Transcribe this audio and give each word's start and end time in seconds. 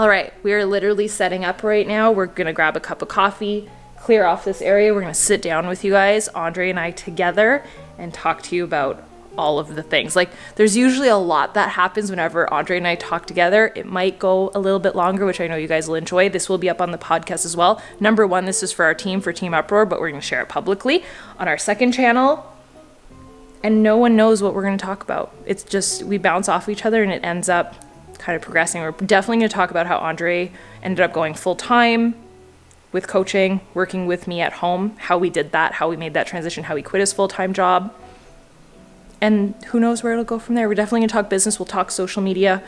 All 0.00 0.08
right, 0.08 0.32
we 0.42 0.54
are 0.54 0.64
literally 0.64 1.08
setting 1.08 1.44
up 1.44 1.62
right 1.62 1.86
now. 1.86 2.10
We're 2.10 2.24
gonna 2.24 2.54
grab 2.54 2.74
a 2.74 2.80
cup 2.80 3.02
of 3.02 3.08
coffee, 3.08 3.68
clear 3.98 4.24
off 4.24 4.46
this 4.46 4.62
area. 4.62 4.94
We're 4.94 5.02
gonna 5.02 5.12
sit 5.12 5.42
down 5.42 5.66
with 5.68 5.84
you 5.84 5.92
guys, 5.92 6.26
Andre 6.28 6.70
and 6.70 6.80
I 6.80 6.90
together, 6.90 7.62
and 7.98 8.14
talk 8.14 8.40
to 8.44 8.56
you 8.56 8.64
about 8.64 9.04
all 9.36 9.58
of 9.58 9.74
the 9.74 9.82
things. 9.82 10.16
Like, 10.16 10.30
there's 10.54 10.74
usually 10.74 11.08
a 11.08 11.18
lot 11.18 11.52
that 11.52 11.72
happens 11.72 12.08
whenever 12.08 12.50
Andre 12.50 12.78
and 12.78 12.86
I 12.86 12.94
talk 12.94 13.26
together. 13.26 13.74
It 13.76 13.84
might 13.84 14.18
go 14.18 14.50
a 14.54 14.58
little 14.58 14.78
bit 14.78 14.96
longer, 14.96 15.26
which 15.26 15.38
I 15.38 15.46
know 15.46 15.56
you 15.56 15.68
guys 15.68 15.86
will 15.86 15.96
enjoy. 15.96 16.30
This 16.30 16.48
will 16.48 16.56
be 16.56 16.70
up 16.70 16.80
on 16.80 16.92
the 16.92 16.96
podcast 16.96 17.44
as 17.44 17.54
well. 17.54 17.82
Number 18.00 18.26
one, 18.26 18.46
this 18.46 18.62
is 18.62 18.72
for 18.72 18.86
our 18.86 18.94
team, 18.94 19.20
for 19.20 19.34
Team 19.34 19.52
Uproar, 19.52 19.84
but 19.84 20.00
we're 20.00 20.08
gonna 20.08 20.22
share 20.22 20.40
it 20.40 20.48
publicly 20.48 21.04
on 21.38 21.46
our 21.46 21.58
second 21.58 21.92
channel. 21.92 22.50
And 23.62 23.82
no 23.82 23.98
one 23.98 24.16
knows 24.16 24.42
what 24.42 24.54
we're 24.54 24.64
gonna 24.64 24.78
talk 24.78 25.02
about. 25.02 25.34
It's 25.44 25.62
just, 25.62 26.04
we 26.04 26.16
bounce 26.16 26.48
off 26.48 26.70
each 26.70 26.86
other 26.86 27.02
and 27.02 27.12
it 27.12 27.22
ends 27.22 27.50
up 27.50 27.74
kind 28.20 28.36
of 28.36 28.42
progressing. 28.42 28.82
We're 28.82 28.92
definitely 28.92 29.38
going 29.38 29.48
to 29.48 29.54
talk 29.54 29.70
about 29.70 29.86
how 29.86 29.98
Andre 29.98 30.52
ended 30.82 31.00
up 31.00 31.12
going 31.12 31.34
full 31.34 31.56
time 31.56 32.14
with 32.92 33.06
coaching, 33.06 33.60
working 33.74 34.06
with 34.06 34.26
me 34.26 34.40
at 34.40 34.54
home, 34.54 34.96
how 34.98 35.18
we 35.18 35.30
did 35.30 35.52
that, 35.52 35.74
how 35.74 35.88
we 35.88 35.96
made 35.96 36.14
that 36.14 36.26
transition, 36.26 36.64
how 36.64 36.76
he 36.76 36.82
quit 36.82 37.00
his 37.00 37.12
full 37.12 37.28
time 37.28 37.52
job. 37.52 37.94
And 39.20 39.54
who 39.66 39.80
knows 39.80 40.02
where 40.02 40.12
it'll 40.12 40.24
go 40.24 40.38
from 40.38 40.54
there. 40.54 40.68
We're 40.68 40.74
definitely 40.74 41.00
going 41.00 41.08
to 41.08 41.12
talk 41.12 41.30
business, 41.30 41.58
we'll 41.58 41.66
talk 41.66 41.90
social 41.90 42.22
media, 42.22 42.62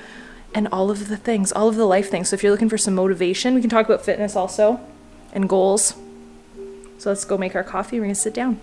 and 0.55 0.69
all 0.71 0.91
of 0.91 1.09
the 1.09 1.17
things, 1.17 1.51
all 1.53 1.69
of 1.69 1.77
the 1.77 1.87
life 1.87 2.11
things. 2.11 2.29
So 2.29 2.35
if 2.35 2.43
you're 2.43 2.53
looking 2.53 2.69
for 2.69 2.79
some 2.79 2.95
motivation, 2.95 3.55
we 3.55 3.61
can 3.61 3.71
talk 3.71 3.87
about 3.87 4.05
fitness 4.05 4.37
also 4.37 4.81
and 5.33 5.49
goals. 5.49 5.95
So 6.99 7.11
let's 7.11 7.25
go 7.25 7.39
make 7.39 7.57
our 7.57 7.65
coffee. 7.65 7.99
We're 7.99 8.05
going 8.05 8.15
to 8.15 8.21
sit 8.21 8.35
down. 8.35 8.61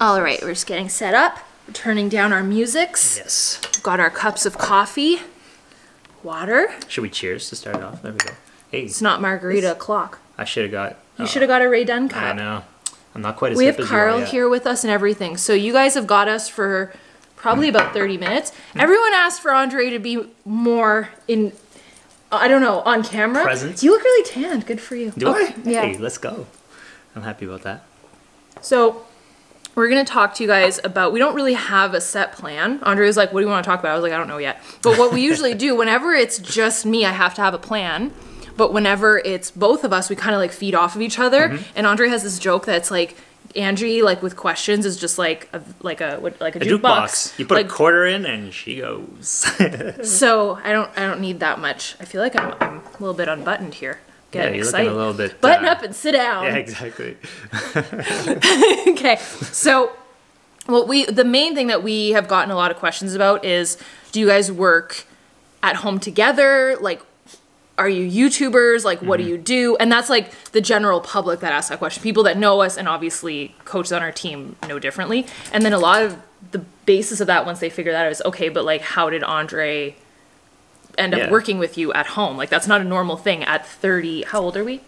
All 0.00 0.22
right, 0.22 0.40
we're 0.42 0.54
just 0.54 0.66
getting 0.66 0.88
set 0.88 1.14
up. 1.14 1.38
We're 1.66 1.74
turning 1.74 2.08
down 2.08 2.32
our 2.32 2.42
musics. 2.42 3.18
Yes. 3.18 3.60
We've 3.74 3.82
got 3.82 4.00
our 4.00 4.10
cups 4.10 4.46
of 4.46 4.58
coffee 4.58 5.20
water. 6.24 6.72
Should 6.88 7.02
we 7.02 7.10
cheers 7.10 7.48
to 7.50 7.56
start 7.56 7.76
it 7.76 7.82
off? 7.82 8.02
There 8.02 8.12
we 8.12 8.18
go. 8.18 8.32
Hey, 8.70 8.82
It's 8.84 9.02
not 9.02 9.20
margarita 9.20 9.72
o'clock. 9.72 10.18
I 10.38 10.44
should 10.44 10.62
have 10.64 10.72
got. 10.72 10.96
You 11.18 11.24
uh, 11.24 11.28
should 11.28 11.42
have 11.42 11.48
got 11.48 11.62
a 11.62 11.68
Ray 11.68 11.84
Dunn 11.84 12.10
I 12.14 12.32
know. 12.32 12.62
I'm 13.14 13.20
not 13.22 13.36
quite 13.36 13.52
as 13.52 13.58
We 13.58 13.66
have 13.66 13.78
as 13.78 13.86
Carl 13.88 14.20
here 14.20 14.48
with 14.48 14.66
us 14.66 14.84
and 14.84 14.90
everything. 14.90 15.36
So 15.36 15.52
you 15.52 15.72
guys 15.72 15.94
have 15.94 16.06
got 16.06 16.28
us 16.28 16.48
for 16.48 16.92
probably 17.36 17.68
about 17.68 17.92
30 17.92 18.16
minutes. 18.16 18.52
Everyone 18.74 19.12
asked 19.12 19.42
for 19.42 19.52
Andre 19.52 19.90
to 19.90 19.98
be 19.98 20.26
more 20.44 21.10
in 21.28 21.52
I 22.34 22.48
don't 22.48 22.62
know, 22.62 22.80
on 22.80 23.04
camera. 23.04 23.42
Present? 23.42 23.82
You 23.82 23.90
look 23.90 24.02
really 24.02 24.26
tanned. 24.26 24.64
Good 24.64 24.80
for 24.80 24.96
you. 24.96 25.10
Do 25.10 25.28
Oh, 25.28 25.34
I? 25.34 25.54
Yeah. 25.64 25.82
Hey, 25.82 25.98
let's 25.98 26.16
go. 26.16 26.46
I'm 27.14 27.20
happy 27.22 27.44
about 27.44 27.60
that. 27.62 27.84
So 28.62 29.04
we're 29.74 29.88
gonna 29.88 30.04
talk 30.04 30.34
to 30.34 30.42
you 30.42 30.48
guys 30.48 30.80
about. 30.84 31.12
We 31.12 31.18
don't 31.18 31.34
really 31.34 31.54
have 31.54 31.94
a 31.94 32.00
set 32.00 32.32
plan. 32.32 32.80
Andre 32.82 33.06
was 33.06 33.16
like, 33.16 33.32
"What 33.32 33.40
do 33.40 33.46
you 33.46 33.50
want 33.50 33.64
to 33.64 33.68
talk 33.68 33.80
about?" 33.80 33.92
I 33.92 33.94
was 33.94 34.02
like, 34.02 34.12
"I 34.12 34.16
don't 34.18 34.28
know 34.28 34.38
yet." 34.38 34.62
But 34.82 34.98
what 34.98 35.12
we 35.12 35.20
usually 35.22 35.54
do, 35.54 35.74
whenever 35.74 36.12
it's 36.12 36.38
just 36.38 36.84
me, 36.84 37.04
I 37.04 37.12
have 37.12 37.34
to 37.34 37.42
have 37.42 37.54
a 37.54 37.58
plan. 37.58 38.12
But 38.56 38.72
whenever 38.72 39.18
it's 39.18 39.50
both 39.50 39.82
of 39.82 39.92
us, 39.92 40.10
we 40.10 40.16
kind 40.16 40.34
of 40.34 40.40
like 40.40 40.52
feed 40.52 40.74
off 40.74 40.94
of 40.94 41.00
each 41.02 41.18
other. 41.18 41.48
Mm-hmm. 41.48 41.62
And 41.74 41.86
Andre 41.86 42.08
has 42.08 42.22
this 42.22 42.38
joke 42.38 42.66
that's 42.66 42.90
like, 42.90 43.16
Angie, 43.56 44.02
like 44.02 44.22
with 44.22 44.36
questions, 44.36 44.84
is 44.84 44.98
just 44.98 45.18
like 45.18 45.48
a 45.54 45.62
like 45.80 46.00
a 46.00 46.18
like 46.38 46.56
a, 46.56 46.58
A 46.58 46.62
jukebox. 46.62 46.80
jukebox. 46.80 47.38
You 47.38 47.46
put 47.46 47.54
like, 47.54 47.66
a 47.66 47.70
quarter 47.70 48.04
in 48.06 48.26
and 48.26 48.52
she 48.52 48.76
goes. 48.76 49.26
so 50.02 50.58
I 50.62 50.72
don't 50.72 50.90
I 50.98 51.06
don't 51.06 51.20
need 51.20 51.40
that 51.40 51.58
much. 51.60 51.96
I 51.98 52.04
feel 52.04 52.20
like 52.20 52.36
I'm, 52.36 52.54
I'm 52.60 52.76
a 52.80 52.92
little 53.00 53.14
bit 53.14 53.28
unbuttoned 53.28 53.74
here. 53.74 54.00
Yeah, 54.34 54.42
you're 54.44 54.50
looking 54.50 54.60
excited. 54.60 54.92
a 54.92 54.94
little 54.94 55.14
bit, 55.14 55.40
Button 55.40 55.66
uh, 55.66 55.72
up 55.72 55.82
and 55.82 55.94
sit 55.94 56.12
down. 56.12 56.44
yeah, 56.44 56.56
exactly. 56.56 57.16
okay 58.92 59.16
so 59.16 59.92
what 60.66 60.86
we 60.88 61.04
the 61.06 61.24
main 61.24 61.54
thing 61.54 61.66
that 61.66 61.82
we 61.82 62.10
have 62.10 62.28
gotten 62.28 62.50
a 62.50 62.54
lot 62.54 62.70
of 62.70 62.76
questions 62.76 63.14
about 63.14 63.44
is 63.44 63.76
do 64.12 64.20
you 64.20 64.26
guys 64.26 64.50
work 64.50 65.06
at 65.62 65.76
home 65.76 65.98
together 65.98 66.76
like 66.80 67.02
are 67.78 67.88
you 67.88 68.08
youtubers 68.28 68.84
like 68.84 69.00
what 69.02 69.16
do 69.16 69.24
you 69.24 69.36
do 69.36 69.76
and 69.80 69.90
that's 69.90 70.08
like 70.08 70.30
the 70.52 70.60
general 70.60 71.00
public 71.00 71.40
that 71.40 71.52
asks 71.52 71.70
that 71.70 71.78
question 71.78 72.02
people 72.02 72.22
that 72.22 72.36
know 72.36 72.60
us 72.60 72.76
and 72.76 72.88
obviously 72.88 73.54
coaches 73.64 73.92
on 73.92 74.02
our 74.02 74.12
team 74.12 74.54
know 74.68 74.78
differently 74.78 75.26
and 75.52 75.64
then 75.64 75.72
a 75.72 75.78
lot 75.78 76.02
of 76.02 76.16
the 76.52 76.58
basis 76.86 77.20
of 77.20 77.26
that 77.26 77.46
once 77.46 77.60
they 77.60 77.70
figure 77.70 77.92
that 77.92 78.06
out 78.06 78.12
is 78.12 78.22
okay 78.24 78.48
but 78.48 78.64
like 78.64 78.82
how 78.82 79.08
did 79.10 79.24
andre 79.24 79.96
end 80.98 81.14
up 81.14 81.20
Yeah. 81.20 81.30
working 81.30 81.58
with 81.58 81.76
you 81.78 81.92
at 81.92 82.06
home 82.08 82.36
like 82.36 82.50
that's 82.50 82.66
not 82.66 82.80
a 82.80 82.84
normal 82.84 83.16
thing 83.16 83.42
at 83.44 83.66
30 83.66 84.22
how 84.24 84.40
old 84.40 84.56
are 84.56 84.64
we 84.64 84.80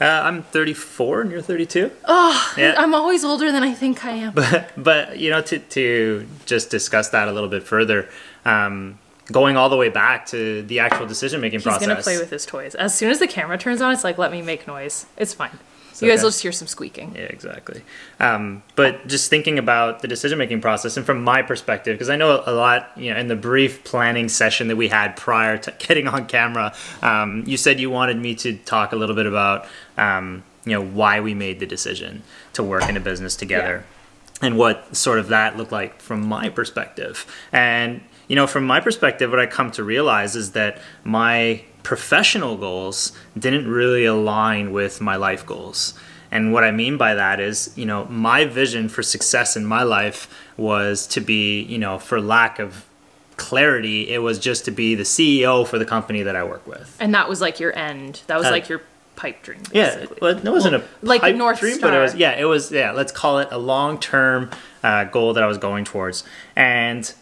Uh, 0.00 0.04
I'm 0.24 0.42
34 0.42 1.20
and 1.22 1.30
you're 1.30 1.42
32. 1.42 1.90
oh 2.06 2.54
Yeah. 2.56 2.74
i'm 2.78 2.94
always 2.94 3.24
older 3.24 3.52
than 3.52 3.62
i 3.62 3.72
think 3.72 4.04
i 4.04 4.10
am 4.12 4.34
but 4.76 5.18
you 5.18 5.30
know 5.30 5.42
to, 5.42 5.58
to 5.58 6.26
just 6.46 6.70
discuss 6.70 7.10
that 7.10 7.28
a 7.28 7.32
little 7.32 7.48
bit 7.50 7.62
further 7.62 8.08
um, 8.44 8.98
going 9.30 9.56
all 9.56 9.68
the 9.68 9.76
way 9.76 9.88
back 9.88 10.26
to 10.26 10.62
the 10.62 10.80
actual 10.80 11.06
decision 11.06 11.40
making 11.40 11.60
He's 11.60 11.64
process 11.64 11.86
gonna 11.88 12.02
play 12.02 12.18
with 12.18 12.30
his 12.30 12.44
toys. 12.44 12.74
As 12.74 12.92
soon 12.94 13.10
as 13.10 13.18
the 13.20 13.28
camera 13.28 13.56
turns 13.56 13.80
on, 13.80 13.92
it's 13.92 14.02
like, 14.02 14.18
let 14.18 14.32
me 14.32 14.42
make 14.42 14.66
noise. 14.66 15.06
It's 15.16 15.32
fine. 15.32 15.58
You 16.00 16.06
okay. 16.06 16.16
guys 16.16 16.22
will 16.22 16.30
just 16.30 16.42
hear 16.42 16.52
some 16.52 16.68
squeaking. 16.68 17.14
yeah 17.14 17.22
exactly 17.22 17.82
um, 18.20 18.62
but 18.76 19.06
just 19.06 19.28
thinking 19.28 19.58
about 19.58 20.00
the 20.00 20.08
decision 20.08 20.38
making 20.38 20.60
process 20.60 20.96
and 20.96 21.04
from 21.04 21.22
my 21.22 21.42
perspective 21.42 21.94
because 21.94 22.10
i 22.10 22.16
know 22.16 22.42
a 22.46 22.52
lot 22.52 22.90
you 22.96 23.12
know 23.12 23.18
in 23.18 23.28
the 23.28 23.36
brief 23.36 23.84
planning 23.84 24.28
session 24.28 24.68
that 24.68 24.76
we 24.76 24.88
had 24.88 25.16
prior 25.16 25.58
to 25.58 25.72
getting 25.78 26.08
on 26.08 26.26
camera 26.26 26.72
um, 27.02 27.44
you 27.46 27.56
said 27.56 27.80
you 27.80 27.90
wanted 27.90 28.16
me 28.16 28.34
to 28.34 28.56
talk 28.58 28.92
a 28.92 28.96
little 28.96 29.16
bit 29.16 29.26
about 29.26 29.66
um, 29.98 30.42
you 30.64 30.72
know 30.72 30.82
why 30.82 31.20
we 31.20 31.34
made 31.34 31.60
the 31.60 31.66
decision 31.66 32.22
to 32.52 32.62
work 32.62 32.88
in 32.88 32.96
a 32.96 33.00
business 33.00 33.36
together 33.36 33.84
and 34.42 34.58
what 34.58 34.94
sort 34.94 35.18
of 35.20 35.28
that 35.28 35.56
looked 35.56 35.72
like 35.72 36.00
from 36.00 36.26
my 36.26 36.48
perspective. 36.48 37.24
And 37.52 38.02
you 38.28 38.36
know, 38.36 38.46
from 38.46 38.64
my 38.66 38.80
perspective, 38.80 39.30
what 39.30 39.40
I 39.40 39.46
come 39.46 39.70
to 39.72 39.84
realize 39.84 40.36
is 40.36 40.52
that 40.52 40.78
my 41.04 41.62
professional 41.82 42.56
goals 42.56 43.12
didn't 43.38 43.68
really 43.68 44.04
align 44.04 44.72
with 44.72 45.00
my 45.00 45.16
life 45.16 45.44
goals. 45.44 45.94
And 46.30 46.52
what 46.52 46.64
I 46.64 46.70
mean 46.70 46.96
by 46.96 47.14
that 47.14 47.40
is, 47.40 47.72
you 47.76 47.84
know, 47.84 48.06
my 48.06 48.44
vision 48.46 48.88
for 48.88 49.02
success 49.02 49.56
in 49.56 49.66
my 49.66 49.82
life 49.82 50.28
was 50.56 51.06
to 51.08 51.20
be, 51.20 51.60
you 51.62 51.78
know, 51.78 51.98
for 51.98 52.20
lack 52.22 52.58
of 52.58 52.86
clarity, 53.36 54.08
it 54.10 54.18
was 54.18 54.38
just 54.38 54.64
to 54.66 54.70
be 54.70 54.94
the 54.94 55.02
CEO 55.02 55.66
for 55.66 55.78
the 55.78 55.84
company 55.84 56.22
that 56.22 56.36
I 56.36 56.44
work 56.44 56.66
with. 56.66 56.96
And 57.00 57.14
that 57.14 57.28
was 57.28 57.40
like 57.40 57.58
your 57.60 57.76
end. 57.76 58.22
That 58.28 58.38
was 58.38 58.46
Uh, 58.46 58.50
like 58.52 58.68
your 58.68 58.80
pipe 59.16 59.42
dream. 59.42 59.60
Yeah, 59.72 59.94
basically. 59.96 60.18
well, 60.22 60.36
it 60.38 60.44
wasn't 60.50 60.74
Well, 60.74 60.84
a 61.02 61.06
like 61.06 61.36
North 61.36 61.60
dream, 61.60 61.78
but 61.80 61.92
it 61.92 61.98
was 61.98 62.12
Star. 62.12 62.20
yeah, 62.20 62.32
it 62.38 62.44
was 62.44 62.70
yeah. 62.70 62.92
Let's 62.92 63.12
call 63.12 63.38
it 63.40 63.48
a 63.50 63.58
long 63.58 63.98
term 63.98 64.50
uh, 64.82 65.04
goal 65.04 65.34
that 65.34 65.42
I 65.42 65.46
was 65.46 65.58
going 65.58 65.84
towards, 65.84 66.24
and 66.56 67.12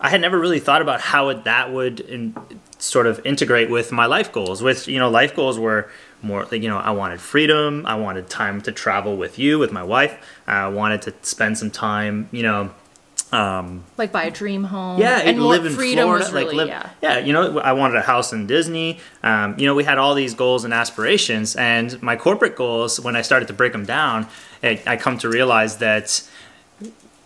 I 0.00 0.08
had 0.08 0.20
never 0.20 0.38
really 0.38 0.60
thought 0.60 0.80
about 0.82 1.00
how 1.00 1.28
it, 1.28 1.44
that 1.44 1.72
would 1.72 2.00
in, 2.00 2.34
sort 2.78 3.06
of 3.06 3.20
integrate 3.26 3.68
with 3.68 3.92
my 3.92 4.06
life 4.06 4.32
goals. 4.32 4.62
With 4.62 4.88
you 4.88 4.98
know, 4.98 5.10
life 5.10 5.36
goals 5.36 5.58
were 5.58 5.90
more 6.22 6.44
like 6.50 6.62
you 6.62 6.68
know, 6.68 6.78
I 6.78 6.90
wanted 6.90 7.20
freedom, 7.20 7.84
I 7.86 7.94
wanted 7.96 8.28
time 8.28 8.60
to 8.62 8.72
travel 8.72 9.16
with 9.16 9.38
you, 9.38 9.58
with 9.58 9.72
my 9.72 9.82
wife, 9.82 10.16
I 10.46 10.68
wanted 10.68 11.02
to 11.02 11.14
spend 11.22 11.58
some 11.58 11.70
time, 11.70 12.28
you 12.32 12.42
know. 12.42 12.70
Um, 13.32 13.84
Like 13.96 14.10
buy 14.10 14.24
a 14.24 14.30
dream 14.30 14.64
home. 14.64 15.00
yeah, 15.00 15.18
and 15.20 15.40
live 15.40 15.64
in 15.64 15.72
freedom 15.72 16.06
Florida, 16.06 16.32
really 16.32 16.56
like 16.56 16.68
live, 16.68 16.90
yeah. 17.00 17.18
You 17.18 17.32
know, 17.32 17.60
I 17.60 17.72
wanted 17.74 17.96
a 17.96 18.02
house 18.02 18.32
in 18.32 18.48
Disney. 18.48 18.98
Um, 19.22 19.54
you 19.56 19.66
know, 19.66 19.74
we 19.76 19.84
had 19.84 19.98
all 19.98 20.14
these 20.14 20.34
goals 20.34 20.64
and 20.64 20.74
aspirations, 20.74 21.54
and 21.54 22.02
my 22.02 22.16
corporate 22.16 22.56
goals. 22.56 22.98
When 22.98 23.14
I 23.14 23.22
started 23.22 23.46
to 23.48 23.54
break 23.54 23.70
them 23.72 23.84
down, 23.84 24.26
I, 24.64 24.82
I 24.84 24.96
come 24.96 25.16
to 25.18 25.28
realize 25.28 25.76
that 25.76 26.28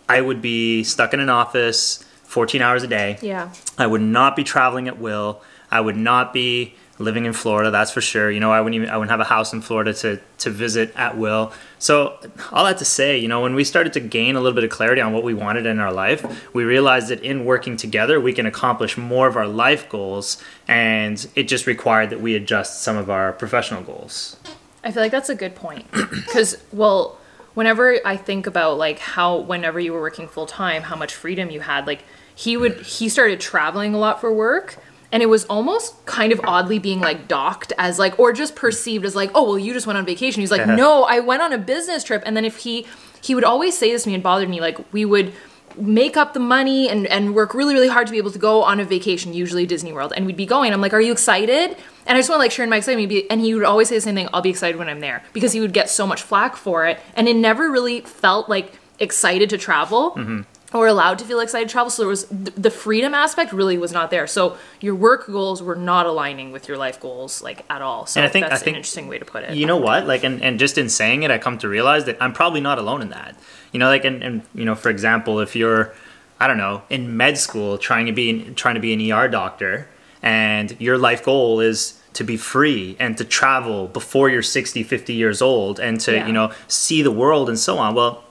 I 0.06 0.20
would 0.20 0.42
be 0.42 0.84
stuck 0.84 1.14
in 1.14 1.20
an 1.20 1.30
office 1.30 2.04
14 2.34 2.60
hours 2.60 2.82
a 2.82 2.88
day. 2.88 3.16
Yeah. 3.22 3.52
I 3.78 3.86
would 3.86 4.00
not 4.00 4.34
be 4.34 4.42
traveling 4.42 4.88
at 4.88 4.98
will. 4.98 5.40
I 5.70 5.80
would 5.80 5.96
not 5.96 6.32
be 6.32 6.74
living 6.98 7.26
in 7.26 7.32
Florida, 7.32 7.70
that's 7.70 7.92
for 7.92 8.00
sure. 8.00 8.28
You 8.28 8.40
know, 8.40 8.50
I 8.50 8.60
wouldn't 8.60 8.74
even 8.74 8.90
I 8.90 8.96
wouldn't 8.96 9.12
have 9.12 9.20
a 9.20 9.24
house 9.24 9.52
in 9.52 9.60
Florida 9.60 9.94
to 9.94 10.20
to 10.38 10.50
visit 10.50 10.92
at 10.96 11.16
will. 11.16 11.52
So 11.78 12.18
all 12.50 12.64
that 12.64 12.78
to 12.78 12.84
say, 12.84 13.18
you 13.18 13.28
know, 13.28 13.40
when 13.40 13.54
we 13.54 13.62
started 13.62 13.92
to 13.92 14.00
gain 14.00 14.34
a 14.34 14.40
little 14.40 14.54
bit 14.54 14.64
of 14.64 14.70
clarity 14.70 15.00
on 15.00 15.12
what 15.12 15.22
we 15.22 15.32
wanted 15.32 15.64
in 15.64 15.78
our 15.78 15.92
life, 15.92 16.52
we 16.52 16.64
realized 16.64 17.06
that 17.08 17.22
in 17.22 17.44
working 17.44 17.76
together, 17.76 18.20
we 18.20 18.32
can 18.32 18.46
accomplish 18.46 18.96
more 18.96 19.28
of 19.28 19.36
our 19.36 19.46
life 19.46 19.88
goals, 19.88 20.42
and 20.66 21.28
it 21.36 21.44
just 21.44 21.68
required 21.68 22.10
that 22.10 22.20
we 22.20 22.34
adjust 22.34 22.82
some 22.82 22.96
of 22.96 23.08
our 23.10 23.32
professional 23.32 23.82
goals. 23.82 24.37
I 24.82 24.90
feel 24.90 25.04
like 25.04 25.12
that's 25.12 25.30
a 25.30 25.37
good 25.37 25.54
point. 25.54 25.87
Because, 25.92 26.58
well, 26.72 27.16
whenever 27.54 27.98
I 28.04 28.16
think 28.16 28.46
about 28.46 28.76
like 28.76 28.98
how, 28.98 29.38
whenever 29.38 29.80
you 29.80 29.92
were 29.92 30.00
working 30.00 30.28
full 30.28 30.46
time, 30.46 30.82
how 30.82 30.96
much 30.96 31.14
freedom 31.14 31.50
you 31.50 31.60
had, 31.60 31.87
like 31.87 32.04
he 32.34 32.56
would, 32.56 32.81
he 32.81 33.08
started 33.08 33.40
traveling 33.40 33.94
a 33.94 33.98
lot 33.98 34.20
for 34.20 34.32
work. 34.32 34.76
And 35.12 35.22
it 35.22 35.26
was 35.26 35.44
almost 35.44 36.04
kind 36.06 36.32
of 36.32 36.40
oddly 36.42 36.81
being 36.81 37.00
like 37.00 37.28
docked 37.28 37.72
as 37.78 38.00
like, 38.00 38.19
or 38.19 38.32
just 38.32 38.56
perceived 38.56 39.04
as 39.04 39.14
like, 39.14 39.31
oh, 39.32 39.44
well, 39.44 39.58
you 39.58 39.72
just 39.72 39.86
went 39.86 39.96
on 39.96 40.04
vacation. 40.04 40.40
He's 40.40 40.50
like, 40.50 40.66
no, 40.66 41.04
I 41.04 41.20
went 41.20 41.40
on 41.40 41.52
a 41.52 41.58
business 41.58 42.02
trip. 42.02 42.25
And 42.26 42.36
then 42.36 42.44
if 42.44 42.58
he, 42.58 42.84
he 43.22 43.36
would 43.36 43.44
always 43.44 43.78
say 43.78 43.92
this 43.92 44.02
to 44.02 44.08
me 44.08 44.14
and 44.14 44.25
bothered 44.25 44.48
me, 44.48 44.60
like, 44.60 44.92
we 44.92 45.04
would, 45.04 45.32
make 45.76 46.16
up 46.16 46.34
the 46.34 46.40
money 46.40 46.88
and, 46.88 47.06
and 47.06 47.34
work 47.34 47.54
really 47.54 47.75
really 47.75 47.88
hard 47.88 48.06
to 48.06 48.10
be 48.10 48.19
able 48.19 48.31
to 48.31 48.38
go 48.38 48.62
on 48.62 48.80
a 48.80 48.84
vacation 48.84 49.34
usually 49.34 49.66
disney 49.66 49.92
world 49.92 50.12
and 50.16 50.26
we'd 50.26 50.37
be 50.37 50.46
going 50.46 50.72
i'm 50.72 50.80
like 50.80 50.92
are 50.92 51.00
you 51.00 51.12
excited 51.12 51.76
and 52.06 52.16
i 52.16 52.19
just 52.19 52.28
want 52.28 52.38
to 52.38 52.44
like 52.44 52.50
share 52.50 52.66
my 52.66 52.76
excitement 52.76 53.12
and 53.30 53.40
he 53.40 53.54
would 53.54 53.64
always 53.64 53.88
say 53.88 53.96
the 53.96 54.00
same 54.00 54.14
thing 54.14 54.28
i'll 54.32 54.42
be 54.42 54.50
excited 54.50 54.76
when 54.76 54.88
i'm 54.88 55.00
there 55.00 55.22
because 55.32 55.52
he 55.52 55.60
would 55.60 55.72
get 55.72 55.90
so 55.90 56.06
much 56.06 56.22
flack 56.22 56.56
for 56.56 56.87
it 56.87 56.98
and 57.16 57.28
it 57.28 57.34
never 57.34 57.70
really 57.70 58.00
felt 58.02 58.48
like 58.48 58.72
excited 59.00 59.50
to 59.50 59.58
travel 59.58 60.12
mm-hmm. 60.12 60.42
Or 60.75 60.88
allowed 60.88 61.19
to 61.21 61.25
feel 61.25 61.38
excited 61.41 61.69
to 61.69 61.73
travel. 61.73 61.88
So 61.88 62.03
there 62.03 62.09
was 62.09 62.25
th- 62.25 62.53
the 62.56 62.71
freedom 62.71 63.15
aspect 63.15 63.53
really 63.53 63.79
was 63.79 63.93
not 63.93 64.11
there. 64.11 64.26
So 64.26 64.56
your 64.81 64.94
work 64.97 65.26
goals 65.26 65.62
were 65.62 65.76
not 65.76 66.05
aligning 66.05 66.50
with 66.53 66.67
your 66.69 66.76
life 66.76 66.99
goals 67.00 67.41
like 67.43 67.65
at 67.71 67.81
all. 67.81 68.06
So 68.06 68.21
And 68.21 68.26
I 68.29 68.31
think- 68.31 68.47
that's 68.49 68.61
I 68.61 68.65
think- 68.65 68.75
an 68.75 68.79
interesting 68.79 69.06
way 69.09 69.19
to 69.19 69.25
put 69.25 69.44
it. 69.44 69.55
you 69.55 69.67
know 69.67 69.76
what 69.76 70.06
like 70.06 70.25
and, 70.25 70.43
and 70.43 70.59
just 70.59 70.76
in 70.76 70.88
saying 70.88 71.23
it 71.23 71.31
i 71.31 71.38
come 71.38 71.56
to 71.59 71.69
realize 71.69 72.05
that 72.06 72.17
i'm 72.21 72.32
probably 72.32 72.61
not 72.61 72.79
alone 72.79 73.00
in 73.03 73.11
that 73.11 73.37
you 73.73 73.79
know 73.79 73.87
like 73.87 74.05
and, 74.05 74.23
and 74.23 74.43
you 74.55 74.65
know 74.65 74.75
for 74.75 74.91
example 74.91 75.38
if 75.41 75.55
you're 75.55 75.93
i 76.41 76.47
don't 76.49 76.59
know 76.59 76.82
in 76.91 77.17
med 77.17 77.38
school 77.38 77.79
trying 77.79 78.06
to 78.06 78.12
be 78.12 78.26
trying 78.55 78.75
to 78.75 78.81
be 78.81 78.93
an 78.93 79.00
er 79.12 79.29
doctor 79.29 79.87
and 80.23 80.76
your 80.81 80.99
life 80.99 81.23
goal 81.25 81.61
is 81.61 82.00
to 82.15 82.25
be 82.25 82.37
free 82.37 82.97
and 82.99 83.17
to 83.19 83.25
travel 83.25 83.87
before 83.88 84.29
you're 84.29 84.43
60 84.43 84.82
50 84.82 85.12
years 85.12 85.41
old 85.41 85.79
and 85.79 86.00
to 86.00 86.12
Yeah. 86.15 86.26
you 86.26 86.32
know 86.32 86.50
see 86.67 87.00
the 87.03 87.12
world 87.12 87.49
and 87.49 87.59
so 87.59 87.79
on 87.79 87.94
well 87.94 88.25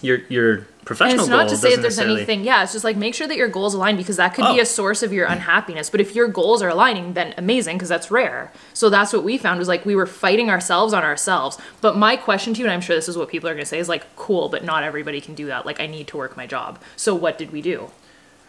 your 0.00 0.18
your 0.28 0.66
and 0.98 1.12
it's 1.12 1.28
not 1.28 1.48
to 1.48 1.56
say 1.56 1.74
that 1.76 1.82
there's 1.82 1.98
anything. 1.98 2.44
Yeah, 2.44 2.62
it's 2.62 2.72
just 2.72 2.84
like 2.84 2.96
make 2.96 3.14
sure 3.14 3.26
that 3.28 3.36
your 3.36 3.48
goals 3.48 3.74
align 3.74 3.96
because 3.96 4.16
that 4.16 4.34
could 4.34 4.42
be 4.52 4.58
Oh. 4.58 4.62
a 4.62 4.66
source 4.66 5.02
of 5.02 5.12
your 5.12 5.26
unhappiness. 5.26 5.90
But 5.90 6.00
if 6.00 6.14
your 6.14 6.28
goals 6.28 6.62
are 6.62 6.68
aligning, 6.68 7.12
then 7.14 7.34
amazing 7.36 7.76
because 7.76 7.88
that's 7.88 8.10
rare. 8.10 8.50
So 8.74 8.90
that's 8.90 9.12
what 9.12 9.22
we 9.24 9.38
found 9.38 9.58
was 9.58 9.68
like 9.68 9.84
we 9.86 9.94
were 9.96 10.06
fighting 10.06 10.50
ourselves 10.50 10.92
on 10.92 11.02
ourselves. 11.04 11.58
But 11.80 11.96
my 11.96 12.16
question 12.16 12.54
to 12.54 12.60
you, 12.60 12.66
and 12.66 12.72
I'm 12.72 12.80
sure 12.80 12.96
this 12.96 13.08
is 13.08 13.16
what 13.16 13.28
people 13.28 13.48
are 13.48 13.54
going 13.54 13.64
to 13.64 13.68
say, 13.68 13.78
is 13.78 13.88
like, 13.88 14.04
cool, 14.16 14.48
but 14.48 14.64
not 14.64 14.82
everybody 14.82 15.20
can 15.20 15.34
do 15.34 15.46
that. 15.46 15.66
Like 15.66 15.80
I 15.80 15.86
need 15.86 16.06
to 16.08 16.16
work 16.16 16.36
my 16.36 16.46
job. 16.46 16.78
So 16.96 17.14
what 17.14 17.38
did 17.38 17.52
we 17.52 17.62
do? 17.62 17.90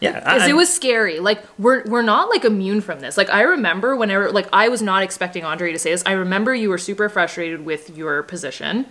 yeah 0.00 0.18
because 0.18 0.48
it 0.48 0.56
was 0.56 0.68
scary. 0.72 1.20
Like 1.20 1.44
we're 1.60 1.84
we're 1.84 2.02
not 2.02 2.28
like 2.28 2.44
immune 2.44 2.80
from 2.80 2.98
this. 2.98 3.16
Like 3.16 3.30
I 3.30 3.42
remember 3.42 3.94
whenever 3.94 4.32
like 4.32 4.48
I 4.52 4.68
was 4.68 4.82
not 4.82 5.04
expecting 5.04 5.44
Andre 5.44 5.70
to 5.70 5.78
say 5.78 5.92
this. 5.92 6.02
I 6.04 6.10
remember 6.12 6.52
you 6.52 6.70
were 6.70 6.78
super 6.78 7.08
frustrated 7.08 7.64
with 7.64 7.96
your 7.96 8.24
position. 8.24 8.86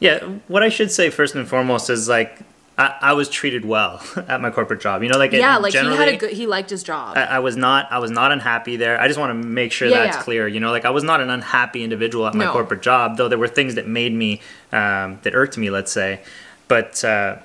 Yeah, 0.00 0.18
what 0.48 0.64
I 0.64 0.70
should 0.70 0.90
say 0.90 1.08
first 1.10 1.36
and 1.36 1.46
foremost 1.48 1.88
is 1.88 2.08
like 2.08 2.40
I, 2.76 2.94
I 3.00 3.12
was 3.12 3.28
treated 3.28 3.64
well 3.64 4.02
at 4.28 4.40
my 4.40 4.50
corporate 4.50 4.80
job. 4.80 5.02
You 5.02 5.08
know, 5.08 5.18
like 5.18 5.32
yeah, 5.32 5.58
like 5.58 5.72
he 5.74 5.78
had 5.78 6.08
a 6.08 6.16
good. 6.16 6.32
He 6.32 6.46
liked 6.46 6.70
his 6.70 6.82
job. 6.82 7.16
I, 7.16 7.22
I 7.24 7.38
was 7.38 7.56
not 7.56 7.90
I 7.92 7.98
was 7.98 8.10
not 8.10 8.32
unhappy 8.32 8.76
there. 8.76 9.00
I 9.00 9.06
just 9.06 9.18
want 9.18 9.30
to 9.30 9.34
make 9.48 9.70
sure 9.70 9.88
Yeah, 9.88 10.04
that's 10.04 10.16
yeah. 10.16 10.22
clear. 10.22 10.48
You 10.48 10.58
know, 10.60 10.70
like 10.72 10.84
I 10.84 10.90
was 10.90 11.04
not 11.04 11.20
an 11.20 11.30
unhappy 11.30 11.84
individual 11.84 12.26
at 12.26 12.34
my 12.34 12.46
No. 12.46 12.52
corporate 12.52 12.82
job, 12.82 13.16
though 13.16 13.28
there 13.28 13.38
were 13.38 13.48
things 13.48 13.76
that 13.76 13.86
made 13.86 14.12
me 14.12 14.40
um, 14.72 15.20
that 15.22 15.34
irked 15.34 15.56
me. 15.56 15.70
Let's 15.70 15.92
say, 15.92 16.20
but 16.66 17.04
uh, 17.04 17.36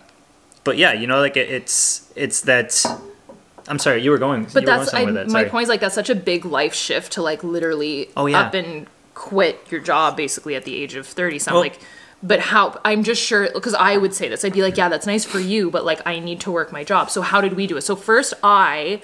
but 0.63 0.77
yeah, 0.77 0.93
you 0.93 1.05
know, 1.05 1.19
like 1.19 1.37
it, 1.37 1.49
it's 1.49 2.11
it's 2.15 2.41
that. 2.41 2.83
I'm 3.67 3.77
sorry, 3.77 4.01
you 4.01 4.09
were 4.09 4.17
going. 4.17 4.45
But 4.45 4.55
were 4.55 4.61
going 4.61 4.79
that's 4.79 4.93
I, 4.95 5.05
that. 5.11 5.27
my 5.29 5.43
point 5.43 5.63
is 5.63 5.69
like 5.69 5.81
that's 5.81 5.93
such 5.93 6.09
a 6.09 6.15
big 6.15 6.43
life 6.43 6.73
shift 6.73 7.11
to 7.13 7.21
like 7.21 7.43
literally 7.43 8.09
Oh, 8.17 8.25
yeah. 8.25 8.41
up 8.41 8.55
and 8.55 8.87
quit 9.13 9.59
your 9.69 9.79
job 9.81 10.17
basically 10.17 10.55
at 10.55 10.63
the 10.63 10.75
age 10.75 10.95
of 10.95 11.05
30 11.05 11.37
something 11.37 11.53
Well- 11.53 11.61
like 11.61 11.79
but 12.21 12.39
how 12.39 12.79
i'm 12.83 13.03
just 13.03 13.21
sure 13.21 13.49
because 13.53 13.73
i 13.75 13.95
would 13.95 14.13
say 14.13 14.27
this 14.27 14.43
i'd 14.43 14.51
be 14.53 14.61
like 14.61 14.75
yeah 14.75 14.89
that's 14.89 15.07
nice 15.07 15.23
for 15.23 15.39
you 15.39 15.71
but 15.71 15.85
like 15.85 16.01
i 16.05 16.19
need 16.19 16.39
to 16.41 16.51
work 16.51 16.71
my 16.71 16.83
job. 16.83 17.09
So 17.09 17.21
how 17.21 17.39
did 17.41 17.53
we 17.53 17.65
do 17.67 17.77
it? 17.77 17.81
So 17.81 17.95
first 17.95 18.33
i 18.43 19.01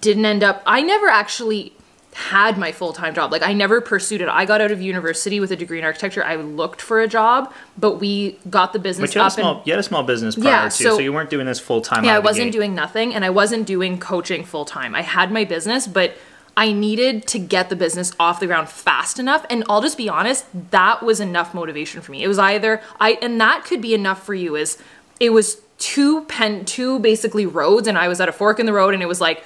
didn't 0.00 0.24
end 0.26 0.42
up 0.42 0.62
i 0.66 0.82
never 0.82 1.06
actually 1.08 1.72
had 2.14 2.56
my 2.56 2.72
full-time 2.72 3.14
job. 3.14 3.30
Like 3.30 3.42
i 3.42 3.52
never 3.52 3.80
pursued 3.82 4.20
it. 4.22 4.28
I 4.28 4.46
got 4.46 4.60
out 4.62 4.70
of 4.70 4.80
university 4.80 5.38
with 5.38 5.50
a 5.52 5.56
degree 5.56 5.78
in 5.78 5.84
architecture. 5.84 6.24
I 6.24 6.36
looked 6.36 6.80
for 6.80 7.00
a 7.00 7.06
job 7.06 7.52
but 7.78 7.96
we 8.00 8.38
got 8.48 8.72
the 8.72 8.78
business 8.78 9.10
But 9.10 9.14
you 9.14 9.20
had, 9.20 9.26
a 9.26 9.32
up 9.32 9.38
and 9.38 9.42
small, 9.42 9.62
you 9.66 9.72
had 9.72 9.80
a 9.80 9.82
small 9.82 10.02
business 10.02 10.34
prior 10.34 10.46
Yeah, 10.48 10.64
to, 10.64 10.70
so- 10.70 10.96
so 10.96 10.98
you 11.00 11.12
weren't 11.12 11.30
doing 11.30 11.46
this 11.46 11.60
full 11.60 11.82
time. 11.82 12.04
yeah, 12.04 12.16
I 12.16 12.18
wasn't 12.20 12.52
doing 12.52 12.74
nothing 12.74 13.14
and 13.14 13.24
I 13.24 13.30
wasn't 13.30 13.66
doing 13.66 13.98
coaching 14.00 14.44
full 14.44 14.64
time. 14.64 14.94
I 14.94 15.02
had 15.02 15.30
my 15.30 15.44
business, 15.44 15.86
but 15.86 16.16
I 16.56 16.72
needed 16.72 17.26
to 17.28 17.38
get 17.38 17.68
the 17.68 17.76
business 17.76 18.12
off 18.18 18.40
the 18.40 18.46
ground 18.46 18.68
fast 18.68 19.18
enough. 19.18 19.44
And 19.50 19.62
I'll 19.68 19.82
just 19.82 19.98
be 19.98 20.08
honest, 20.08 20.46
that 20.70 21.02
was 21.02 21.20
enough 21.20 21.52
motivation 21.52 22.00
for 22.00 22.12
me. 22.12 22.22
It 22.22 22.28
was 22.28 22.38
either 22.38 22.80
I 22.98 23.18
and 23.20 23.40
that 23.40 23.64
could 23.64 23.82
be 23.82 23.94
enough 23.94 24.24
for 24.24 24.34
you 24.34 24.56
is 24.56 24.78
it 25.20 25.30
was 25.30 25.60
two 25.78 26.24
pen 26.24 26.64
two 26.64 26.98
basically 27.00 27.44
roads 27.44 27.86
and 27.86 27.98
I 27.98 28.08
was 28.08 28.20
at 28.20 28.28
a 28.28 28.32
fork 28.32 28.58
in 28.58 28.64
the 28.64 28.72
road 28.72 28.94
and 28.94 29.02
it 29.02 29.06
was 29.06 29.20
like 29.20 29.44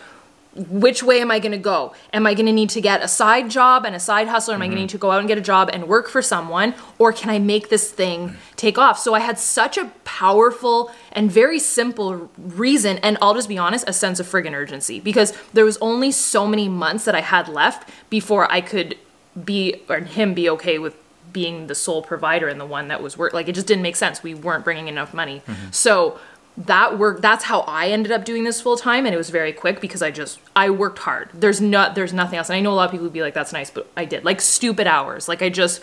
which 0.55 1.03
way 1.03 1.21
am 1.21 1.31
I 1.31 1.39
going 1.39 1.53
to 1.53 1.59
go? 1.59 1.95
Am 2.13 2.27
I 2.27 2.35
going 2.35 2.47
to 2.47 2.53
need 2.53 2.71
to 2.71 2.81
get 2.81 3.03
a 3.03 3.09
side 3.09 3.51
job 3.51 3.85
and 3.85 3.95
a 3.95 4.01
side 4.01 4.29
hustle? 4.29 4.53
Or 4.53 4.55
am 4.57 4.63
I 4.63 4.67
going 4.67 4.73
to 4.73 4.77
mm-hmm. 4.77 4.83
need 4.83 4.91
to 4.91 4.99
go 4.99 5.13
out 5.13 5.21
and 5.21 5.29
get 5.29 5.39
a 5.39 5.43
job 5.43 5.71
and 5.73 5.87
work 5.87 6.09
for 6.09 6.23
someone? 6.23 6.75
Or 6.99 7.13
can 7.13 7.31
I 7.31 7.39
make 7.39 7.69
this 7.69 7.91
thing 7.91 8.37
take 8.57 8.77
off? 8.77 8.99
So 8.99 9.15
I 9.15 9.21
had 9.21 9.39
such 9.39 9.79
a 9.79 9.87
powerful 10.05 10.91
and 11.13 11.31
very 11.31 11.59
simple 11.59 12.31
reason, 12.37 12.99
and 12.99 13.17
I'll 13.23 13.35
just 13.35 13.49
be 13.49 13.59
honest, 13.59 13.89
a 13.89 13.93
sense 13.93 14.19
of 14.19 14.27
friggin' 14.27 14.53
urgency 14.53 14.99
because 14.99 15.33
there 15.53 15.65
was 15.65 15.79
only 15.79 16.11
so 16.11 16.47
many 16.47 16.69
months 16.69 17.05
that 17.05 17.15
I 17.15 17.21
had 17.21 17.49
left 17.49 17.89
before 18.11 18.51
I 18.51 18.61
could 18.61 18.99
be, 19.45 19.83
or 19.89 20.01
him 20.01 20.35
be 20.35 20.51
okay 20.51 20.79
with 20.79 20.97
being 21.33 21.67
the 21.69 21.75
sole 21.75 22.03
provider 22.03 22.49
and 22.49 22.61
the 22.61 22.67
one 22.67 22.89
that 22.89 23.03
was 23.03 23.17
work. 23.17 23.33
Like 23.33 23.49
it 23.49 23.55
just 23.55 23.67
didn't 23.67 23.83
make 23.83 23.97
sense. 23.97 24.23
We 24.23 24.35
weren't 24.35 24.65
bringing 24.65 24.89
enough 24.89 25.15
money. 25.15 25.43
Mm-hmm. 25.47 25.71
So 25.71 26.19
that 26.59 26.99
work 26.99 27.23
that's 27.23 27.45
how 27.45 27.61
I 27.61 27.89
ended 27.89 28.13
up 28.13 28.25
doing 28.25 28.45
this 28.45 28.61
full 28.61 28.77
time 28.77 29.07
and 29.07 29.15
it 29.15 29.19
was 29.19 29.31
very 29.31 29.53
quick 29.53 29.81
because 29.81 30.03
I 30.03 30.11
just 30.11 30.39
I 30.55 30.71
worked 30.71 30.99
hard. 30.99 31.31
There's 31.33 31.61
not 31.61 31.95
there's 31.95 32.13
nothing 32.13 32.39
else. 32.39 32.49
And 32.51 32.57
I 32.57 32.61
know 32.61 32.73
a 32.73 32.75
lot 32.75 32.85
of 32.87 32.91
people 32.91 33.05
would 33.05 33.13
be 33.13 33.23
like 33.23 33.35
that's 33.35 33.53
nice, 33.53 33.71
but 33.71 33.89
I 33.97 34.05
did. 34.05 34.25
Like 34.25 34.41
stupid 34.41 34.87
hours. 34.87 35.29
Like 35.29 35.43
I 35.43 35.49
just 35.49 35.81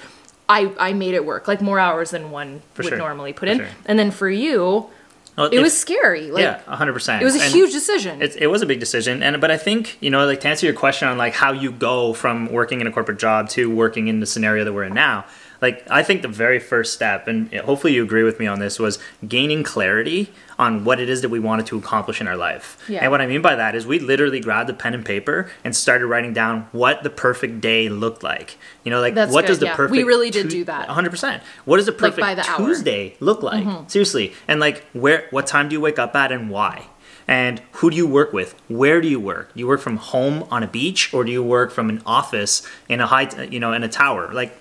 I 0.50 0.74
I 0.80 0.94
made 0.94 1.14
it 1.16 1.26
work. 1.26 1.48
Like 1.48 1.62
more 1.62 1.80
hours 1.80 2.12
than 2.12 2.32
one 2.32 2.62
For 2.74 2.84
would 2.84 2.90
sure. 2.90 2.98
normally 2.98 3.34
put 3.34 3.48
For 3.48 3.54
in. 3.54 3.58
sure. 3.60 3.68
And 3.86 3.98
then 3.98 4.12
for 4.12 4.30
you, 4.30 4.88
Well, 5.38 5.48
it 5.50 5.60
was 5.60 5.76
scary. 5.78 6.30
Like 6.32 6.44
yeah, 6.44 6.60
hundred 6.76 6.94
percent. 6.94 7.22
it 7.22 7.26
was 7.26 7.36
a 7.36 7.44
huge 7.44 7.72
decision. 7.72 8.22
It, 8.22 8.36
it 8.36 8.48
was 8.48 8.62
a 8.62 8.66
big 8.66 8.80
decision, 8.80 9.24
and 9.24 9.42
but 9.42 9.50
I 9.52 9.58
think 9.58 9.98
you 10.00 10.10
know, 10.10 10.26
like 10.26 10.42
to 10.42 10.48
answer 10.48 10.66
your 10.68 10.76
question 10.76 11.08
on 11.08 11.18
like 11.18 11.34
how 11.34 11.54
you 11.54 11.72
go 11.72 12.14
from 12.14 12.52
working 12.52 12.82
in 12.82 12.88
a 12.88 12.92
corporate 12.92 13.20
job 13.20 13.50
to 13.50 13.70
working 13.74 14.08
in 14.10 14.20
the 14.20 14.26
scenario 14.26 14.64
that 14.64 14.74
we're 14.74 14.84
in 14.86 14.94
now. 14.94 15.26
Like 15.62 15.86
I 15.90 16.04
think 16.04 16.22
the 16.22 16.28
very 16.28 16.60
first 16.60 16.94
step, 16.94 17.28
and 17.28 17.54
hopefully 17.54 17.94
you 17.94 18.04
agree 18.04 18.24
with 18.24 18.40
me 18.40 18.48
on 18.48 18.60
this, 18.60 18.80
was 18.80 19.00
gaining 19.28 19.64
clarity 19.64 20.32
on 20.60 20.84
what 20.84 21.00
it 21.00 21.10
is 21.10 21.22
that 21.22 21.30
we 21.30 21.40
wanted 21.40 21.66
to 21.68 21.78
accomplish 21.78 22.20
in 22.20 22.28
our 22.28 22.36
life. 22.36 22.84
Yeah. 22.90 23.02
And 23.02 23.12
what 23.12 23.22
I 23.22 23.28
mean 23.28 23.42
by 23.42 23.56
that 23.56 23.76
is 23.76 23.86
we 23.86 24.00
literally 24.00 24.40
grabbed 24.40 24.70
a 24.70 24.74
pen 24.74 24.94
and 24.94 25.06
paper 25.06 25.50
and 25.64 25.76
started 25.76 26.08
writing 26.08 26.34
down 26.34 26.68
what 26.72 27.04
the 27.04 27.10
perfect 27.10 27.62
day 27.62 27.90
looked 27.90 28.24
like. 28.24 28.58
You 28.84 28.92
know, 28.92 29.00
like 29.00 29.14
That's 29.14 29.32
what 29.32 29.42
good, 29.42 29.48
does 29.48 29.60
the 29.60 29.68
yeah. 29.68 29.76
perfect 29.76 29.92
We 29.92 30.04
really 30.04 30.32
did 30.32 30.50
do 30.50 30.64
that. 30.66 30.88
100%. 30.90 31.42
What 31.66 31.78
does 31.78 31.86
the 31.86 31.92
perfect 31.92 32.20
by 32.20 32.36
the 32.36 32.48
hour. 32.50 32.58
Tuesday 32.58 33.16
look 33.20 33.44
like? 33.44 33.64
Mm-hmm. 33.64 33.88
Seriously. 33.88 34.34
And 34.48 34.60
like 34.60 34.84
where 34.94 35.28
what 35.30 35.48
time 35.48 35.70
do 35.70 35.74
you 35.74 35.82
wake 35.82 36.00
up 36.00 36.16
at 36.16 36.32
and 36.32 36.50
why? 36.50 36.88
And 37.28 37.62
who 37.74 37.90
do 37.90 37.98
you 37.98 38.08
work 38.08 38.32
with? 38.32 38.56
Where 38.70 39.02
do 39.02 39.08
you 39.08 39.20
work? 39.20 39.54
Do 39.54 39.60
you 39.60 39.68
work 39.68 39.82
from 39.82 39.98
home 39.98 40.48
on 40.50 40.64
a 40.64 40.68
beach 40.68 41.14
or 41.14 41.26
do 41.26 41.32
you 41.32 41.44
work 41.44 41.72
from 41.72 41.90
an 41.90 42.02
office 42.06 42.66
in 42.88 43.02
a 43.02 43.08
high 43.08 43.30
you 43.46 43.60
know 43.60 43.74
in 43.74 43.84
a 43.84 43.90
tower? 43.90 44.32
Like 44.34 44.58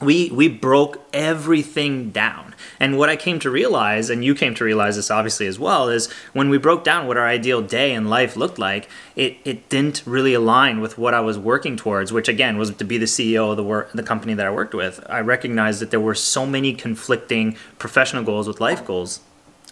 we 0.00 0.30
we 0.30 0.48
broke 0.48 1.02
everything 1.12 2.10
down. 2.10 2.54
And 2.78 2.96
what 2.96 3.10
I 3.10 3.16
came 3.16 3.38
to 3.40 3.50
realize 3.50 4.08
and 4.08 4.24
you 4.24 4.34
came 4.34 4.54
to 4.54 4.64
realize 4.64 4.96
this 4.96 5.10
obviously 5.10 5.46
as 5.46 5.58
well 5.58 5.88
is 5.88 6.10
when 6.32 6.48
we 6.48 6.56
broke 6.56 6.84
down 6.84 7.06
what 7.06 7.18
our 7.18 7.26
ideal 7.26 7.60
day 7.60 7.92
in 7.92 8.08
life 8.08 8.36
looked 8.36 8.58
like, 8.58 8.88
it 9.14 9.36
it 9.44 9.68
didn't 9.68 10.02
really 10.06 10.32
align 10.32 10.80
with 10.80 10.96
what 10.96 11.12
I 11.12 11.20
was 11.20 11.38
working 11.38 11.76
towards, 11.76 12.12
which 12.12 12.28
again 12.28 12.56
was 12.56 12.70
to 12.70 12.84
be 12.84 12.96
the 12.96 13.06
CEO 13.06 13.50
of 13.50 13.56
the 13.56 13.64
work 13.64 13.92
the 13.92 14.02
company 14.02 14.34
that 14.34 14.46
I 14.46 14.50
worked 14.50 14.74
with. 14.74 15.04
I 15.08 15.20
recognized 15.20 15.80
that 15.80 15.90
there 15.90 16.00
were 16.00 16.14
so 16.14 16.46
many 16.46 16.72
conflicting 16.72 17.56
professional 17.78 18.22
goals 18.22 18.48
with 18.48 18.60
life 18.60 18.84
goals. 18.84 19.20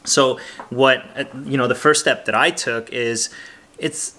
So 0.05 0.39
what 0.69 1.05
uh, 1.17 1.25
you 1.45 1.57
know, 1.57 1.67
the 1.67 1.75
first 1.75 2.01
step 2.01 2.27
that 2.27 2.35
I 2.35 2.51
took 2.51 2.91
is 2.91 3.31
it's 3.79 4.18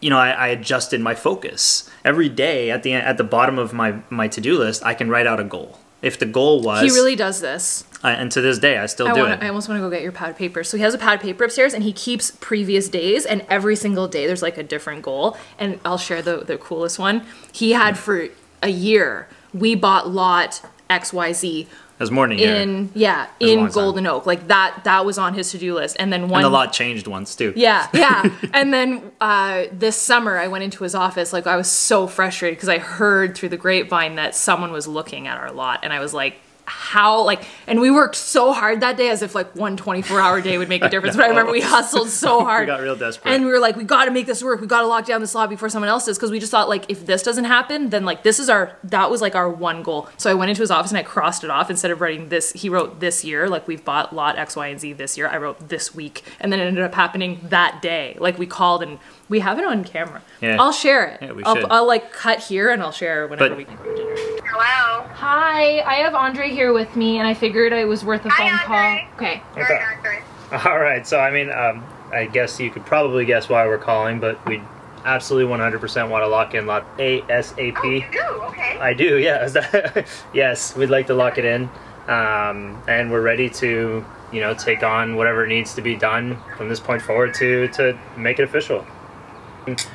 you 0.00 0.10
know, 0.10 0.18
I, 0.18 0.30
I 0.30 0.46
adjusted 0.48 1.00
my 1.00 1.14
focus 1.14 1.90
every 2.04 2.28
day. 2.28 2.70
At 2.70 2.82
the 2.82 2.94
at 2.94 3.16
the 3.16 3.24
bottom 3.24 3.58
of 3.58 3.72
my 3.72 3.96
my 4.10 4.28
to 4.28 4.40
do 4.40 4.58
list, 4.58 4.84
I 4.84 4.94
can 4.94 5.08
write 5.08 5.26
out 5.26 5.40
a 5.40 5.44
goal. 5.44 5.78
If 6.02 6.18
the 6.18 6.26
goal 6.26 6.60
was, 6.60 6.82
he 6.82 6.90
really 6.90 7.16
does 7.16 7.40
this. 7.40 7.84
and 8.02 8.30
to 8.32 8.42
this 8.42 8.58
day, 8.58 8.76
I 8.76 8.84
still 8.84 9.08
I, 9.08 9.14
do 9.14 9.20
wanna, 9.20 9.34
it. 9.36 9.42
I 9.42 9.48
almost 9.48 9.70
want 9.70 9.78
to 9.78 9.82
go 9.82 9.88
get 9.88 10.02
your 10.02 10.12
pad 10.12 10.28
of 10.28 10.36
paper. 10.36 10.62
So 10.62 10.76
he 10.76 10.82
has 10.82 10.92
a 10.92 10.98
pad 10.98 11.14
of 11.14 11.20
paper 11.22 11.44
upstairs, 11.44 11.72
and 11.72 11.82
he 11.82 11.94
keeps 11.94 12.30
previous 12.32 12.90
days, 12.90 13.24
and 13.24 13.46
every 13.48 13.74
single 13.74 14.06
day 14.06 14.26
there's 14.26 14.42
like 14.42 14.58
a 14.58 14.62
different 14.62 15.00
goal. 15.00 15.38
And 15.58 15.80
I'll 15.84 15.98
share 15.98 16.20
the 16.20 16.44
the 16.44 16.58
coolest 16.58 16.98
one. 16.98 17.24
He 17.52 17.72
had 17.72 17.96
for 17.96 18.28
a 18.62 18.68
year. 18.68 19.28
We 19.54 19.74
bought 19.74 20.10
lot 20.10 20.60
X 20.90 21.12
Y 21.14 21.32
Z 21.32 21.68
Was 21.98 22.10
morning 22.10 22.38
here, 22.38 22.56
in 22.56 22.90
yeah 22.94 23.28
in. 23.38 23.68
Golden 23.68 24.06
Oak. 24.06 24.26
Like 24.26 24.48
that 24.48 24.82
that 24.84 25.06
was 25.06 25.16
on 25.16 25.34
his 25.34 25.52
to 25.52 25.58
do 25.58 25.74
list. 25.74 25.96
And 25.98 26.12
then 26.12 26.28
one 26.28 26.40
and 26.40 26.46
the 26.46 26.50
lot 26.50 26.72
changed 26.72 27.06
once 27.06 27.36
too. 27.36 27.52
yeah, 27.56 27.88
yeah. 27.94 28.30
and 28.52 28.74
then 28.74 29.12
uh, 29.20 29.64
this 29.72 29.96
summer, 29.96 30.36
I 30.36 30.48
went 30.48 30.64
into 30.64 30.82
his 30.82 30.94
office. 30.94 31.32
Like 31.32 31.46
I 31.46 31.56
was 31.56 31.70
so 31.70 32.06
frustrated 32.06 32.56
because 32.56 32.68
I 32.68 32.78
heard 32.78 33.36
through 33.36 33.50
the 33.50 33.56
grapevine 33.56 34.16
that 34.16 34.34
someone 34.34 34.72
was 34.72 34.88
looking 34.88 35.28
at 35.28 35.38
our 35.38 35.52
lot, 35.52 35.80
and 35.84 35.92
I 35.92 36.00
was 36.00 36.12
like, 36.12 36.36
"How?" 36.66 37.22
Like, 37.22 37.44
and 37.66 37.80
we 37.80 37.90
worked 37.90 38.16
so 38.16 38.52
hard 38.52 38.80
that 38.80 38.96
day, 38.96 39.08
as 39.10 39.22
if 39.22 39.34
like 39.34 39.54
one 39.56 39.76
24 39.76 40.20
hour 40.20 40.40
day 40.40 40.58
would 40.58 40.68
make 40.68 40.82
a 40.82 40.88
difference. 40.94 41.16
But 41.16 41.26
I 41.26 41.28
remember 41.28 41.52
we 41.52 41.60
hustled 41.60 42.08
so 42.08 42.40
hard. 42.44 42.66
got 42.66 42.80
real 42.80 42.96
desperate. 42.96 43.32
and 43.32 43.44
we 43.44 43.50
were 43.52 43.58
like, 43.58 43.76
"We 43.76 43.84
got 43.84 44.04
to 44.06 44.10
make 44.10 44.26
this 44.26 44.42
work. 44.42 44.60
We 44.60 44.66
got 44.66 44.80
to 44.80 44.86
lock 44.86 45.06
down 45.06 45.20
this 45.20 45.34
lot 45.34 45.48
before 45.50 45.68
someone 45.68 45.88
else 45.88 46.06
does." 46.06 46.16
Because 46.18 46.30
we 46.30 46.38
just 46.40 46.50
thought 46.50 46.68
like, 46.68 46.84
if 46.88 47.06
this 47.06 47.22
doesn't 47.22 47.44
happen, 47.44 47.90
then 47.90 48.04
like 48.04 48.22
this 48.22 48.38
is 48.38 48.48
our 48.48 48.76
that 48.84 49.10
was 49.10 49.20
like 49.22 49.34
our 49.34 49.48
one 49.50 49.82
goal. 49.82 50.08
So 50.16 50.30
I 50.30 50.34
went 50.34 50.50
into 50.50 50.62
his 50.62 50.70
office 50.70 50.90
and 50.90 50.98
I 50.98 51.02
crossed 51.02 51.44
it 51.44 51.50
off 51.50 51.70
instead 51.70 51.90
of 51.90 52.00
writing 52.00 52.28
this. 52.28 52.52
He 52.52 52.68
wrote 52.68 53.00
this 53.00 53.24
year, 53.24 53.48
like 53.48 53.66
we've 53.68 53.84
bought 53.84 54.14
lot 54.14 54.38
X, 54.38 54.56
Y, 54.56 54.66
and 54.68 54.80
Z 54.80 54.94
this 54.94 55.16
year. 55.18 55.28
I 55.28 55.36
wrote 55.38 55.68
this 55.68 55.94
week, 55.94 56.22
and 56.40 56.52
then 56.52 56.60
it 56.60 56.64
ended 56.64 56.84
up 56.84 56.94
happening 56.94 57.40
that 57.50 57.82
day. 57.82 58.16
Like 58.18 58.38
we 58.38 58.46
called 58.46 58.82
and 58.82 58.98
we 59.28 59.40
have 59.40 59.58
it 59.58 59.64
on 59.64 59.84
camera. 59.84 60.22
Yeah. 60.42 60.56
I'll 60.60 60.70
share 60.72 61.06
it. 61.06 61.22
Yeah, 61.22 61.32
we 61.32 61.42
I'll, 61.44 61.54
should. 61.56 61.64
I'll 61.70 61.86
like 61.86 62.12
cut 62.12 62.40
here 62.40 62.70
and 62.70 62.82
I'll 62.82 62.92
share 62.92 63.26
whenever 63.26 63.48
But- 63.50 63.58
we 63.58 63.64
can 63.64 63.76
go 63.76 63.94
dinner. 63.96 64.33
Hello. 64.56 65.04
Hi, 65.14 65.80
I 65.80 65.94
have 65.96 66.14
Andre 66.14 66.48
here 66.48 66.72
with 66.72 66.94
me, 66.94 67.18
and 67.18 67.26
I 67.26 67.34
figured 67.34 67.72
it 67.72 67.88
was 67.88 68.04
worth 68.04 68.24
a 68.24 68.28
Hi, 68.28 68.50
phone 68.50 68.70
Andre. 68.72 69.08
call. 69.16 69.26
Okay. 69.26 69.42
Sorry, 69.66 69.84
Andre. 69.96 70.22
All 70.70 70.78
right. 70.78 71.04
So 71.04 71.18
I 71.18 71.32
mean, 71.32 71.50
um, 71.50 71.84
I 72.12 72.26
guess 72.26 72.60
you 72.60 72.70
could 72.70 72.86
probably 72.86 73.24
guess 73.24 73.48
why 73.48 73.66
we're 73.66 73.78
calling, 73.78 74.20
but 74.20 74.38
we 74.46 74.62
absolutely 75.04 75.52
100% 75.52 76.08
want 76.08 76.22
to 76.22 76.28
lock 76.28 76.54
in 76.54 76.66
lot 76.68 76.86
ASAP. 76.98 77.74
Oh, 77.82 77.90
you 77.90 78.04
do? 78.12 78.20
Okay. 78.44 78.78
I 78.78 78.94
do. 78.94 79.18
Yeah. 79.18 79.44
Is 79.44 79.54
that- 79.54 80.06
yes, 80.32 80.76
we'd 80.76 80.88
like 80.88 81.08
to 81.08 81.14
lock 81.14 81.36
it 81.36 81.44
in, 81.44 81.68
um, 82.06 82.80
and 82.86 83.10
we're 83.10 83.22
ready 83.22 83.50
to, 83.50 84.04
you 84.30 84.40
know, 84.40 84.54
take 84.54 84.84
on 84.84 85.16
whatever 85.16 85.48
needs 85.48 85.74
to 85.74 85.82
be 85.82 85.96
done 85.96 86.38
from 86.56 86.68
this 86.68 86.78
point 86.78 87.02
forward 87.02 87.34
to 87.34 87.66
to 87.68 87.98
make 88.16 88.38
it 88.38 88.44
official. 88.44 88.86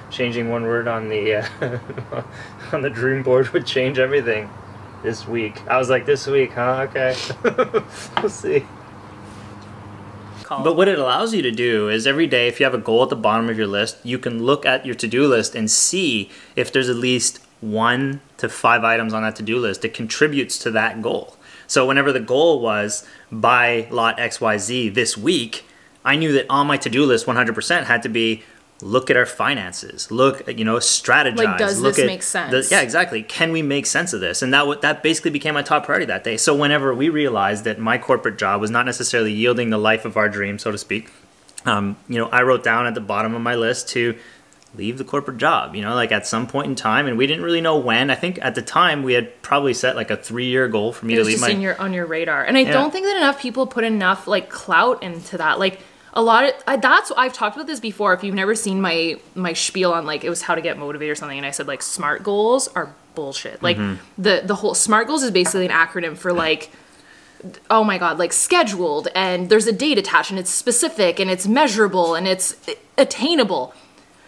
Changing 0.09 0.49
one 0.49 0.63
word 0.63 0.87
on 0.87 1.09
the 1.09 1.35
uh, 1.35 2.23
on 2.73 2.81
the 2.81 2.89
dream 2.89 3.23
board 3.23 3.49
would 3.49 3.65
change 3.65 3.99
everything. 3.99 4.49
This 5.03 5.27
week, 5.27 5.65
I 5.67 5.77
was 5.77 5.89
like, 5.89 6.05
this 6.05 6.27
week, 6.27 6.51
huh? 6.51 6.87
Okay, 6.89 7.15
we'll 8.21 8.29
see. 8.29 8.65
But 10.49 10.75
what 10.75 10.87
it 10.87 10.97
allows 10.97 11.33
you 11.33 11.43
to 11.43 11.51
do 11.51 11.89
is 11.89 12.07
every 12.07 12.25
day, 12.25 12.47
if 12.47 12.59
you 12.59 12.63
have 12.65 12.73
a 12.73 12.79
goal 12.79 13.03
at 13.03 13.09
the 13.09 13.15
bottom 13.15 13.49
of 13.49 13.57
your 13.57 13.67
list, 13.67 13.97
you 14.03 14.17
can 14.17 14.43
look 14.43 14.65
at 14.65 14.83
your 14.83 14.95
to 14.95 15.07
do 15.07 15.27
list 15.27 15.53
and 15.53 15.69
see 15.69 16.31
if 16.55 16.73
there's 16.73 16.89
at 16.89 16.95
least 16.95 17.39
one 17.61 18.21
to 18.37 18.49
five 18.49 18.83
items 18.83 19.13
on 19.13 19.21
that 19.21 19.35
to 19.35 19.43
do 19.43 19.59
list 19.59 19.83
that 19.83 19.93
contributes 19.93 20.57
to 20.59 20.71
that 20.71 21.03
goal. 21.03 21.37
So, 21.67 21.85
whenever 21.85 22.11
the 22.11 22.19
goal 22.19 22.61
was 22.61 23.05
buy 23.31 23.87
lot 23.91 24.17
XYZ 24.17 24.93
this 24.95 25.15
week, 25.15 25.65
I 26.03 26.15
knew 26.15 26.31
that 26.31 26.47
on 26.49 26.65
my 26.65 26.77
to 26.77 26.89
do 26.89 27.05
list 27.05 27.27
100% 27.27 27.83
had 27.83 28.01
to 28.01 28.09
be 28.09 28.43
look 28.81 29.09
at 29.09 29.17
our 29.17 29.25
finances, 29.25 30.09
look, 30.09 30.47
you 30.47 30.63
know, 30.63 30.77
strategize. 30.77 31.37
Like, 31.37 31.57
does 31.57 31.81
look 31.81 31.95
this 31.95 32.03
at 32.03 32.07
make 32.07 32.23
sense? 32.23 32.51
the- 32.69 32.75
yeah, 32.75 32.81
exactly. 32.81 33.23
Can 33.23 33.51
we 33.51 33.61
make 33.61 33.85
sense 33.85 34.13
of 34.13 34.21
this? 34.21 34.41
And 34.41 34.53
that 34.53 34.59
w- 34.59 34.79
that 34.81 35.03
basically 35.03 35.31
became 35.31 35.53
my 35.53 35.61
top 35.63 35.85
priority 35.85 36.05
that 36.05 36.23
day. 36.23 36.37
So 36.37 36.55
whenever 36.55 36.93
we 36.93 37.09
realized 37.09 37.65
that 37.65 37.79
my 37.79 37.97
corporate 37.97 38.37
job 38.37 38.61
was 38.61 38.71
not 38.71 38.85
necessarily 38.85 39.33
yielding 39.33 39.69
the 39.69 39.77
life 39.77 40.05
of 40.05 40.15
our 40.17 40.29
dream, 40.29 40.59
so 40.59 40.71
to 40.71 40.77
speak, 40.77 41.11
um, 41.65 41.97
you 42.07 42.17
know, 42.17 42.29
I 42.29 42.43
wrote 42.43 42.63
down 42.63 42.85
at 42.85 42.93
the 42.93 43.01
bottom 43.01 43.35
of 43.35 43.41
my 43.41 43.55
list 43.55 43.89
to 43.89 44.15
leave 44.75 44.97
the 44.97 45.03
corporate 45.03 45.37
job. 45.37 45.75
You 45.75 45.81
know, 45.81 45.93
like 45.95 46.11
at 46.11 46.25
some 46.25 46.47
point 46.47 46.67
in 46.67 46.75
time, 46.75 47.05
and 47.07 47.17
we 47.17 47.27
didn't 47.27 47.43
really 47.43 47.61
know 47.61 47.77
when. 47.77 48.09
I 48.09 48.15
think 48.15 48.39
at 48.41 48.55
the 48.55 48.61
time 48.61 49.03
we 49.03 49.13
had 49.13 49.41
probably 49.41 49.73
set 49.73 49.95
like 49.97 50.09
a 50.09 50.15
three 50.15 50.45
year 50.45 50.67
goal 50.69 50.93
for 50.93 51.05
me 51.05 51.15
to 51.15 51.23
leave 51.23 51.41
my. 51.41 51.49
in 51.49 51.59
your 51.59 51.79
on 51.81 51.91
your 51.91 52.05
radar 52.05 52.45
and 52.45 52.55
i 52.57 52.63
don't 52.63 52.91
think 52.91 53.05
that 53.05 53.17
enough 53.17 53.41
people 53.41 53.65
put 53.65 53.83
enough 53.83 54.27
like 54.27 54.47
clout 54.49 55.01
into 55.01 55.37
that 55.39 55.57
like 55.57 55.79
a 56.13 56.21
lot 56.21 56.43
of 56.45 56.51
I, 56.67 56.75
that's 56.77 57.11
i've 57.17 57.33
talked 57.33 57.55
about 57.55 57.67
this 57.67 57.79
before 57.79 58.13
if 58.13 58.23
you've 58.23 58.35
never 58.35 58.55
seen 58.55 58.81
my 58.81 59.19
my 59.35 59.53
spiel 59.53 59.91
on 59.93 60.05
like 60.05 60.23
it 60.23 60.29
was 60.29 60.41
how 60.41 60.55
to 60.55 60.61
get 60.61 60.77
motivated 60.77 61.11
or 61.11 61.15
something 61.15 61.37
and 61.37 61.45
i 61.45 61.51
said 61.51 61.67
like 61.67 61.81
smart 61.81 62.23
goals 62.23 62.67
are 62.69 62.93
bullshit 63.15 63.61
like 63.61 63.77
Mm-hmm. 63.77 64.21
the 64.21 64.41
the 64.45 64.55
whole 64.55 64.73
smart 64.73 65.07
goals 65.07 65.23
is 65.23 65.31
basically 65.31 65.65
an 65.65 65.71
acronym 65.71 66.17
for 66.17 66.31
like 66.33 66.71
oh 67.69 67.83
my 67.83 67.97
god 67.97 68.17
like 68.17 68.33
scheduled 68.33 69.07
and 69.15 69.49
there's 69.49 69.67
a 69.67 69.71
date 69.71 69.97
attached 69.97 70.29
and 70.29 70.39
it's 70.39 70.49
specific 70.49 71.19
and 71.19 71.29
it's 71.29 71.47
measurable 71.47 72.15
and 72.15 72.27
it's 72.27 72.55
attainable 72.97 73.73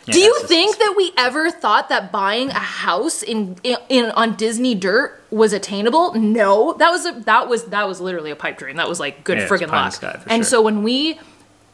Yeah, 0.05 0.13
do 0.13 0.19
you 0.19 0.39
think 0.47 0.77
that 0.77 0.93
we 0.97 1.11
ever 1.17 1.51
thought 1.51 1.89
that 1.89 2.11
buying 2.11 2.49
a 2.49 2.53
house 2.53 3.21
in, 3.21 3.57
in 3.63 3.77
in 3.89 4.05
on 4.11 4.35
Disney 4.35 4.73
dirt 4.75 5.21
was 5.29 5.53
attainable? 5.53 6.13
No, 6.15 6.73
that 6.79 6.89
was 6.89 7.05
a 7.05 7.11
that 7.25 7.47
was 7.49 7.65
that 7.65 7.87
was 7.87 8.01
literally 8.01 8.31
a 8.31 8.35
pipe 8.35 8.57
dream. 8.57 8.77
That 8.77 8.89
was 8.89 8.99
like 8.99 9.23
good 9.23 9.37
Yeah, 9.37 9.47
friggin' 9.47 9.67
pie 9.69 9.85
in 9.87 9.91
the 9.91 10.07
luck. 10.07 10.23
and 10.27 10.41
sure. 10.43 10.49
so 10.51 10.61
when 10.61 10.81
we 10.81 11.19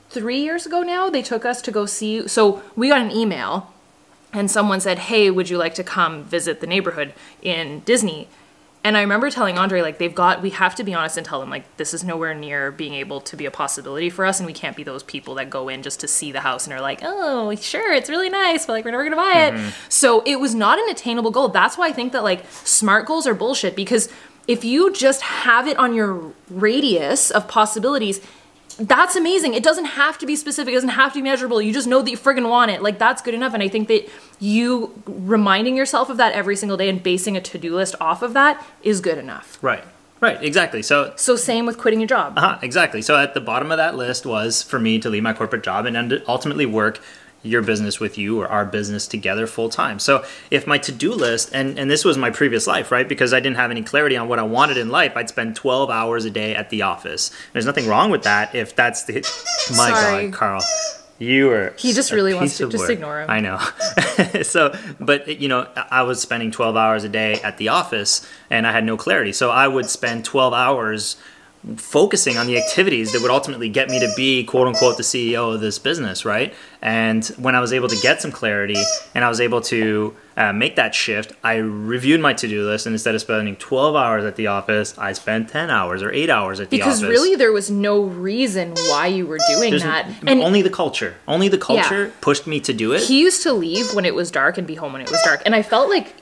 three 0.10 0.40
years 0.40 0.66
ago 0.66 0.82
now, 0.82 1.10
they 1.10 1.22
took 1.22 1.46
us 1.46 1.62
to 1.64 1.72
go 1.72 1.86
see. 1.86 2.28
So 2.28 2.62
we 2.76 2.90
got 2.90 3.02
an 3.02 3.12
email, 3.12 3.74
and 4.34 4.50
someone 4.50 4.80
said, 4.80 5.00
"Hey, 5.00 5.30
would 5.30 5.50
you 5.50 5.58
like 5.58 5.76
to 5.76 5.84
come 5.84 6.24
visit 6.24 6.62
the 6.62 6.68
neighborhood 6.68 7.14
in 7.42 7.82
Disney?" 7.82 8.28
And 8.84 8.96
I 8.96 9.02
remember 9.02 9.30
telling 9.30 9.58
Andre, 9.58 9.82
like, 9.82 9.98
they've 9.98 10.16
got, 10.16 10.42
we 10.42 10.52
have 10.52 10.74
to 10.76 10.84
be 10.84 10.94
honest 10.94 11.18
and 11.18 11.26
tell 11.26 11.42
them, 11.42 11.50
like, 11.50 11.76
this 11.76 11.94
is 11.94 12.06
nowhere 12.06 12.34
near 12.34 12.72
being 12.72 12.94
able 12.94 13.20
to 13.20 13.36
be 13.36 13.46
a 13.46 13.52
possibility 13.52 14.10
for 14.10 14.26
us. 14.26 14.40
And 14.40 14.48
we 14.48 14.54
can't 14.54 14.78
be 14.78 14.84
those 14.84 15.04
people 15.04 15.36
that 15.36 15.50
go 15.50 15.68
in 15.68 15.84
just 15.84 16.00
to 16.02 16.08
see 16.08 16.32
the 16.32 16.40
house 16.40 16.66
and 16.66 16.74
are 16.74 16.80
like, 16.80 17.02
oh, 17.04 17.54
sure, 17.56 17.92
it's 17.92 18.10
really 18.10 18.30
nice, 18.30 18.66
but 18.66 18.74
like, 18.74 18.86
we're 18.86 18.92
never 18.92 19.10
to 19.10 19.16
buy 19.16 19.48
it. 19.48 19.54
Mm-hmm. 19.56 19.70
So 19.90 20.22
it 20.26 20.40
was 20.40 20.56
not 20.56 20.80
an 20.80 20.88
attainable 20.90 21.32
goal. 21.32 21.50
That's 21.50 21.78
why 21.78 21.88
I 21.88 21.92
think 21.92 22.14
that, 22.14 22.24
like, 22.24 22.46
smart 22.50 23.08
goals 23.08 23.28
are 23.28 23.34
bullshit 23.34 23.76
because 23.76 24.08
if 24.48 24.64
you 24.64 24.94
just 24.94 25.22
have 25.22 25.68
it 25.68 25.76
on 25.78 25.94
your 25.94 26.32
radius 26.50 27.30
of 27.30 27.50
possibilities, 27.50 28.22
that's 28.80 29.16
amazing. 29.16 29.54
It 29.54 29.64
doesn't 29.64 29.86
have 29.86 30.18
to 30.20 30.26
be 30.26 30.36
specific. 30.36 30.72
It 30.72 30.76
doesn't 30.76 30.90
have 30.90 31.14
to 31.14 31.20
be 31.20 31.24
measurable. 31.24 31.62
You 31.62 31.74
just 31.74 31.88
know 31.88 32.02
that 32.02 32.10
you 32.10 32.18
friggin' 32.18 32.50
want 32.50 32.72
it. 32.72 32.82
Like 32.82 33.00
that's 33.00 33.22
good 33.22 33.34
enough. 33.34 33.54
And 33.54 33.64
I 33.64 33.68
think 33.68 33.88
that 33.88 34.10
you 34.40 35.02
reminding 35.06 35.76
yourself 35.76 36.10
of 36.10 36.18
that 36.18 36.34
every 36.34 36.56
single 36.56 36.78
day 36.78 36.90
and 36.90 37.02
basing 37.02 37.36
a 37.36 37.42
to-do 37.42 37.76
list 37.76 37.96
off 38.00 38.22
of 38.22 38.34
that 38.34 38.64
is 38.84 39.02
good 39.02 39.18
enough. 39.18 39.58
Right. 39.62 39.84
Right. 40.20 40.42
Exactly. 40.44 40.82
So 40.82 41.14
So 41.16 41.36
same 41.36 41.66
with 41.66 41.78
quitting 41.78 42.00
your 42.00 42.08
job. 42.08 42.38
Uh-huh, 42.38 42.58
exactly. 42.62 43.02
So 43.02 43.18
at 43.18 43.34
the 43.34 43.42
bottom 43.42 43.72
of 43.72 43.78
that 43.78 43.96
list 43.96 44.26
was 44.26 44.64
for 44.64 44.80
me 44.80 45.00
to 45.00 45.10
leave 45.10 45.24
my 45.24 45.34
corporate 45.34 45.64
job 45.64 45.86
and 45.86 46.24
ultimately 46.28 46.66
work 46.66 47.00
your 47.44 47.62
business 47.62 48.00
with 48.00 48.18
you 48.18 48.42
or 48.42 48.48
our 48.48 48.66
business 48.66 49.08
together 49.08 49.48
full 49.48 49.70
time. 49.70 50.00
So 50.00 50.26
if 50.52 50.66
my 50.68 50.78
to-do 50.78 51.14
list 51.14 51.50
and 51.54 51.78
and 51.80 51.90
this 51.90 52.04
was 52.04 52.18
my 52.18 52.30
previous 52.30 52.68
life, 52.68 52.92
right? 52.92 53.08
Because 53.08 53.34
I 53.34 53.40
didn't 53.40 53.58
have 53.58 53.72
any 53.72 53.84
clarity 53.84 54.18
on 54.18 54.28
what 54.28 54.40
I 54.40 54.44
wanted 54.44 54.78
in 54.78 54.90
life, 54.90 55.14
I'd 55.16 55.30
spend 55.30 55.56
12 55.56 55.90
hours 55.90 56.26
a 56.26 56.30
day 56.30 56.56
at 56.56 56.70
the 56.70 56.82
office. 56.82 57.32
There's 57.54 57.66
nothing 57.66 57.88
wrong 57.88 58.10
with 58.12 58.24
that 58.24 58.54
if 58.56 58.76
that's 58.76 59.04
the 59.06 59.14
My 59.78 59.92
Sorry. 59.94 60.26
god, 60.30 60.34
Carl. 60.34 60.64
You 61.20 61.48
were 61.48 61.74
He 61.78 61.94
just 61.94 62.12
really 62.12 62.34
wants 62.36 62.58
to- 62.58 62.70
just 62.70 62.84
work. 62.84 62.92
ignore 62.92 63.22
him. 63.22 63.30
I 63.30 63.40
know. 63.40 63.58
so, 64.44 64.76
but 65.00 65.40
you 65.40 65.48
know, 65.48 65.68
I 65.90 66.04
was 66.04 66.22
spending 66.22 66.52
12 66.52 66.76
hours 66.76 67.04
a 67.04 67.10
day 67.10 67.42
at 67.42 67.58
the 67.58 67.70
office 67.70 68.28
and 68.52 68.68
I 68.68 68.72
had 68.72 68.84
no 68.84 68.98
clarity. 68.98 69.32
So 69.32 69.50
I 69.50 69.68
would 69.68 69.88
spend 69.90 70.26
12 70.26 70.54
hours 70.54 71.16
focusing 71.76 72.38
on 72.38 72.48
the 72.48 72.58
activities 72.58 73.12
that 73.12 73.22
would 73.22 73.32
ultimately 73.32 73.68
get 73.70 73.90
me 73.90 74.00
to 74.00 74.12
be 74.16 74.44
quote 74.44 74.68
unquote 74.68 74.98
the 74.98 75.04
CEO 75.04 75.54
of 75.54 75.60
this 75.62 75.78
business, 75.80 76.24
right? 76.26 76.54
And 76.82 77.26
when 77.38 77.56
I 77.56 77.60
was 77.60 77.74
able 77.74 77.88
to 77.90 78.00
get 78.02 78.22
some 78.22 78.32
clarity 78.32 78.82
and 79.14 79.26
I 79.26 79.30
was 79.30 79.42
able 79.42 79.62
to 79.62 80.16
uh, 80.38 80.54
make 80.54 80.76
that 80.76 80.94
shift, 80.96 81.34
I 81.44 81.56
reviewed 81.56 82.22
my 82.22 82.34
to 82.34 82.48
do 82.48 82.64
list 82.66 82.86
and 82.86 82.94
instead 82.94 83.16
of 83.16 83.22
spending 83.22 83.56
12 83.56 83.96
hours 83.96 84.24
at 84.24 84.36
the 84.36 84.48
office, 84.48 84.98
I 84.98 85.14
spent 85.14 85.50
10 85.50 85.70
hours 85.70 86.04
or 86.04 86.12
8 86.12 86.30
hours 86.30 86.60
at 86.60 86.70
the 86.70 86.78
Because 86.78 87.00
office. 87.00 87.02
Because 87.02 87.12
really 87.12 87.36
there 87.36 87.52
was 87.52 87.70
no 87.72 88.02
reason 88.04 88.74
why 88.90 89.08
you 89.08 89.26
were 89.26 89.40
doing 89.50 89.72
There's 89.72 89.84
that. 89.84 90.06
n- 90.06 90.16
And 90.28 90.42
only 90.42 90.62
the 90.62 90.70
culture. 90.70 91.16
Only 91.28 91.48
the 91.50 91.58
culture 91.58 92.14
pushed 92.22 92.46
me 92.48 92.60
to 92.62 92.74
do 92.74 92.94
it. 92.94 93.02
he 93.04 93.20
used 93.20 93.42
to 93.44 93.52
leave 93.54 93.94
when 93.96 94.06
it 94.06 94.14
was 94.16 94.30
dark 94.32 94.58
and 94.58 94.66
be 94.68 94.76
home 94.76 94.94
when 94.94 95.02
it 95.02 95.10
was 95.12 95.20
dark 95.24 95.42
and 95.46 95.56
i 95.56 95.62
felt 95.62 95.90
like 95.90 96.14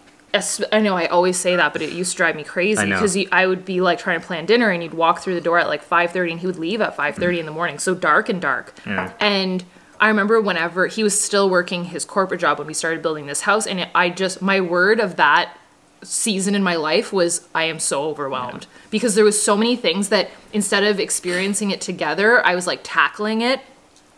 I 0.72 0.80
know 0.82 0.96
I 0.96 1.08
always 1.08 1.38
say 1.38 1.56
that, 1.56 1.74
but 1.74 1.82
it 1.82 1.92
used 1.92 2.12
to 2.12 2.18
drive 2.18 2.36
me 2.36 2.44
crazy 2.44 2.86
because 2.86 3.18
I 3.32 3.46
would 3.46 3.66
be 3.66 3.82
like 3.82 4.00
trying 4.00 4.20
to 4.20 4.26
plan 4.26 4.46
dinner, 4.46 4.70
and 4.70 4.82
he'd 4.82 4.94
walk 4.94 5.20
through 5.20 5.36
the 5.36 5.42
door 5.42 5.60
at 5.60 5.68
like 5.68 5.82
five 5.84 6.12
thirty, 6.12 6.32
and 6.32 6.40
he 6.40 6.48
would 6.48 6.58
leave 6.58 6.82
at 6.82 6.96
five 6.96 7.16
thirty 7.16 7.40
in 7.40 7.46
the 7.46 7.52
morning, 7.52 7.80
so 7.80 7.94
dark 7.96 8.30
and 8.30 8.42
dark. 8.42 8.74
Yeah. 8.86 9.12
And 9.20 9.64
I 10.00 10.08
remember 10.10 10.42
whenever 10.42 10.88
he 10.88 11.04
was 11.04 11.20
still 11.20 11.50
working 11.50 11.86
his 11.86 12.06
corporate 12.06 12.42
job 12.42 12.58
when 12.58 12.68
we 12.68 12.74
started 12.74 13.02
building 13.02 13.28
this 13.28 13.42
house, 13.42 13.66
and 13.66 13.80
it, 13.82 13.90
I 13.96 14.10
just 14.10 14.42
my 14.42 14.62
word 14.62 15.00
of 15.00 15.16
that 15.16 15.58
season 16.04 16.54
in 16.54 16.62
my 16.64 16.76
life 16.76 17.12
was 17.12 17.48
I 17.56 17.64
am 17.64 17.80
so 17.80 18.04
overwhelmed 18.04 18.68
because 18.92 19.16
there 19.16 19.24
was 19.24 19.42
so 19.42 19.58
many 19.58 19.76
things 19.76 20.10
that 20.10 20.30
instead 20.54 20.84
of 20.84 21.00
experiencing 21.00 21.72
it 21.72 21.82
together, 21.82 22.46
I 22.46 22.54
was 22.56 22.68
like 22.68 22.82
tackling 22.84 23.42
it 23.42 23.62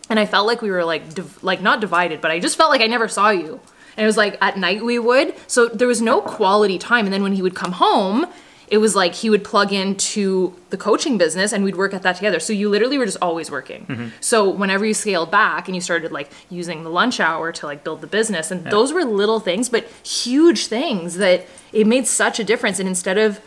and 0.09 0.19
I 0.19 0.25
felt 0.25 0.47
like 0.47 0.61
we 0.61 0.69
were 0.69 0.83
like 0.83 1.13
div- 1.13 1.43
like 1.43 1.61
not 1.61 1.79
divided, 1.79 2.21
but 2.21 2.31
I 2.31 2.39
just 2.39 2.57
felt 2.57 2.71
like 2.71 2.81
I 2.81 2.87
never 2.87 3.07
saw 3.07 3.29
you. 3.29 3.59
And 3.97 4.03
it 4.03 4.07
was 4.07 4.15
like 4.15 4.37
at 4.39 4.57
night 4.57 4.85
we 4.85 4.99
would, 4.99 5.35
so 5.47 5.67
there 5.67 5.87
was 5.87 6.01
no 6.01 6.21
quality 6.21 6.77
time. 6.77 7.05
And 7.05 7.13
then 7.13 7.23
when 7.23 7.33
he 7.33 7.41
would 7.41 7.55
come 7.55 7.73
home, 7.73 8.27
it 8.67 8.79
was 8.79 8.95
like 8.95 9.15
he 9.15 9.29
would 9.29 9.43
plug 9.45 9.71
into 9.71 10.53
the 10.71 10.77
coaching 10.77 11.17
business 11.17 11.53
and 11.53 11.63
we'd 11.63 11.77
work 11.77 11.93
at 11.93 12.03
that 12.03 12.17
together. 12.17 12.39
So 12.39 12.51
you 12.51 12.69
literally 12.69 12.97
were 12.97 13.05
just 13.05 13.17
always 13.21 13.49
working. 13.49 13.85
Mm-hmm. 13.85 14.07
So 14.19 14.49
whenever 14.49 14.85
you 14.85 14.93
scaled 14.93 15.31
back 15.31 15.67
and 15.67 15.75
you 15.75 15.81
started 15.81 16.11
like 16.11 16.29
using 16.49 16.83
the 16.83 16.89
lunch 16.89 17.19
hour 17.19 17.51
to 17.53 17.65
like 17.65 17.83
build 17.83 18.01
the 18.01 18.07
business, 18.07 18.51
and 18.51 18.65
those 18.65 18.91
were 18.91 19.05
little 19.05 19.39
things, 19.39 19.69
but 19.69 19.85
huge 20.05 20.67
things 20.67 21.15
that 21.15 21.45
it 21.71 21.87
made 21.87 22.07
such 22.07 22.39
a 22.39 22.43
difference. 22.43 22.77
And 22.79 22.89
instead 22.89 23.17
of, 23.17 23.39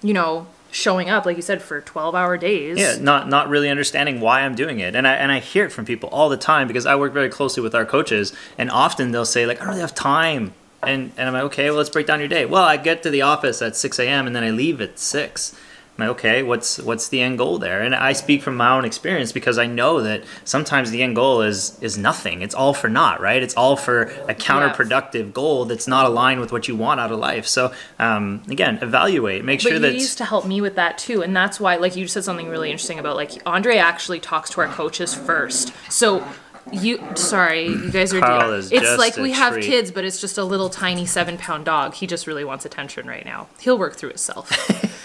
you 0.00 0.14
know, 0.14 0.46
showing 0.72 1.08
up 1.10 1.26
like 1.26 1.36
you 1.36 1.42
said 1.42 1.62
for 1.62 1.80
12 1.80 2.14
hour 2.14 2.36
days 2.38 2.78
yeah, 2.78 2.96
not 2.98 3.28
not 3.28 3.48
really 3.48 3.68
understanding 3.68 4.20
why 4.20 4.40
I'm 4.40 4.54
doing 4.54 4.80
it, 4.80 4.96
and 4.96 5.06
I 5.06 5.14
and 5.14 5.30
I 5.30 5.38
hear 5.38 5.66
it 5.66 5.70
from 5.70 5.84
people 5.84 6.08
all 6.08 6.28
the 6.28 6.36
time 6.36 6.66
because 6.66 6.86
I 6.86 6.96
work 6.96 7.12
very 7.12 7.28
closely 7.28 7.62
with 7.62 7.74
our 7.74 7.84
coaches, 7.84 8.32
and 8.58 8.70
often 8.70 9.12
they'll 9.12 9.24
say 9.26 9.46
like, 9.46 9.58
I 9.58 9.64
don't 9.64 9.68
really 9.68 9.82
have 9.82 9.94
time, 9.94 10.54
and 10.82 11.12
and 11.16 11.28
I'm 11.28 11.34
like, 11.34 11.44
okay, 11.44 11.68
well 11.68 11.76
let's 11.78 11.90
break 11.90 12.06
down 12.06 12.18
your 12.18 12.28
day. 12.28 12.46
Well, 12.46 12.64
I 12.64 12.78
get 12.78 13.02
to 13.04 13.10
the 13.10 13.22
office 13.22 13.60
at 13.62 13.76
6 13.76 13.98
a.m. 13.98 14.26
and 14.26 14.34
then 14.34 14.42
I 14.42 14.50
leave 14.50 14.80
at 14.80 14.98
six. 14.98 15.54
I'm 15.98 16.08
like, 16.08 16.16
okay, 16.16 16.42
what's 16.42 16.78
what's 16.78 17.08
the 17.08 17.20
end 17.20 17.36
goal 17.36 17.58
there? 17.58 17.82
And 17.82 17.94
I 17.94 18.14
speak 18.14 18.42
from 18.42 18.56
my 18.56 18.70
own 18.70 18.86
experience 18.86 19.30
because 19.30 19.58
I 19.58 19.66
know 19.66 20.00
that 20.02 20.24
sometimes 20.44 20.90
the 20.90 21.02
end 21.02 21.16
goal 21.16 21.42
is 21.42 21.78
is 21.82 21.98
nothing. 21.98 22.40
It's 22.40 22.54
all 22.54 22.72
for 22.72 22.88
naught, 22.88 23.20
right? 23.20 23.42
It's 23.42 23.54
all 23.54 23.76
for 23.76 24.04
a 24.26 24.34
counterproductive 24.34 25.34
goal 25.34 25.66
that's 25.66 25.86
not 25.86 26.06
aligned 26.06 26.40
with 26.40 26.50
what 26.50 26.66
you 26.66 26.76
want 26.76 26.98
out 26.98 27.12
of 27.12 27.18
life. 27.18 27.46
So 27.46 27.74
um, 27.98 28.42
again, 28.48 28.78
evaluate, 28.80 29.44
make 29.44 29.58
But 29.58 29.62
sure 29.62 29.72
you 29.74 29.78
that 29.80 29.92
used 29.94 30.16
to 30.18 30.24
help 30.24 30.46
me 30.46 30.62
with 30.62 30.76
that 30.76 30.96
too, 30.96 31.22
and 31.22 31.36
that's 31.36 31.60
why, 31.60 31.76
like 31.76 31.94
you 31.94 32.06
said 32.06 32.24
something 32.24 32.48
really 32.48 32.70
interesting 32.70 32.98
about 32.98 33.16
like 33.16 33.30
Andre 33.44 33.76
actually 33.76 34.20
talks 34.20 34.48
to 34.50 34.62
our 34.62 34.68
coaches 34.68 35.14
first. 35.14 35.74
So 35.90 36.26
you, 36.70 37.00
sorry, 37.16 37.66
you 37.66 37.90
guys 37.90 38.14
are. 38.14 38.54
Is 38.54 38.72
it's 38.72 38.96
like 38.96 39.16
we 39.16 39.32
have 39.32 39.54
treat. 39.54 39.64
kids, 39.64 39.90
but 39.90 40.04
it's 40.04 40.20
just 40.20 40.38
a 40.38 40.44
little 40.44 40.70
tiny 40.70 41.04
seven 41.04 41.36
pound 41.36 41.66
dog. 41.66 41.94
He 41.94 42.06
just 42.06 42.26
really 42.26 42.44
wants 42.44 42.64
attention 42.64 43.06
right 43.06 43.24
now. 43.24 43.48
He'll 43.60 43.78
work 43.78 43.96
through 43.96 44.10
himself. 44.10 44.50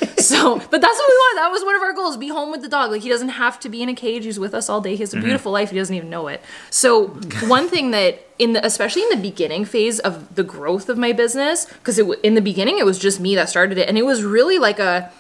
so, 0.19 0.57
but 0.57 0.81
that's 0.81 0.97
what 0.97 1.07
we 1.07 1.15
want. 1.15 1.38
That 1.38 1.50
was 1.50 1.63
one 1.63 1.75
of 1.75 1.81
our 1.81 1.93
goals: 1.93 2.17
be 2.17 2.29
home 2.29 2.51
with 2.51 2.62
the 2.62 2.67
dog. 2.67 2.91
Like 2.91 3.01
he 3.01 3.09
doesn't 3.09 3.29
have 3.29 3.59
to 3.62 3.69
be 3.69 3.81
in 3.81 3.89
a 3.89 3.95
cage. 3.95 4.25
He's 4.25 4.39
with 4.39 4.53
us 4.53 4.69
all 4.69 4.81
day. 4.81 4.91
He 4.95 4.97
has 4.97 5.13
a 5.13 5.17
mm-hmm. 5.17 5.25
beautiful 5.25 5.51
life. 5.51 5.71
He 5.71 5.77
doesn't 5.77 5.95
even 5.95 6.09
know 6.09 6.27
it. 6.27 6.41
So, 6.69 7.07
one 7.47 7.67
thing 7.67 7.91
that 7.91 8.25
in 8.39 8.53
the 8.53 8.65
especially 8.65 9.03
in 9.03 9.09
the 9.09 9.17
beginning 9.17 9.65
phase 9.65 10.00
of 10.00 10.36
the 10.36 10.43
growth 10.43 10.89
of 10.89 10.97
my 10.97 11.12
business, 11.12 11.65
because 11.65 12.00
it 12.00 12.07
in 12.24 12.36
the 12.36 12.41
beginning 12.41 12.77
it 12.79 12.86
was 12.86 13.00
just 13.00 13.19
me 13.19 13.36
that 13.36 13.50
started 13.50 13.77
it, 13.77 13.88
and 13.88 13.97
it 13.97 14.05
was 14.05 14.24
really 14.24 14.57
like 14.57 14.79
a 14.79 15.12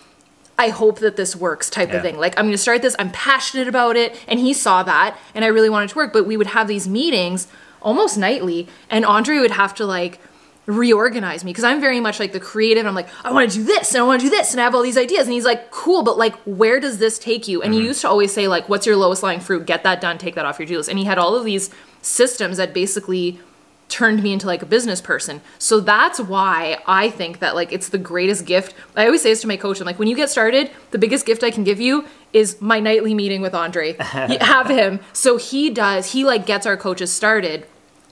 I 0.59 0.69
hope 0.69 0.99
that 0.99 1.17
this 1.17 1.35
works 1.35 1.69
type 1.69 1.89
Yeah. 1.89 1.97
of 1.97 2.01
thing. 2.01 2.17
Like, 2.17 2.37
I'm 2.37 2.45
going 2.45 2.51
to 2.51 2.57
start 2.57 2.81
this. 2.81 2.95
I'm 2.97 3.11
passionate 3.11 3.67
about 3.67 3.95
it. 3.95 4.19
And 4.27 4.39
he 4.39 4.53
saw 4.53 4.81
that 4.83 5.15
and 5.35 5.45
I 5.45 5.49
really 5.49 5.69
wanted 5.69 5.89
to 5.89 5.95
work. 5.95 6.11
But 6.11 6.25
we 6.25 6.35
would 6.35 6.47
have 6.47 6.67
these 6.67 6.87
meetings 6.87 7.47
almost 7.81 8.17
nightly 8.17 8.67
and 8.89 9.05
Andre 9.05 9.37
would 9.37 9.51
have 9.51 9.75
to 9.75 9.85
like 9.85 10.19
reorganize 10.67 11.45
me 11.45 11.51
because 11.51 11.63
I'm 11.63 11.79
very 11.79 11.99
much 11.99 12.19
like 12.19 12.33
the 12.33 12.39
creative. 12.39 12.85
I'm 12.85 12.93
like, 12.93 13.07
I 13.23 13.31
want 13.31 13.49
to 13.51 13.57
do 13.57 13.63
this 13.63 13.93
and 13.93 14.03
I 14.03 14.05
want 14.05 14.21
to 14.21 14.27
do 14.27 14.29
this 14.29 14.51
and 14.51 14.59
I 14.59 14.65
have 14.65 14.75
all 14.75 14.83
these 14.83 14.97
ideas. 14.97 15.25
And 15.25 15.33
he's 15.33 15.45
like, 15.45 15.71
cool, 15.71 16.03
but 16.03 16.17
like, 16.17 16.35
where 16.45 16.79
does 16.79 16.99
this 16.99 17.17
take 17.17 17.47
you? 17.47 17.61
And 17.61 17.73
he 17.73 17.79
mm-hmm. 17.79 17.87
used 17.87 18.01
to 18.01 18.09
always 18.09 18.33
say, 18.33 18.47
like, 18.47 18.67
what's 18.67 18.85
your 18.85 18.97
lowest 18.97 19.23
lying 19.23 19.39
fruit? 19.39 19.65
Get 19.65 19.83
that 19.83 20.01
done. 20.01 20.17
Take 20.17 20.35
that 20.35 20.45
off 20.45 20.59
your 20.59 20.67
to 20.67 20.77
list. 20.77 20.89
And 20.89 20.99
he 20.99 21.05
had 21.05 21.17
all 21.17 21.35
of 21.35 21.45
these 21.45 21.69
systems 22.01 22.57
that 22.57 22.73
basically 22.73 23.39
turned 23.87 24.21
me 24.21 24.33
into 24.33 24.45
like 24.45 24.61
a 24.61 24.65
business 24.65 24.99
person. 24.99 25.39
So 25.57 25.79
that's 25.79 26.19
why 26.19 26.79
I 26.85 27.09
think 27.09 27.39
that 27.39 27.55
like 27.55 27.71
it's 27.71 27.87
the 27.87 27.97
greatest 27.97 28.45
gift. 28.45 28.75
I 28.95 29.05
always 29.05 29.21
say 29.21 29.29
this 29.29 29.41
to 29.41 29.47
my 29.47 29.55
coach. 29.55 29.79
I'm 29.79 29.85
like, 29.85 29.99
when 29.99 30.09
you 30.09 30.15
get 30.17 30.29
started, 30.29 30.69
the 30.91 30.97
biggest 30.97 31.25
gift 31.25 31.43
I 31.43 31.51
can 31.51 31.63
give 31.63 31.79
you 31.79 32.05
is 32.33 32.59
my 32.59 32.81
nightly 32.81 33.13
meeting 33.13 33.41
with 33.41 33.55
Andre. 33.55 33.93
Have 33.99 34.67
him. 34.67 34.99
So 35.13 35.37
he 35.37 35.69
does, 35.69 36.11
he 36.11 36.25
like 36.25 36.45
gets 36.45 36.65
our 36.65 36.75
coaches 36.75 37.13
started 37.13 37.65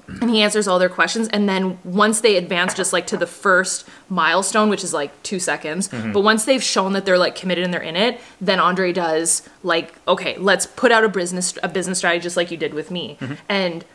and 0.08 0.30
he 0.30 0.42
answers 0.42 0.68
all 0.68 0.80
their 0.80 0.90
questions. 0.90 1.28
And 1.30 1.48
then 1.50 1.80
once 1.84 2.22
they 2.22 2.36
advance 2.38 2.74
just 2.74 2.94
like 2.94 3.08
to 3.08 3.18
the 3.18 3.28
first 3.28 3.88
milestone, 4.10 4.70
which 4.70 4.84
is 4.84 4.94
like 4.94 5.22
two 5.24 5.40
seconds, 5.40 5.88
mm-hmm. 5.88 6.12
but 6.12 6.22
once 6.22 6.46
they've 6.46 6.64
shown 6.64 6.94
that 6.94 7.06
they're 7.06 7.18
like 7.18 7.36
committed 7.36 7.64
and 7.64 7.74
they're 7.74 7.82
in 7.82 7.96
it, 7.96 8.20
then 8.40 8.60
Andre 8.60 8.94
does 8.94 9.48
like, 9.64 9.94
okay, 10.08 10.38
let's 10.38 10.66
put 10.66 10.92
out 10.92 11.04
a 11.04 11.10
business, 11.10 11.58
a 11.64 11.70
business 11.70 11.98
strategy 11.98 12.24
just 12.24 12.38
like 12.38 12.52
you 12.52 12.58
did 12.58 12.74
with 12.74 12.92
me. 12.92 13.18
Mm-hmm. 13.20 13.34
And 13.50 13.86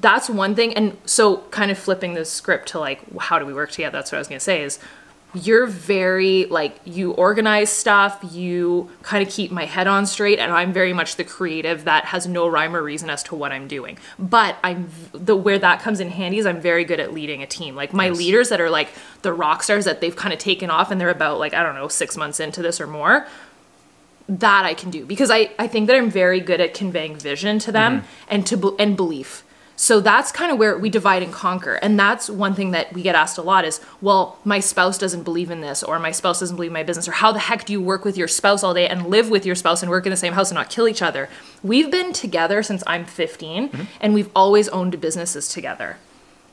that's 0.00 0.28
one 0.28 0.54
thing 0.54 0.74
and 0.74 0.96
so 1.06 1.38
kind 1.50 1.70
of 1.70 1.78
flipping 1.78 2.14
the 2.14 2.24
script 2.24 2.68
to 2.68 2.78
like 2.78 3.00
how 3.20 3.38
do 3.38 3.46
we 3.46 3.54
work 3.54 3.70
together 3.70 3.96
that's 3.96 4.10
what 4.10 4.16
i 4.16 4.18
was 4.18 4.28
going 4.28 4.38
to 4.38 4.44
say 4.44 4.62
is 4.62 4.78
you're 5.34 5.66
very 5.66 6.46
like 6.46 6.76
you 6.84 7.12
organize 7.12 7.70
stuff 7.70 8.20
you 8.30 8.88
kind 9.02 9.26
of 9.26 9.32
keep 9.32 9.50
my 9.50 9.64
head 9.64 9.86
on 9.86 10.06
straight 10.06 10.38
and 10.38 10.52
i'm 10.52 10.72
very 10.72 10.92
much 10.92 11.16
the 11.16 11.24
creative 11.24 11.84
that 11.84 12.04
has 12.06 12.26
no 12.26 12.46
rhyme 12.46 12.74
or 12.74 12.82
reason 12.82 13.10
as 13.10 13.22
to 13.22 13.34
what 13.34 13.52
i'm 13.52 13.66
doing 13.66 13.98
but 14.18 14.56
i'm 14.62 14.88
the 15.12 15.34
where 15.36 15.58
that 15.58 15.80
comes 15.80 16.00
in 16.00 16.08
handy 16.10 16.38
is 16.38 16.46
i'm 16.46 16.60
very 16.60 16.84
good 16.84 17.00
at 17.00 17.12
leading 17.12 17.42
a 17.42 17.46
team 17.46 17.74
like 17.74 17.92
my 17.92 18.06
Yes. 18.06 18.18
leaders 18.18 18.48
that 18.50 18.60
are 18.60 18.70
like 18.70 18.90
the 19.22 19.32
rock 19.32 19.62
stars 19.62 19.84
that 19.86 20.00
they've 20.00 20.14
kind 20.14 20.32
of 20.32 20.38
taken 20.38 20.70
off 20.70 20.90
and 20.90 21.00
they're 21.00 21.10
about 21.10 21.38
like 21.38 21.54
i 21.54 21.62
don't 21.62 21.74
know 21.74 21.88
six 21.88 22.16
months 22.16 22.38
into 22.38 22.62
this 22.62 22.80
or 22.80 22.86
more 22.86 23.26
that 24.28 24.64
I 24.64 24.74
can 24.74 24.90
do 24.90 25.04
because 25.04 25.30
I, 25.30 25.50
I 25.58 25.66
think 25.66 25.86
that 25.88 25.96
I'm 25.96 26.10
very 26.10 26.40
good 26.40 26.60
at 26.60 26.74
conveying 26.74 27.16
vision 27.16 27.58
to 27.60 27.72
them 27.72 28.00
mm-hmm. 28.00 28.06
and 28.28 28.46
to 28.46 28.76
and 28.78 28.96
belief. 28.96 29.44
So 29.76 30.00
that's 30.00 30.30
kind 30.30 30.52
of 30.52 30.58
where 30.58 30.78
we 30.78 30.88
divide 30.88 31.22
and 31.22 31.32
conquer. 31.32 31.74
And 31.74 31.98
that's 31.98 32.30
one 32.30 32.54
thing 32.54 32.70
that 32.70 32.92
we 32.92 33.02
get 33.02 33.14
asked 33.14 33.38
a 33.38 33.42
lot 33.42 33.64
is, 33.64 33.80
well, 34.00 34.38
my 34.44 34.60
spouse 34.60 34.98
doesn't 34.98 35.24
believe 35.24 35.50
in 35.50 35.60
this 35.60 35.82
or 35.82 35.98
my 35.98 36.12
spouse 36.12 36.40
doesn't 36.40 36.56
believe 36.56 36.70
in 36.70 36.74
my 36.74 36.82
business 36.82 37.08
or 37.08 37.12
how 37.12 37.32
the 37.32 37.40
heck 37.40 37.64
do 37.64 37.72
you 37.72 37.80
work 37.80 38.04
with 38.04 38.16
your 38.16 38.28
spouse 38.28 38.62
all 38.62 38.74
day 38.74 38.86
and 38.86 39.06
live 39.06 39.30
with 39.30 39.44
your 39.44 39.54
spouse 39.54 39.82
and 39.82 39.90
work 39.90 40.06
in 40.06 40.10
the 40.10 40.16
same 40.16 40.34
house 40.34 40.50
and 40.50 40.56
not 40.56 40.70
kill 40.70 40.86
each 40.86 41.02
other? 41.02 41.28
We've 41.62 41.90
been 41.90 42.12
together 42.12 42.62
since 42.62 42.82
I'm 42.86 43.04
15 43.04 43.68
mm-hmm. 43.68 43.82
and 44.00 44.14
we've 44.14 44.30
always 44.34 44.68
owned 44.68 45.00
businesses 45.00 45.48
together. 45.48 45.96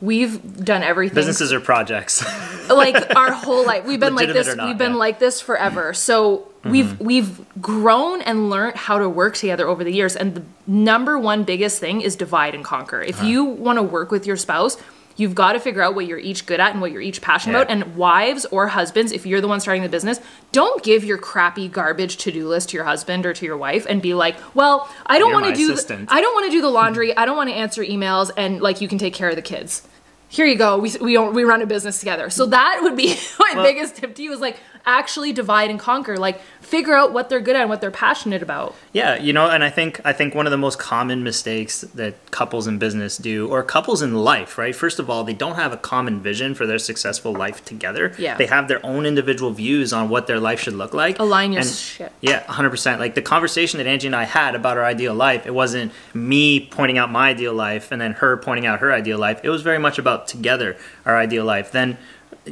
We've 0.02 0.66
done 0.66 0.82
everything 0.82 1.14
Businesses 1.14 1.54
are 1.54 1.60
projects. 1.60 2.26
like 2.70 3.16
our 3.16 3.32
whole 3.32 3.66
life 3.66 3.86
we've 3.86 4.00
been 4.00 4.16
like 4.16 4.30
this 4.30 4.56
not, 4.56 4.68
we've 4.68 4.78
been 4.78 4.94
yeah. 4.94 4.98
like 4.98 5.20
this 5.20 5.42
forever 5.42 5.94
so 5.94 6.51
we've 6.66 7.00
we've 7.00 7.46
grown 7.62 8.22
and 8.22 8.50
learned 8.50 8.76
how 8.76 8.98
to 9.00 9.10
work 9.10 9.36
together 9.36 9.68
over 9.68 9.84
the 9.84 9.92
years 9.92 10.16
and 10.16 10.36
the 10.36 10.44
number 10.68 11.18
one 11.18 11.44
biggest 11.44 11.80
thing 11.80 12.02
is 12.02 12.16
divide 12.16 12.54
and 12.54 12.64
conquer 12.64 13.02
if 13.02 13.24
you 13.24 13.44
want 13.44 13.78
to 13.78 13.84
work 13.84 14.12
with 14.12 14.28
your 14.28 14.38
spouse 14.38 14.78
you've 15.18 15.36
got 15.36 15.54
to 15.54 15.60
figure 15.60 15.82
out 15.82 15.94
what 15.96 16.06
you're 16.06 16.20
each 16.20 16.46
good 16.46 16.60
at 16.60 16.72
and 16.72 16.80
what 16.82 16.92
you're 16.92 17.02
each 17.02 17.22
passionate 17.22 17.54
Yeah. 17.54 17.62
about 17.64 17.72
and 17.72 17.96
wives 17.96 18.46
or 18.46 18.68
husbands 18.68 19.12
if 19.12 19.26
you're 19.26 19.42
the 19.42 19.48
one 19.48 19.60
starting 19.60 19.82
the 19.84 19.90
business 19.90 20.20
don't 20.52 20.84
give 20.84 21.04
your 21.04 21.18
crappy 21.18 21.68
garbage 21.68 22.18
to-do 22.18 22.48
list 22.48 22.70
to 22.70 22.78
your 22.78 22.86
husband 22.86 23.26
or 23.26 23.34
to 23.34 23.46
your 23.46 23.58
wife 23.58 23.86
and 23.90 24.02
be 24.02 24.14
like 24.14 24.36
well 24.56 24.88
i 25.08 25.18
don't 25.20 25.34
want 25.34 25.46
to 25.48 25.54
do 25.56 25.74
the, 25.76 26.06
i 26.10 26.22
don't 26.22 26.34
want 26.36 26.46
to 26.46 26.52
do 26.52 26.62
the 26.62 26.70
laundry 26.70 27.16
i 27.18 27.26
don't 27.26 27.38
want 27.38 27.50
to 27.50 27.56
answer 27.56 27.84
emails 27.84 28.30
and 28.38 28.62
like 28.62 28.82
you 28.82 28.88
can 28.88 28.98
take 29.00 29.14
care 29.16 29.30
of 29.30 29.36
the 29.36 29.42
kids 29.42 29.88
here 30.34 30.46
you 30.46 30.56
go. 30.56 30.78
We 30.78 30.90
we 31.02 31.18
we 31.18 31.44
run 31.44 31.62
a 31.62 31.66
business 31.66 32.00
together. 32.00 32.30
So 32.30 32.46
that 32.46 32.80
would 32.84 32.96
be 32.96 33.08
my 33.40 33.52
Well- 33.54 33.66
biggest 33.66 33.98
tip 33.98 34.16
to 34.16 34.24
you 34.24 34.32
is 34.32 34.40
like 34.40 34.58
actually 34.86 35.32
divide 35.34 35.70
and 35.70 35.80
conquer. 35.80 36.18
Like 36.18 36.42
figure 36.62 36.94
out 36.96 37.12
what 37.14 37.30
they're 37.30 37.40
good 37.42 37.56
at 37.56 37.62
and 37.62 37.70
what 37.70 37.82
they're 37.82 37.92
passionate 37.92 38.42
about. 38.42 38.76
Yeah, 38.94 39.18
you 39.18 39.34
know, 39.34 39.50
and 39.50 39.64
I 39.64 39.70
think 39.70 40.00
I 40.06 40.14
think 40.14 40.36
one 40.36 40.48
of 40.48 40.52
the 40.52 40.58
most 40.58 40.80
common 40.80 41.24
mistakes 41.24 41.82
that 41.82 42.16
couples 42.32 42.68
in 42.68 42.78
business 42.78 43.18
do, 43.18 43.48
or 43.50 43.64
couples 43.64 44.02
in 44.02 44.16
life, 44.16 44.58
right? 44.58 44.76
First 44.76 45.00
of 45.00 45.10
all, 45.10 45.24
they 45.24 45.34
don't 45.34 45.56
have 45.56 45.74
a 45.74 45.78
common 45.78 46.20
vision 46.22 46.56
for 46.56 46.66
their 46.66 46.80
successful 46.80 47.34
life 47.34 47.64
together. 47.66 48.14
Yeah. 48.18 48.38
They 48.38 48.46
have 48.48 48.68
their 48.68 48.84
own 48.86 49.06
individual 49.06 49.52
views 49.52 49.94
on 49.94 50.10
what 50.10 50.28
their 50.28 50.40
life 50.40 50.60
should 50.62 50.74
look 50.74 50.94
like. 50.94 51.20
Align 51.20 51.52
your 51.54 51.62
And- 51.62 51.70
shit. 51.70 52.12
Yeah, 52.22 52.44
100%. 52.44 53.00
Like 53.00 53.16
the 53.16 53.22
conversation 53.22 53.78
that 53.80 53.88
Angie 53.88 54.08
and 54.08 54.16
I 54.16 54.24
had 54.24 54.56
about 54.56 54.78
our 54.78 54.86
ideal 54.86 55.14
life, 55.14 55.46
it 55.46 55.54
wasn't 55.54 55.92
me 56.14 56.60
pointing 56.60 56.98
out 56.98 57.12
my 57.12 57.30
ideal 57.30 57.54
life 57.54 57.92
and 57.92 58.00
then 58.02 58.14
her 58.14 58.38
pointing 58.38 58.66
out 58.66 58.80
her 58.80 58.92
ideal 58.94 59.18
life. 59.18 59.40
It 59.44 59.50
was 59.50 59.62
very 59.62 59.80
much 59.80 59.98
about 59.98 60.28
together, 60.28 60.78
our 61.06 61.18
ideal 61.18 61.46
life. 61.46 61.72
Then 61.72 61.98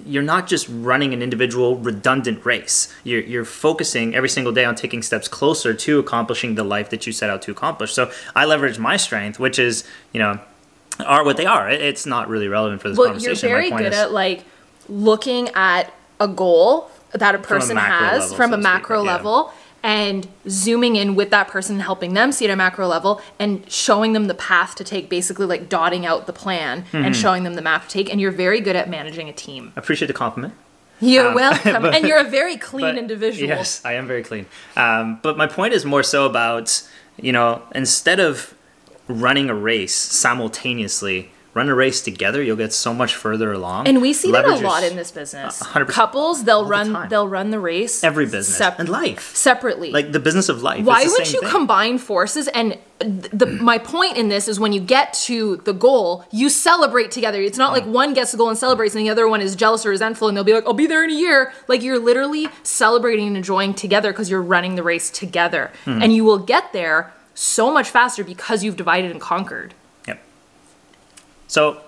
you're 0.06 0.24
not 0.24 0.48
just 0.48 0.68
running 0.70 1.14
an 1.14 1.22
individual 1.22 1.78
redundant 1.78 2.46
race. 2.46 2.94
You're, 3.04 3.22
you're 3.22 3.46
focusing 3.46 4.14
every 4.14 4.30
single 4.30 4.54
day 4.54 4.66
on 4.66 4.76
taking 4.76 5.02
steps 5.02 5.28
closer 5.28 5.74
to 5.74 6.00
accomplishing 6.00 6.56
the 6.56 6.64
life 6.64 6.90
that 6.92 7.08
you 7.08 7.14
set 7.14 7.30
out 7.30 7.42
to 7.44 7.52
accomplish. 7.52 7.94
So 7.94 8.12
I 8.36 8.46
leverage 8.46 8.78
my 8.78 8.98
strength, 8.98 9.40
which 9.40 9.58
is, 9.58 9.84
you 10.14 10.20
know, 10.20 10.40
are 11.06 11.24
what 11.24 11.38
they 11.38 11.46
are. 11.46 11.70
It's 11.70 12.06
not 12.06 12.28
really 12.30 12.48
relevant 12.48 12.82
for 12.82 12.90
this 12.90 12.98
Well, 12.98 13.08
you're 13.08 13.36
conversation. 13.36 13.50
My 13.50 13.56
very 13.56 13.70
good 13.72 13.94
is- 13.94 14.00
at 14.00 14.12
like 14.12 14.44
looking 14.88 15.50
at 15.50 15.94
a 16.20 16.28
goal 16.28 16.92
that 17.14 17.34
a 17.34 17.40
person 17.40 17.76
macro 17.76 18.08
has 18.08 18.22
level, 18.24 18.38
from 18.38 18.52
so 18.52 18.54
a 18.54 18.58
speak, 18.58 18.64
macro 18.64 19.04
yeah. 19.04 19.12
level 19.14 19.54
and 19.84 20.28
zooming 20.48 20.96
in 20.96 21.16
with 21.16 21.30
that 21.30 21.48
person 21.48 21.80
helping 21.80 22.14
them 22.14 22.32
see 22.32 22.46
at 22.46 22.52
a 22.52 22.56
macro 22.56 22.88
level 22.88 23.22
and 23.40 23.70
showing 23.72 24.14
them 24.14 24.26
the 24.26 24.34
path 24.34 24.76
to 24.76 24.84
take 24.84 25.10
basically 25.10 25.46
like 25.46 25.70
dotting 25.70 26.06
out 26.06 26.28
the 26.28 26.34
plan 26.34 26.84
Mm-hmm. 26.84 26.98
and 27.06 27.16
showing 27.16 27.44
them 27.44 27.54
the 27.56 27.62
map 27.62 27.84
to 27.84 27.90
take 27.90 28.12
and 28.12 28.20
you're 28.22 28.32
very 28.32 28.60
good 28.62 28.76
at 28.76 28.90
managing 28.90 29.30
a 29.30 29.34
team 29.34 29.72
I 29.76 29.80
appreciate 29.80 30.08
the 30.08 30.14
compliment. 30.14 30.54
you're 31.00 31.30
Um, 31.30 31.34
welcome 31.36 31.82
but- 31.82 31.96
and 31.96 32.06
you're 32.08 32.20
a 32.20 32.30
very 32.30 32.58
clean 32.70 32.82
But- 32.88 32.98
individual 32.98 33.48
Yes, 33.50 33.82
I 33.86 33.94
am 33.94 34.06
very 34.08 34.24
clean. 34.24 34.46
Um, 34.76 35.20
but 35.22 35.38
my 35.38 35.48
point 35.48 35.74
is 35.74 35.86
more 35.86 36.04
so 36.04 36.26
about, 36.26 36.82
you 37.18 37.32
know, 37.32 37.62
instead 37.74 38.20
of 38.20 38.54
running 39.08 39.50
a 39.50 39.56
race 39.56 39.96
simultaneously, 39.96 41.32
run 41.60 41.70
a 41.70 41.76
race 41.76 42.00
together. 42.02 42.40
You'll 42.42 42.56
get 42.66 42.74
so 42.74 42.92
much 43.02 43.14
further 43.24 43.52
along. 43.60 43.88
And 43.88 44.02
we 44.02 44.12
see 44.14 44.32
that 44.32 44.46
a 44.46 44.56
lot 44.72 44.84
in 44.84 44.96
this 44.96 45.12
business. 45.12 45.62
100%. 45.62 45.88
Couples, 45.90 46.44
they'll 46.46 46.64
the 46.64 46.70
run 46.78 46.94
time. 46.94 47.10
they'll 47.10 47.28
run 47.28 47.50
the 47.56 47.60
race 47.60 48.04
every 48.04 48.26
business 48.26 48.58
sep- 48.58 48.80
and 48.80 48.88
life, 48.90 49.36
separately. 49.36 49.92
like 49.92 50.12
the 50.18 50.20
business 50.28 50.48
of 50.50 50.64
life. 50.64 50.84
Why 50.86 51.04
would 51.06 51.32
you 51.34 51.42
thing. 51.42 51.50
combine 51.50 51.98
forces? 51.98 52.48
And 52.60 52.78
the 53.42 53.46
my 53.72 53.78
point 53.78 54.18
in 54.18 54.28
this 54.30 54.48
is 54.52 54.60
when 54.60 54.74
you 54.74 54.82
get 54.98 55.14
to 55.30 55.58
the 55.70 55.74
goal, 55.88 56.26
you 56.32 56.50
celebrate 56.50 57.12
together. 57.12 57.42
It's 57.42 57.58
not 57.58 57.72
like 57.72 57.86
Mm. 57.86 57.92
one 58.02 58.14
gets 58.14 58.32
the 58.32 58.38
goal 58.38 58.50
and 58.50 58.58
celebrates, 58.58 58.94
and 58.96 59.06
the 59.06 59.10
other 59.10 59.28
one 59.28 59.42
is 59.42 59.56
jealous 59.56 59.86
or 59.86 59.90
resentful, 59.90 60.28
and 60.28 60.36
they'll 60.36 60.44
be 60.52 60.54
like, 60.54 60.66
"I'll 60.68 60.74
be 60.86 60.88
there 60.88 61.04
in 61.04 61.10
a 61.10 61.14
year." 61.26 61.54
Like 61.68 61.82
you're 61.84 62.00
literally 62.00 62.48
celebrating 62.64 63.28
and 63.28 63.38
enjoying 63.38 63.74
together 63.74 64.12
because 64.12 64.30
you're 64.30 64.42
running 64.56 64.76
the 64.76 64.84
race 64.84 65.10
together, 65.10 65.72
Hmm. 65.86 66.02
and 66.04 66.10
you 66.16 66.24
will 66.26 66.40
get 66.40 66.74
there 66.74 67.14
so 67.34 67.72
much 67.72 67.90
faster 67.90 68.24
because 68.24 68.64
you've 68.64 68.76
divided 68.76 69.12
and 69.12 69.22
conquered. 69.22 69.74
So, 71.50 71.82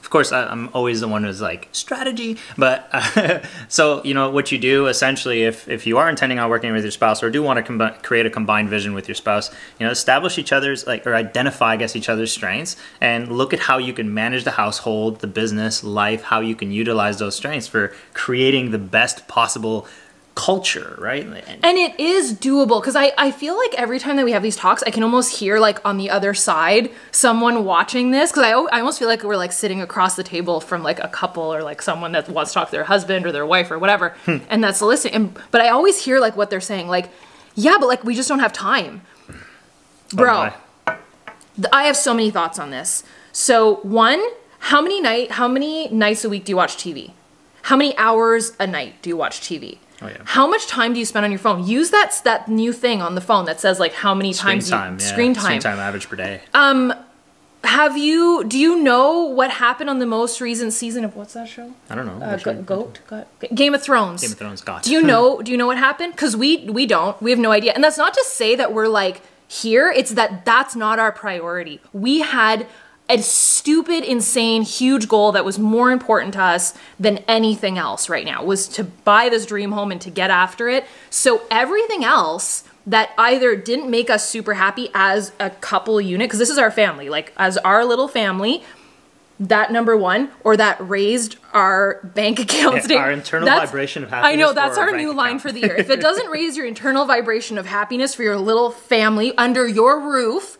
of 0.00 0.10
course, 0.10 0.32
I, 0.32 0.46
I'm 0.48 0.68
always 0.74 1.00
the 1.00 1.08
one 1.08 1.24
who's 1.24 1.40
like 1.40 1.68
strategy. 1.72 2.36
But 2.58 2.88
uh, 2.92 3.40
so 3.68 4.02
you 4.04 4.12
know 4.12 4.28
what 4.28 4.52
you 4.52 4.58
do 4.58 4.86
essentially, 4.86 5.44
if 5.44 5.66
if 5.66 5.86
you 5.86 5.96
are 5.96 6.10
intending 6.10 6.38
on 6.38 6.50
working 6.50 6.72
with 6.72 6.84
your 6.84 6.90
spouse 6.90 7.22
or 7.22 7.30
do 7.30 7.42
want 7.42 7.64
to 7.64 7.96
create 8.02 8.26
a 8.26 8.30
combined 8.30 8.68
vision 8.68 8.92
with 8.92 9.08
your 9.08 9.14
spouse, 9.14 9.50
you 9.78 9.86
know, 9.86 9.90
establish 9.90 10.36
each 10.36 10.52
other's 10.52 10.86
like 10.86 11.06
or 11.06 11.14
identify, 11.14 11.72
I 11.72 11.76
guess, 11.76 11.96
each 11.96 12.10
other's 12.10 12.32
strengths 12.32 12.76
and 13.00 13.32
look 13.32 13.54
at 13.54 13.60
how 13.60 13.78
you 13.78 13.94
can 13.94 14.12
manage 14.12 14.44
the 14.44 14.50
household, 14.52 15.20
the 15.20 15.26
business, 15.26 15.82
life, 15.82 16.24
how 16.24 16.40
you 16.40 16.54
can 16.54 16.70
utilize 16.70 17.18
those 17.18 17.36
strengths 17.36 17.68
for 17.68 17.94
creating 18.12 18.72
the 18.72 18.78
best 18.78 19.26
possible 19.28 19.86
culture, 20.34 20.96
right? 20.98 21.24
And- 21.24 21.64
And 21.64 21.78
it 21.78 21.98
is 21.98 22.32
doable 22.34 22.80
because 22.80 22.96
I, 22.96 23.12
I 23.16 23.30
feel 23.30 23.56
like 23.56 23.74
every 23.74 23.98
time 23.98 24.16
that 24.16 24.24
we 24.24 24.32
have 24.32 24.42
these 24.42 24.56
talks, 24.56 24.82
I 24.84 24.90
can 24.90 25.02
almost 25.02 25.38
hear 25.38 25.58
like 25.60 25.84
on 25.84 25.96
the 25.96 26.10
other 26.10 26.34
side 26.34 26.90
someone 27.12 27.64
watching 27.64 28.10
this 28.10 28.32
because 28.32 28.44
I, 28.44 28.50
I 28.50 28.80
almost 28.80 28.98
feel 28.98 29.06
like 29.08 29.22
we're 29.22 29.36
like 29.36 29.52
sitting 29.52 29.80
across 29.80 30.16
the 30.16 30.24
table 30.24 30.60
from 30.60 30.82
like 30.82 30.98
a 30.98 31.08
couple 31.08 31.54
or 31.54 31.62
like 31.62 31.80
someone 31.82 32.12
that 32.12 32.28
wants 32.28 32.50
to 32.52 32.54
talk 32.54 32.68
to 32.68 32.72
their 32.72 32.84
husband 32.84 33.26
or 33.26 33.32
their 33.32 33.46
wife 33.46 33.70
or 33.70 33.78
whatever, 33.78 34.10
hmm. 34.24 34.38
and 34.48 34.62
that's 34.62 34.82
listening. 34.82 35.14
And, 35.14 35.38
but 35.52 35.60
I 35.60 35.68
always 35.68 36.04
hear 36.04 36.18
like 36.18 36.36
what 36.36 36.50
they're 36.50 36.60
saying, 36.60 36.88
like, 36.88 37.10
yeah, 37.54 37.76
but 37.78 37.86
like 37.86 38.02
we 38.02 38.14
just 38.16 38.28
don't 38.28 38.40
have 38.40 38.52
time, 38.52 39.02
oh 39.30 39.34
bro. 40.14 40.50
Oh 40.88 40.98
I 41.72 41.84
have 41.84 41.96
so 41.96 42.12
many 42.12 42.30
thoughts 42.30 42.58
on 42.58 42.70
this. 42.70 43.04
So 43.32 43.76
one, 43.76 44.20
how 44.58 44.82
many 44.82 45.00
night 45.00 45.32
how 45.32 45.46
many 45.46 45.88
nights 45.88 46.24
a 46.24 46.28
week 46.28 46.44
do 46.44 46.50
you 46.50 46.56
watch 46.56 46.76
TV? 46.76 47.12
How 47.62 47.76
many 47.76 47.96
hours 47.96 48.52
a 48.58 48.66
night 48.66 49.00
do 49.00 49.08
you 49.10 49.16
watch 49.16 49.40
TV? 49.40 49.78
Oh, 50.04 50.08
yeah. 50.08 50.18
How 50.24 50.46
much 50.46 50.66
time 50.66 50.92
do 50.92 50.98
you 50.98 51.06
spend 51.06 51.24
on 51.24 51.32
your 51.32 51.38
phone? 51.38 51.66
Use 51.66 51.90
that 51.90 52.20
that 52.24 52.48
new 52.48 52.72
thing 52.72 53.00
on 53.00 53.14
the 53.14 53.20
phone 53.20 53.46
that 53.46 53.60
says 53.60 53.80
like 53.80 53.94
how 53.94 54.14
many 54.14 54.32
Screen 54.32 54.58
times 54.58 54.70
time. 54.70 54.92
you 54.94 55.04
yeah. 55.04 55.12
screen 55.12 55.34
time. 55.34 55.44
Screen 55.44 55.60
time 55.60 55.78
average 55.78 56.08
per 56.08 56.16
day. 56.16 56.42
Um, 56.52 56.92
have 57.64 57.96
you 57.96 58.44
do 58.46 58.58
you 58.58 58.82
know 58.82 59.22
what 59.22 59.50
happened 59.50 59.88
on 59.88 59.98
the 59.98 60.06
most 60.06 60.40
recent 60.40 60.74
season 60.74 61.04
of 61.04 61.16
what's 61.16 61.32
that 61.32 61.48
show? 61.48 61.72
I 61.88 61.94
don't 61.94 62.06
know. 62.06 62.24
Uh, 62.24 62.36
Go-? 62.36 62.62
Goat, 62.62 63.00
Goat, 63.06 63.26
Game 63.54 63.74
of 63.74 63.82
Thrones. 63.82 64.20
Game 64.20 64.32
of 64.32 64.38
Thrones. 64.38 64.60
Got. 64.60 64.82
Do 64.82 64.92
you 64.92 65.02
know? 65.10 65.40
Do 65.40 65.50
you 65.50 65.56
know 65.56 65.66
what 65.66 65.78
happened? 65.78 66.12
Because 66.12 66.36
we 66.36 66.68
we 66.68 66.84
don't. 66.84 67.20
We 67.22 67.30
have 67.30 67.40
no 67.40 67.50
idea. 67.50 67.72
And 67.72 67.82
that's 67.82 67.98
not 67.98 68.12
to 68.14 68.24
say 68.26 68.54
that 68.56 68.72
we're 68.74 68.88
like 68.88 69.22
here. 69.48 69.90
It's 69.90 70.12
that 70.12 70.44
that's 70.44 70.76
not 70.76 70.98
our 70.98 71.12
priority. 71.12 71.80
We 71.94 72.20
had 72.20 72.66
a 73.08 73.18
stupid, 73.20 74.02
insane, 74.02 74.62
huge 74.62 75.08
goal 75.08 75.32
that 75.32 75.44
was 75.44 75.58
more 75.58 75.90
important 75.90 76.32
to 76.34 76.40
us 76.42 76.72
than 76.98 77.18
anything 77.28 77.76
else 77.76 78.08
right 78.08 78.24
now. 78.24 78.42
Was 78.42 78.66
to 78.68 78.84
buy 78.84 79.28
this 79.28 79.44
dream 79.44 79.72
home 79.72 79.92
and 79.92 80.00
to 80.00 80.10
get 80.10 80.30
after 80.30 80.68
it. 80.70 80.86
So 81.10 81.42
everything 81.50 82.02
else 82.04 82.64
that 82.86 83.10
either 83.18 83.56
didn't 83.56 83.90
make 83.90 84.08
us 84.10 84.28
super 84.28 84.54
happy 84.54 84.88
as 84.94 85.32
a 85.38 85.50
couple 85.50 86.00
unit 86.00 86.28
because 86.28 86.38
this 86.38 86.50
is 86.50 86.58
our 86.58 86.70
family 86.70 87.08
like 87.08 87.32
as 87.38 87.56
our 87.58 87.82
little 87.82 88.08
family 88.08 88.62
that 89.40 89.72
number 89.72 89.96
one 89.96 90.30
or 90.44 90.54
that 90.56 90.76
raised 90.86 91.36
our 91.54 92.00
bank 92.14 92.38
account 92.44 92.88
Yeah, 92.88 92.98
our 92.98 93.10
internal 93.20 93.46
That's- 93.46 93.70
vibration 93.70 94.04
of 94.04 94.10
happiness. 94.10 94.32
I 94.34 94.36
know 94.36 94.52
that's 94.52 94.76
our 94.78 94.90
our 94.90 94.96
new 94.96 95.14
line 95.14 95.28
account. 95.36 95.42
for 95.42 95.52
the 95.52 95.60
year. 95.60 95.74
If 95.74 95.88
it 95.90 96.00
doesn't 96.02 96.28
raise 96.28 96.56
your 96.58 96.66
internal 96.66 97.04
vibration 97.06 97.56
of 97.58 97.66
happiness 97.66 98.14
for 98.14 98.22
your 98.22 98.36
little 98.38 98.70
family 98.70 99.34
under 99.38 99.66
your 99.66 99.98
roof 100.00 100.58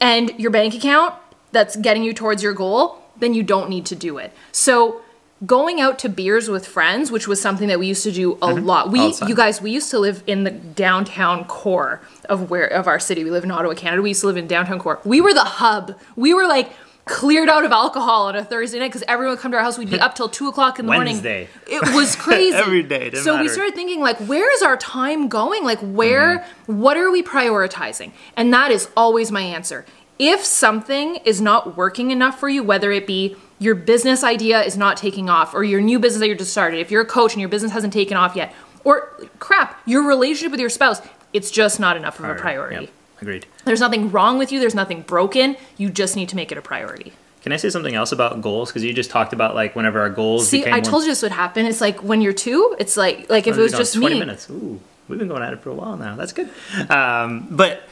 and 0.00 0.30
your 0.40 0.50
bank 0.50 0.74
account 0.74 1.14
that's 1.52 1.76
getting 1.76 2.02
you 2.02 2.12
towards 2.12 2.42
your 2.42 2.52
goal, 2.52 2.98
then 3.18 3.34
you 3.34 3.42
don't 3.42 3.68
need 3.68 3.86
to 3.86 3.94
do 3.94 4.18
it. 4.18 4.32
So 4.50 5.02
going 5.44 5.80
out 5.80 5.98
to 6.00 6.08
beers 6.08 6.48
with 6.48 6.66
friends, 6.66 7.10
which 7.10 7.26
was 7.26 7.40
something 7.40 7.68
that 7.68 7.78
we 7.78 7.86
used 7.86 8.04
to 8.04 8.12
do 8.12 8.38
a 8.42 8.52
lot. 8.52 8.90
We 8.90 9.14
you 9.26 9.34
guys, 9.34 9.60
we 9.60 9.70
used 9.70 9.90
to 9.90 9.98
live 9.98 10.22
in 10.26 10.44
the 10.44 10.50
downtown 10.50 11.44
core 11.44 12.00
of 12.28 12.50
where 12.50 12.66
of 12.66 12.86
our 12.86 13.00
city. 13.00 13.24
We 13.24 13.30
live 13.30 13.44
in 13.44 13.50
Ottawa, 13.50 13.74
Canada. 13.74 14.02
We 14.02 14.10
used 14.10 14.20
to 14.20 14.26
live 14.26 14.36
in 14.36 14.46
downtown 14.46 14.78
core. 14.78 15.00
We 15.04 15.20
were 15.20 15.34
the 15.34 15.44
hub. 15.44 15.98
We 16.16 16.32
were 16.34 16.46
like 16.46 16.72
cleared 17.04 17.48
out 17.48 17.64
of 17.64 17.72
alcohol 17.72 18.26
on 18.26 18.36
a 18.36 18.44
Thursday 18.44 18.78
night 18.78 18.88
because 18.88 19.02
everyone 19.08 19.34
would 19.34 19.40
come 19.40 19.50
to 19.50 19.56
our 19.56 19.64
house. 19.64 19.76
We'd 19.76 19.90
be 19.90 19.98
up 20.06 20.14
till 20.14 20.28
two 20.28 20.48
o'clock 20.48 20.78
in 20.78 20.86
the 20.86 20.90
Wednesday. 20.90 21.48
morning. 21.66 21.88
It 21.88 21.94
was 21.94 22.14
crazy. 22.16 22.56
Every 22.56 22.82
day, 22.82 23.10
didn't 23.10 23.24
so 23.24 23.40
we 23.40 23.48
started 23.48 23.74
thinking 23.74 24.00
like, 24.00 24.18
where 24.18 24.52
is 24.54 24.62
our 24.62 24.76
time 24.76 25.28
going? 25.28 25.64
Like, 25.64 25.80
where? 25.80 26.38
Mm-hmm. 26.38 26.78
What 26.78 26.96
are 26.96 27.10
we 27.10 27.22
prioritizing? 27.22 28.12
And 28.36 28.52
that 28.54 28.70
is 28.70 28.88
always 28.96 29.32
my 29.32 29.42
answer. 29.42 29.84
If 30.24 30.44
something 30.44 31.16
is 31.24 31.40
not 31.40 31.76
working 31.76 32.12
enough 32.12 32.38
for 32.38 32.48
you, 32.48 32.62
whether 32.62 32.92
it 32.92 33.08
be 33.08 33.34
your 33.58 33.74
business 33.74 34.22
idea 34.22 34.62
is 34.62 34.76
not 34.76 34.96
taking 34.96 35.28
off, 35.28 35.52
or 35.52 35.64
your 35.64 35.80
new 35.80 35.98
business 35.98 36.20
that 36.20 36.28
you 36.28 36.36
just 36.36 36.52
started, 36.52 36.78
if 36.78 36.92
you're 36.92 37.02
a 37.02 37.06
coach 37.06 37.32
and 37.32 37.40
your 37.40 37.48
business 37.48 37.72
hasn't 37.72 37.92
taken 37.92 38.16
off 38.16 38.36
yet, 38.36 38.54
or 38.84 39.16
crap, 39.40 39.82
your 39.84 40.04
relationship 40.04 40.52
with 40.52 40.60
your 40.60 40.70
spouse, 40.70 41.02
it's 41.32 41.50
just 41.50 41.80
not 41.80 41.96
enough 41.96 42.20
of 42.20 42.26
a 42.26 42.34
priority. 42.36 42.82
Yep, 42.84 42.90
agreed. 43.20 43.46
There's 43.64 43.80
nothing 43.80 44.12
wrong 44.12 44.38
with 44.38 44.52
you. 44.52 44.60
There's 44.60 44.76
nothing 44.76 45.02
broken. 45.02 45.56
You 45.76 45.90
just 45.90 46.14
need 46.14 46.28
to 46.28 46.36
make 46.36 46.52
it 46.52 46.58
a 46.58 46.62
priority. 46.62 47.12
Can 47.42 47.50
I 47.50 47.56
say 47.56 47.70
something 47.70 47.96
else 47.96 48.12
about 48.12 48.40
goals? 48.42 48.70
Because 48.70 48.84
you 48.84 48.92
just 48.92 49.10
talked 49.10 49.32
about 49.32 49.56
like 49.56 49.74
whenever 49.74 50.00
our 50.00 50.10
goals. 50.10 50.48
See, 50.48 50.64
I 50.64 50.70
more- 50.76 50.80
told 50.82 51.02
you 51.02 51.08
this 51.08 51.22
would 51.22 51.32
happen. 51.32 51.66
It's 51.66 51.80
like 51.80 52.00
when 52.04 52.20
you're 52.20 52.32
two, 52.32 52.76
it's 52.78 52.96
like 52.96 53.28
like 53.28 53.48
if 53.48 53.58
it 53.58 53.60
was 53.60 53.72
just 53.72 53.94
20 53.94 54.14
me. 54.14 54.20
minutes. 54.20 54.48
Ooh, 54.50 54.78
we've 55.08 55.18
been 55.18 55.26
going 55.26 55.42
at 55.42 55.52
it 55.52 55.60
for 55.62 55.70
a 55.70 55.74
while 55.74 55.96
now. 55.96 56.14
That's 56.14 56.32
good. 56.32 56.48
Um, 56.88 57.48
but 57.50 57.82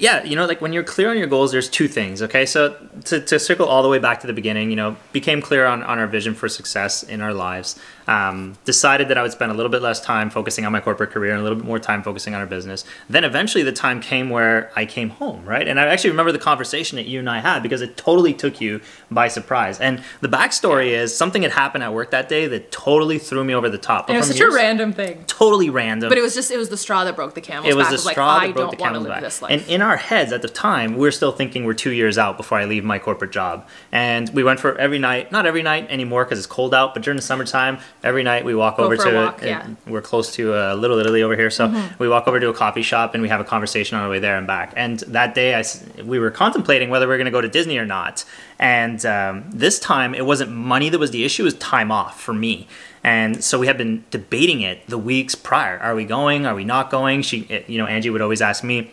yeah, 0.00 0.24
you 0.24 0.34
know, 0.34 0.46
like 0.46 0.60
when 0.60 0.72
you're 0.72 0.82
clear 0.82 1.10
on 1.10 1.18
your 1.18 1.26
goals, 1.26 1.52
there's 1.52 1.68
two 1.68 1.86
things. 1.86 2.22
Okay, 2.22 2.46
so 2.46 2.74
to, 3.04 3.20
to 3.20 3.38
circle 3.38 3.68
all 3.68 3.82
the 3.82 3.88
way 3.88 3.98
back 3.98 4.20
to 4.20 4.26
the 4.26 4.32
beginning, 4.32 4.70
you 4.70 4.76
know, 4.76 4.96
became 5.12 5.42
clear 5.42 5.66
on, 5.66 5.82
on 5.82 5.98
our 5.98 6.06
vision 6.06 6.34
for 6.34 6.48
success 6.48 7.02
in 7.02 7.20
our 7.20 7.34
lives. 7.34 7.78
Um, 8.08 8.56
decided 8.64 9.06
that 9.08 9.18
I 9.18 9.22
would 9.22 9.30
spend 9.30 9.52
a 9.52 9.54
little 9.54 9.70
bit 9.70 9.82
less 9.82 10.00
time 10.00 10.30
focusing 10.30 10.64
on 10.64 10.72
my 10.72 10.80
corporate 10.80 11.10
career 11.10 11.30
and 11.30 11.40
a 11.40 11.44
little 11.44 11.56
bit 11.56 11.64
more 11.64 11.78
time 11.78 12.02
focusing 12.02 12.34
on 12.34 12.40
our 12.40 12.46
business. 12.46 12.84
Then 13.08 13.22
eventually 13.22 13.62
the 13.62 13.72
time 13.72 14.00
came 14.00 14.30
where 14.30 14.72
I 14.74 14.84
came 14.84 15.10
home, 15.10 15.44
right? 15.44 15.68
And 15.68 15.78
I 15.78 15.86
actually 15.86 16.10
remember 16.10 16.32
the 16.32 16.40
conversation 16.40 16.96
that 16.96 17.06
you 17.06 17.20
and 17.20 17.30
I 17.30 17.38
had 17.38 17.62
because 17.62 17.82
it 17.82 17.96
totally 17.96 18.34
took 18.34 18.60
you 18.60 18.80
by 19.12 19.28
surprise. 19.28 19.78
And 19.78 20.02
the 20.22 20.28
backstory 20.28 20.88
is 20.88 21.16
something 21.16 21.42
had 21.42 21.52
happened 21.52 21.84
at 21.84 21.94
work 21.94 22.10
that 22.10 22.28
day 22.28 22.48
that 22.48 22.72
totally 22.72 23.18
threw 23.20 23.44
me 23.44 23.54
over 23.54 23.68
the 23.68 23.78
top. 23.78 24.08
But 24.08 24.16
it 24.16 24.18
was 24.18 24.28
such 24.28 24.40
a 24.40 24.50
random 24.50 24.92
thing. 24.92 25.22
totally 25.28 25.70
random. 25.70 26.08
But 26.08 26.18
it 26.18 26.22
was 26.22 26.34
just 26.34 26.50
it 26.50 26.56
was 26.56 26.68
the 26.68 26.76
straw 26.76 27.04
that 27.04 27.14
broke 27.14 27.34
the 27.34 27.40
camel's 27.40 27.68
it 27.68 27.76
was 27.76 27.88
back. 27.88 27.96
the 27.98 28.04
like, 28.06 28.14
straw 28.14 28.28
I 28.28 28.46
that 28.48 28.54
broke 28.54 28.70
don't 28.70 28.78
the 28.78 28.84
camel's 28.84 29.06
back. 29.06 29.22
this 29.22 29.40
life. 29.40 29.52
And 29.52 29.70
in 29.70 29.82
our 29.82 29.89
heads 29.96 30.32
at 30.32 30.42
the 30.42 30.48
time, 30.48 30.96
we 30.96 31.06
are 31.08 31.12
still 31.12 31.32
thinking 31.32 31.64
we're 31.64 31.74
two 31.74 31.92
years 31.92 32.18
out 32.18 32.36
before 32.36 32.58
I 32.58 32.64
leave 32.64 32.84
my 32.84 32.98
corporate 32.98 33.32
job. 33.32 33.66
And 33.92 34.28
we 34.30 34.42
went 34.42 34.60
for 34.60 34.76
every 34.78 34.98
night, 34.98 35.32
not 35.32 35.46
every 35.46 35.62
night 35.62 35.86
anymore 35.90 36.24
because 36.24 36.38
it's 36.38 36.46
cold 36.46 36.74
out, 36.74 36.94
but 36.94 37.02
during 37.02 37.16
the 37.16 37.22
summertime, 37.22 37.78
every 38.02 38.22
night 38.22 38.44
we 38.44 38.54
walk 38.54 38.76
Go 38.76 38.84
over 38.84 38.96
to 38.96 39.14
walk, 39.14 39.42
yeah. 39.42 39.62
Mm-hmm. 39.62 39.90
we're 39.90 40.02
close 40.02 40.34
to 40.34 40.54
uh, 40.54 40.74
Little 40.74 40.98
Italy 40.98 41.22
over 41.22 41.36
here, 41.36 41.50
so 41.50 41.72
we 41.98 42.08
walk 42.08 42.26
over 42.28 42.40
to 42.40 42.48
a 42.48 42.54
coffee 42.54 42.82
shop 42.82 43.14
and 43.14 43.22
we 43.22 43.28
have 43.28 43.40
a 43.40 43.44
conversation 43.44 43.96
on 43.96 44.04
our 44.04 44.10
way 44.10 44.18
there 44.18 44.36
and 44.36 44.46
back. 44.46 44.72
And 44.76 45.00
that 45.00 45.34
day, 45.34 45.54
I 45.54 45.64
we 46.04 46.18
were 46.18 46.30
contemplating 46.30 46.90
whether 46.90 47.06
we 47.06 47.14
are 47.14 47.18
going 47.18 47.26
to 47.26 47.30
go 47.30 47.40
to 47.40 47.48
Disney 47.48 47.78
or 47.78 47.86
not. 47.86 48.24
And 48.58 49.04
um, 49.06 49.44
this 49.50 49.78
time, 49.78 50.14
it 50.14 50.26
wasn't 50.26 50.50
money 50.50 50.88
that 50.90 50.98
was 50.98 51.10
the 51.10 51.24
issue; 51.24 51.42
it 51.42 51.44
was 51.44 51.54
time 51.54 51.90
off 51.90 52.20
for 52.20 52.34
me. 52.34 52.68
And 53.02 53.42
so 53.42 53.58
we 53.58 53.66
had 53.66 53.78
been 53.78 54.04
debating 54.10 54.60
it 54.60 54.86
the 54.86 54.98
weeks 54.98 55.34
prior. 55.34 55.78
Are 55.78 55.94
we 55.94 56.04
going? 56.04 56.46
Are 56.46 56.54
we 56.54 56.64
not 56.64 56.90
going? 56.90 57.22
She, 57.22 57.46
eh, 57.48 57.62
you 57.66 57.78
know, 57.78 57.86
Angie 57.86 58.10
would 58.10 58.20
always 58.20 58.42
ask 58.42 58.62
me, 58.62 58.92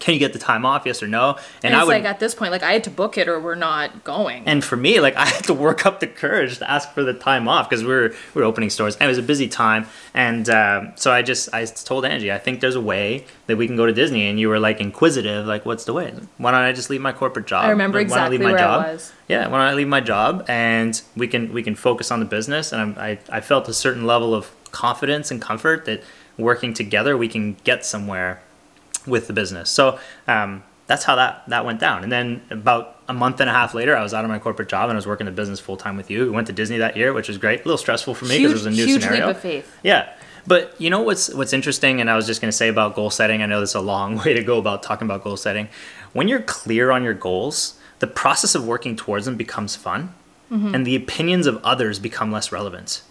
"Can 0.00 0.14
you 0.14 0.20
get 0.20 0.32
the 0.32 0.38
time 0.38 0.64
off? 0.66 0.82
Yes 0.86 1.02
or 1.02 1.06
no?" 1.06 1.36
and 1.62 1.74
I 1.74 1.78
it's 1.80 1.86
would. 1.86 1.92
like 1.94 2.04
at 2.04 2.20
this 2.20 2.34
point, 2.34 2.52
like 2.52 2.62
I 2.62 2.72
had 2.72 2.84
to 2.84 2.90
book 2.90 3.16
it 3.18 3.28
or 3.28 3.40
we're 3.40 3.54
not 3.54 4.04
going. 4.04 4.42
and 4.46 4.62
for 4.64 4.76
me, 4.76 5.00
like 5.00 5.16
I 5.24 5.26
had 5.26 5.44
to 5.44 5.54
work 5.54 5.86
up 5.86 6.00
the 6.00 6.06
courage 6.06 6.58
to 6.58 6.70
ask 6.70 6.92
for 6.92 7.02
the 7.02 7.14
time 7.14 7.48
off 7.48 7.68
because 7.68 7.82
we 7.84 7.90
were 7.90 8.14
we 8.34 8.40
were 8.42 8.44
opening 8.44 8.70
stores. 8.70 8.96
And 8.96 9.04
it 9.04 9.08
was 9.08 9.18
a 9.18 9.22
busy 9.22 9.48
time, 9.48 9.86
and 10.12 10.48
um, 10.50 10.92
so 10.96 11.12
I 11.12 11.22
just 11.22 11.52
I 11.54 11.64
told 11.64 12.04
Angie, 12.04 12.32
I 12.32 12.38
think 12.38 12.60
there's 12.60 12.76
a 12.76 12.80
way 12.80 13.24
that 13.46 13.56
we 13.56 13.66
can 13.66 13.76
go 13.76 13.86
to 13.86 13.92
Disney. 13.92 14.28
And 14.28 14.38
you 14.40 14.48
were 14.48 14.58
like 14.58 14.80
inquisitive, 14.80 15.46
like 15.46 15.64
what's 15.66 15.84
the 15.84 15.92
way? 15.92 16.12
Why 16.38 16.50
don't 16.50 16.60
I 16.60 16.72
just 16.72 16.90
leave 16.90 17.00
my 17.00 17.12
corporate 17.12 17.46
job? 17.46 17.64
I 17.64 17.70
remember 17.70 17.98
Like, 17.98 18.10
why 18.10 18.16
don't 18.16 18.32
exactly 18.32 18.38
leave 18.38 18.46
my 18.46 18.52
where 18.52 18.60
I 18.60 18.82
job? 18.84 18.92
was. 18.94 19.12
Yeah, 19.28 19.46
why 19.48 19.58
don't 19.58 19.68
I 19.68 19.74
leave 19.74 19.88
my 19.88 20.00
job 20.00 20.44
and 20.48 21.00
we 21.16 21.26
can 21.28 21.52
we 21.52 21.62
can 21.62 21.74
focus 21.74 22.10
on 22.10 22.20
the 22.20 22.26
business. 22.26 22.72
And 22.72 22.80
I'm, 22.82 22.98
I 22.98 23.18
I 23.30 23.40
felt 23.40 23.68
a 23.68 23.74
certain 23.74 24.06
level 24.06 24.34
of 24.34 24.50
confidence 24.70 25.30
and 25.30 25.40
comfort 25.40 25.84
that 25.84 26.02
working 26.36 26.74
together 26.74 27.16
we 27.16 27.28
can 27.28 27.56
get 27.64 27.84
somewhere 27.86 28.42
with 29.06 29.26
the 29.26 29.32
business. 29.32 29.70
So 29.70 29.98
um, 30.26 30.62
that's 30.86 31.04
how 31.04 31.16
that 31.16 31.44
that 31.48 31.64
went 31.64 31.80
down. 31.80 32.02
And 32.02 32.12
then 32.12 32.42
about 32.50 33.02
a 33.08 33.12
month 33.12 33.40
and 33.40 33.48
a 33.48 33.52
half 33.52 33.74
later, 33.74 33.96
I 33.96 34.02
was 34.02 34.14
out 34.14 34.24
of 34.24 34.30
my 34.30 34.38
corporate 34.38 34.68
job 34.68 34.84
and 34.84 34.92
I 34.92 34.96
was 34.96 35.06
working 35.06 35.26
the 35.26 35.32
business 35.32 35.60
full 35.60 35.76
time 35.76 35.96
with 35.96 36.10
you. 36.10 36.24
We 36.24 36.30
went 36.30 36.46
to 36.48 36.52
Disney 36.52 36.78
that 36.78 36.96
year, 36.96 37.12
which 37.12 37.28
was 37.28 37.38
great. 37.38 37.60
A 37.60 37.64
little 37.64 37.78
stressful 37.78 38.14
for 38.14 38.24
me 38.24 38.38
because 38.38 38.52
it 38.52 38.54
was 38.54 38.66
a 38.66 38.70
new 38.70 38.86
huge 38.86 39.02
scenario. 39.02 39.28
leap 39.28 39.36
of 39.36 39.42
faith. 39.42 39.76
Yeah. 39.82 40.12
But 40.46 40.78
you 40.78 40.90
know 40.90 41.00
what's 41.00 41.32
what's 41.32 41.54
interesting, 41.54 42.00
and 42.00 42.10
I 42.10 42.16
was 42.16 42.26
just 42.26 42.40
going 42.40 42.50
to 42.50 42.56
say 42.56 42.68
about 42.68 42.94
goal 42.94 43.10
setting. 43.10 43.42
I 43.42 43.46
know 43.46 43.60
this 43.60 43.70
is 43.70 43.76
a 43.76 43.80
long 43.80 44.16
way 44.24 44.34
to 44.34 44.42
go 44.42 44.58
about 44.58 44.82
talking 44.82 45.06
about 45.06 45.24
goal 45.24 45.36
setting. 45.36 45.68
When 46.12 46.28
you're 46.28 46.42
clear 46.42 46.90
on 46.90 47.02
your 47.02 47.14
goals, 47.14 47.78
the 48.00 48.06
process 48.06 48.54
of 48.54 48.66
working 48.66 48.94
towards 48.94 49.24
them 49.24 49.36
becomes 49.36 49.74
fun, 49.74 50.14
and 50.50 50.86
the 50.86 50.94
opinions 50.94 51.46
of 51.48 51.56
others 51.64 51.98
become 51.98 52.30
less 52.30 52.52
relevant. 52.52 53.02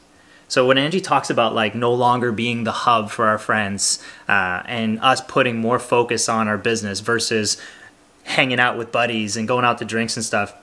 So 0.54 0.68
when 0.68 0.78
Angie 0.78 1.02
talks 1.02 1.32
about 1.32 1.56
like 1.56 1.74
no 1.74 1.92
longer 1.96 2.32
being 2.32 2.64
the 2.64 2.72
hub 2.72 3.10
for 3.10 3.26
our 3.26 3.40
friends, 3.40 3.98
uh, 4.30 4.62
and 4.66 5.00
us 5.00 5.20
putting 5.20 5.58
more 5.58 5.80
focus 5.80 6.30
on 6.30 6.48
our 6.48 6.60
business 6.60 7.00
versus 7.00 7.58
hanging 8.24 8.60
out 8.60 8.78
with 8.78 8.92
buddies 8.92 9.36
and 9.36 9.48
going 9.48 9.66
out 9.66 9.80
to 9.80 9.86
drinks 9.86 10.16
and 10.16 10.24
stuff. 10.24 10.54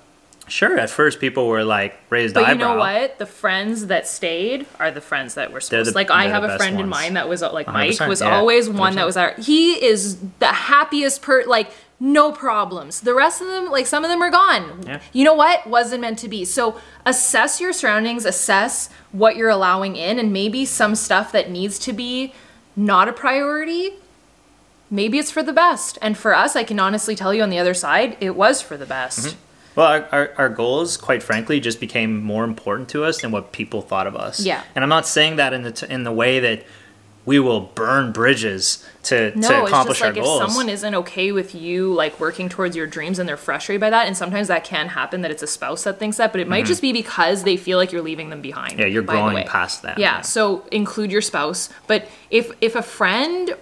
Sure, 0.46 0.79
at 0.79 0.90
first 0.90 1.18
people 1.18 1.48
were 1.48 1.64
like 1.64 1.98
raised 2.09 2.35
But 2.35 2.44
eyebrow. 2.44 2.53
you 2.53 2.59
know 2.74 2.79
what? 2.79 3.18
The 3.18 3.26
friends 3.26 3.88
that 3.88 4.07
stayed 4.07 4.64
are 4.79 4.92
the 4.92 5.00
friends 5.00 5.35
that 5.35 5.53
were 5.53 5.61
supposed. 5.61 5.90
the- 5.90 5.94
like 5.96 6.12
I 6.12 6.29
have 6.29 6.44
a 6.44 6.57
friend 6.57 6.74
in 6.74 6.83
ones. 6.83 6.90
mind 6.90 7.16
that 7.16 7.29
was 7.29 7.42
uh, 7.42 7.53
like 7.53 7.66
Mike 7.66 7.98
was 7.98 8.20
yeah, 8.20 8.37
always 8.37 8.68
one 8.68 8.92
100%. 8.92 8.94
that 8.94 9.07
was 9.07 9.16
our. 9.16 9.35
He 9.40 9.85
is 9.85 10.18
the 10.38 10.46
happiest 10.46 11.20
per 11.20 11.42
like 11.46 11.72
no 12.01 12.33
problems. 12.33 13.03
The 13.03 13.15
rest 13.15 13.43
of 13.43 13.47
them, 13.47 13.71
like 13.71 13.87
some 13.87 14.05
of 14.05 14.11
them 14.11 14.23
are 14.23 14.31
gone. 14.31 14.83
Yeah. 14.87 15.01
You 15.13 15.25
know 15.25 15.35
what? 15.35 15.67
Wasn't 15.67 16.01
meant 16.01 16.19
to 16.21 16.29
be. 16.29 16.47
So 16.47 16.81
assess 17.05 17.61
your 17.61 17.75
surroundings, 17.75 18.25
assess 18.25 18.89
what 19.13 19.37
you're 19.37 19.51
allowing 19.51 19.97
in, 19.97 20.19
and 20.19 20.33
maybe 20.33 20.65
some 20.65 20.95
stuff 20.95 21.31
that 21.33 21.51
needs 21.51 21.79
to 21.81 21.93
be 21.93 22.33
not 22.75 23.09
a 23.09 23.13
priority. 23.13 23.93
Maybe 24.91 25.19
it's 25.19 25.31
for 25.31 25.43
the 25.43 25.53
best. 25.53 25.99
And 26.01 26.17
for 26.17 26.35
us, 26.35 26.57
I 26.57 26.65
can 26.65 26.81
honestly 26.81 27.15
tell 27.15 27.35
you 27.35 27.43
on 27.43 27.51
the 27.51 27.59
other 27.59 27.75
side, 27.75 28.17
it 28.21 28.35
was 28.35 28.63
for 28.63 28.79
the 28.79 28.87
best. 28.87 29.27
Mm-hmm. 29.27 29.39
Well, 29.77 29.87
our, 29.87 30.09
our, 30.11 30.33
our 30.37 30.49
goals, 30.49 30.97
quite 30.97 31.23
frankly, 31.23 31.61
just 31.61 31.79
became 31.79 32.23
more 32.23 32.45
important 32.45 32.89
to 32.91 33.05
us 33.05 33.21
than 33.21 33.31
what 33.31 33.53
people 33.53 33.83
thought 33.83 34.07
of 34.07 34.17
us. 34.17 34.41
Yeah. 34.41 34.65
And 34.75 34.83
I'm 34.83 34.89
not 34.89 35.07
saying 35.07 35.37
that 35.37 35.53
in 35.53 35.63
the 35.63 35.71
t- 35.71 35.87
in 35.89 36.03
the 36.03 36.13
way 36.13 36.41
that 36.41 36.65
we 37.26 37.38
will 37.38 37.61
burn 37.61 38.12
bridges 38.12 38.87
to, 39.04 39.33
No, 39.38 39.48
to 39.48 39.61
it's 39.61 39.68
accomplish 39.70 39.98
just 39.98 40.16
like 40.16 40.26
our 40.26 40.42
if 40.42 40.48
someone 40.48 40.68
isn't 40.68 40.94
okay 40.94 41.33
with 41.33 41.54
you 41.54 41.92
like 41.92 42.18
working 42.18 42.48
towards 42.48 42.74
your 42.74 42.87
dreams 42.87 43.18
and 43.18 43.28
they're 43.28 43.37
frustrated 43.37 43.80
by 43.80 43.90
that, 43.90 44.06
and 44.06 44.16
sometimes 44.16 44.48
that 44.48 44.64
can 44.64 44.88
happen 44.88 45.20
that 45.20 45.30
it's 45.30 45.42
a 45.42 45.46
spouse 45.46 45.85
that 45.85 45.98
thinks 45.98 46.16
that, 46.16 46.33
but 46.33 46.40
it 46.40 46.48
might 46.48 46.66
just 46.66 46.83
be 46.83 46.92
because 46.92 47.44
they 47.44 47.56
feel 47.56 47.78
like 47.78 47.92
you're 47.92 48.02
leaving 48.02 48.30
them 48.30 48.40
behind. 48.40 48.72
Mm-hmm. 48.72 48.80
Yeah, 48.80 48.87
you're 48.87 49.02
growing 49.02 49.46
past 49.46 49.83
that, 49.83 49.98
Yeah, 49.98 50.16
yeah. 50.16 50.20
so 50.22 50.66
include 50.72 51.12
your 51.12 51.22
spouse. 51.22 51.68
But 51.87 52.09
if 52.30 52.52
if 52.61 52.74
a 52.74 52.83
friend 52.83 53.54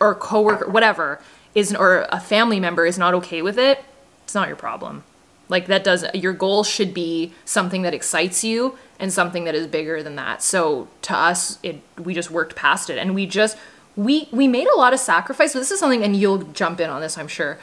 or 0.00 0.14
coworker, 0.14 0.68
whatever, 0.68 1.20
is 1.54 1.74
or 1.74 2.06
a 2.10 2.20
family 2.20 2.60
member 2.60 2.86
is 2.86 2.98
not 2.98 3.14
okay 3.14 3.40
with 3.40 3.58
it, 3.58 3.82
it's 4.24 4.34
not 4.34 4.48
your 4.48 4.56
problem. 4.56 5.04
Like 5.48 5.66
that 5.66 5.84
does 5.84 6.04
your 6.14 6.32
goal 6.32 6.64
should 6.64 6.92
be 6.92 7.32
something 7.44 7.82
that 7.82 7.94
excites 7.94 8.42
you 8.42 8.76
and 8.98 9.12
something 9.12 9.44
that 9.44 9.54
is 9.54 9.66
bigger 9.66 10.02
than 10.02 10.16
that. 10.16 10.42
So 10.42 10.88
to 11.02 11.14
us, 11.16 11.58
it 11.62 11.80
we 11.98 12.14
just 12.14 12.30
worked 12.30 12.56
past 12.56 12.90
it 12.90 12.98
and 12.98 13.14
we 13.14 13.26
just 13.26 13.56
we 13.96 14.28
we 14.30 14.46
made 14.46 14.68
a 14.68 14.76
lot 14.76 14.92
of 14.92 15.00
sacrifice. 15.00 15.52
But 15.52 15.60
this 15.60 15.70
is 15.70 15.80
something, 15.80 16.04
and 16.04 16.14
you'll 16.16 16.38
jump 16.38 16.80
in 16.80 16.90
on 16.90 17.00
this, 17.00 17.18
I'm 17.18 17.28
sure. 17.28 17.58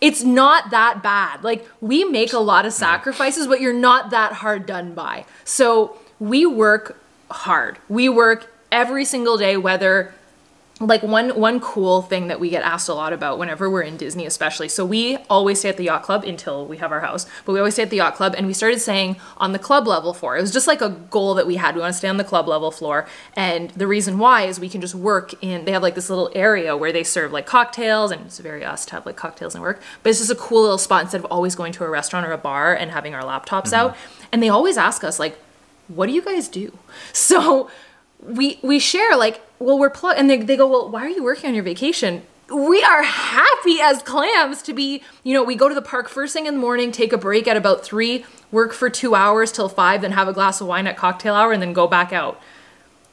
It's 0.00 0.22
not 0.22 0.70
that 0.70 1.02
bad. 1.02 1.44
Like 1.44 1.66
we 1.80 2.04
make 2.04 2.32
a 2.32 2.38
lot 2.38 2.66
of 2.66 2.72
sacrifices, 2.72 3.46
but 3.46 3.60
you're 3.60 3.72
not 3.72 4.10
that 4.10 4.34
hard 4.34 4.66
done 4.66 4.94
by. 4.94 5.24
So 5.44 5.96
we 6.18 6.44
work 6.44 7.00
hard. 7.30 7.78
We 7.88 8.08
work 8.08 8.52
every 8.70 9.04
single 9.04 9.38
day, 9.38 9.56
whether 9.56 10.12
like 10.86 11.02
one 11.02 11.30
one 11.30 11.60
cool 11.60 12.02
thing 12.02 12.28
that 12.28 12.40
we 12.40 12.50
get 12.50 12.62
asked 12.62 12.88
a 12.88 12.94
lot 12.94 13.12
about 13.12 13.38
whenever 13.38 13.70
we're 13.70 13.82
in 13.82 13.96
Disney 13.96 14.26
especially. 14.26 14.68
So 14.68 14.84
we 14.84 15.16
always 15.30 15.60
stay 15.60 15.68
at 15.68 15.76
the 15.76 15.84
yacht 15.84 16.02
club 16.02 16.24
until 16.24 16.66
we 16.66 16.78
have 16.78 16.92
our 16.92 17.00
house. 17.00 17.26
But 17.44 17.52
we 17.52 17.58
always 17.58 17.74
stay 17.74 17.84
at 17.84 17.90
the 17.90 17.98
yacht 17.98 18.14
club 18.14 18.34
and 18.36 18.46
we 18.46 18.52
started 18.52 18.80
saying 18.80 19.16
on 19.36 19.52
the 19.52 19.58
club 19.58 19.86
level 19.86 20.12
floor. 20.14 20.36
It 20.36 20.40
was 20.40 20.52
just 20.52 20.66
like 20.66 20.80
a 20.80 20.90
goal 20.90 21.34
that 21.34 21.46
we 21.46 21.56
had. 21.56 21.74
We 21.74 21.80
want 21.80 21.92
to 21.92 21.98
stay 21.98 22.08
on 22.08 22.16
the 22.16 22.24
club 22.24 22.48
level 22.48 22.70
floor. 22.70 23.06
And 23.34 23.70
the 23.70 23.86
reason 23.86 24.18
why 24.18 24.42
is 24.42 24.58
we 24.58 24.68
can 24.68 24.80
just 24.80 24.94
work 24.94 25.34
in 25.42 25.64
they 25.64 25.72
have 25.72 25.82
like 25.82 25.94
this 25.94 26.10
little 26.10 26.30
area 26.34 26.76
where 26.76 26.92
they 26.92 27.04
serve 27.04 27.32
like 27.32 27.46
cocktails 27.46 28.10
and 28.10 28.26
it's 28.26 28.38
very 28.38 28.64
us 28.64 28.84
to 28.86 28.92
have 28.92 29.06
like 29.06 29.16
cocktails 29.16 29.54
and 29.54 29.62
work. 29.62 29.80
But 30.02 30.10
it's 30.10 30.18
just 30.18 30.30
a 30.30 30.36
cool 30.36 30.62
little 30.62 30.78
spot 30.78 31.02
instead 31.02 31.20
of 31.20 31.26
always 31.26 31.54
going 31.54 31.72
to 31.74 31.84
a 31.84 31.88
restaurant 31.88 32.26
or 32.26 32.32
a 32.32 32.38
bar 32.38 32.74
and 32.74 32.90
having 32.90 33.14
our 33.14 33.22
laptops 33.22 33.72
mm-hmm. 33.72 33.74
out. 33.74 33.96
And 34.32 34.42
they 34.42 34.48
always 34.48 34.76
ask 34.76 35.04
us 35.04 35.18
like 35.18 35.38
what 35.88 36.06
do 36.06 36.12
you 36.12 36.22
guys 36.22 36.48
do? 36.48 36.76
So 37.12 37.70
we 38.22 38.58
we 38.62 38.78
share 38.78 39.16
like 39.16 39.42
well 39.58 39.78
we're 39.78 39.90
plug 39.90 40.16
and 40.16 40.30
they, 40.30 40.38
they 40.38 40.56
go 40.56 40.66
well 40.66 40.88
why 40.88 41.04
are 41.04 41.08
you 41.08 41.22
working 41.22 41.48
on 41.48 41.54
your 41.54 41.64
vacation? 41.64 42.22
We 42.48 42.82
are 42.82 43.02
happy 43.02 43.80
as 43.80 44.02
clams 44.02 44.62
to 44.62 44.72
be 44.72 45.02
you 45.24 45.34
know 45.34 45.42
we 45.42 45.54
go 45.54 45.68
to 45.68 45.74
the 45.74 45.82
park 45.82 46.08
first 46.08 46.32
thing 46.32 46.46
in 46.46 46.54
the 46.54 46.60
morning 46.60 46.92
take 46.92 47.12
a 47.12 47.18
break 47.18 47.48
at 47.48 47.56
about 47.56 47.84
three 47.84 48.24
work 48.50 48.72
for 48.72 48.88
two 48.90 49.14
hours 49.14 49.50
till 49.50 49.68
five 49.68 50.02
then 50.02 50.12
have 50.12 50.28
a 50.28 50.32
glass 50.32 50.60
of 50.60 50.66
wine 50.66 50.86
at 50.86 50.96
cocktail 50.96 51.34
hour 51.34 51.52
and 51.52 51.62
then 51.62 51.72
go 51.72 51.86
back 51.86 52.12
out. 52.12 52.40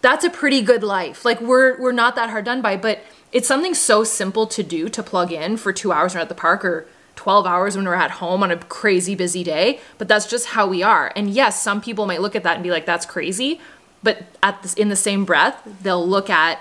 That's 0.02 0.24
a 0.24 0.30
pretty 0.30 0.62
good 0.62 0.84
life. 0.84 1.26
Like 1.26 1.42
we're 1.42 1.80
we're 1.80 1.92
not 1.92 2.16
that 2.16 2.30
hard 2.30 2.46
done 2.46 2.62
by 2.62 2.78
but 2.78 3.00
it's 3.32 3.48
something 3.48 3.74
so 3.74 4.04
simple 4.04 4.48
to 4.48 4.64
do 4.64 4.90
to 4.90 5.04
plug 5.04 5.32
in 5.32 5.58
for 5.58 5.72
two 5.72 5.92
hours 5.92 6.14
when 6.14 6.20
we're 6.20 6.24
at 6.24 6.30
the 6.30 6.36
park 6.36 6.64
or 6.66 6.88
12 7.16 7.46
hours 7.46 7.76
when 7.76 7.86
we're 7.86 7.94
at 7.94 8.12
home 8.12 8.44
on 8.44 8.50
a 8.50 8.58
crazy 8.58 9.14
busy 9.14 9.44
day 9.44 9.80
but 9.98 10.08
that's 10.08 10.26
just 10.26 10.48
how 10.48 10.68
we 10.68 10.84
are. 10.84 11.12
And 11.16 11.30
yes 11.30 11.62
some 11.62 11.82
people 11.82 12.06
might 12.06 12.22
look 12.22 12.36
at 12.36 12.44
that 12.44 12.56
and 12.56 12.64
be 12.64 12.72
like 12.72 12.86
that's 12.86 13.06
crazy 13.06 13.60
but 14.04 14.24
at 14.42 14.62
this, 14.62 14.74
in 14.76 14.90
the 14.90 14.96
same 14.96 15.26
breath 15.26 15.62
they'll 15.82 16.06
look 16.08 16.30
at 16.30 16.60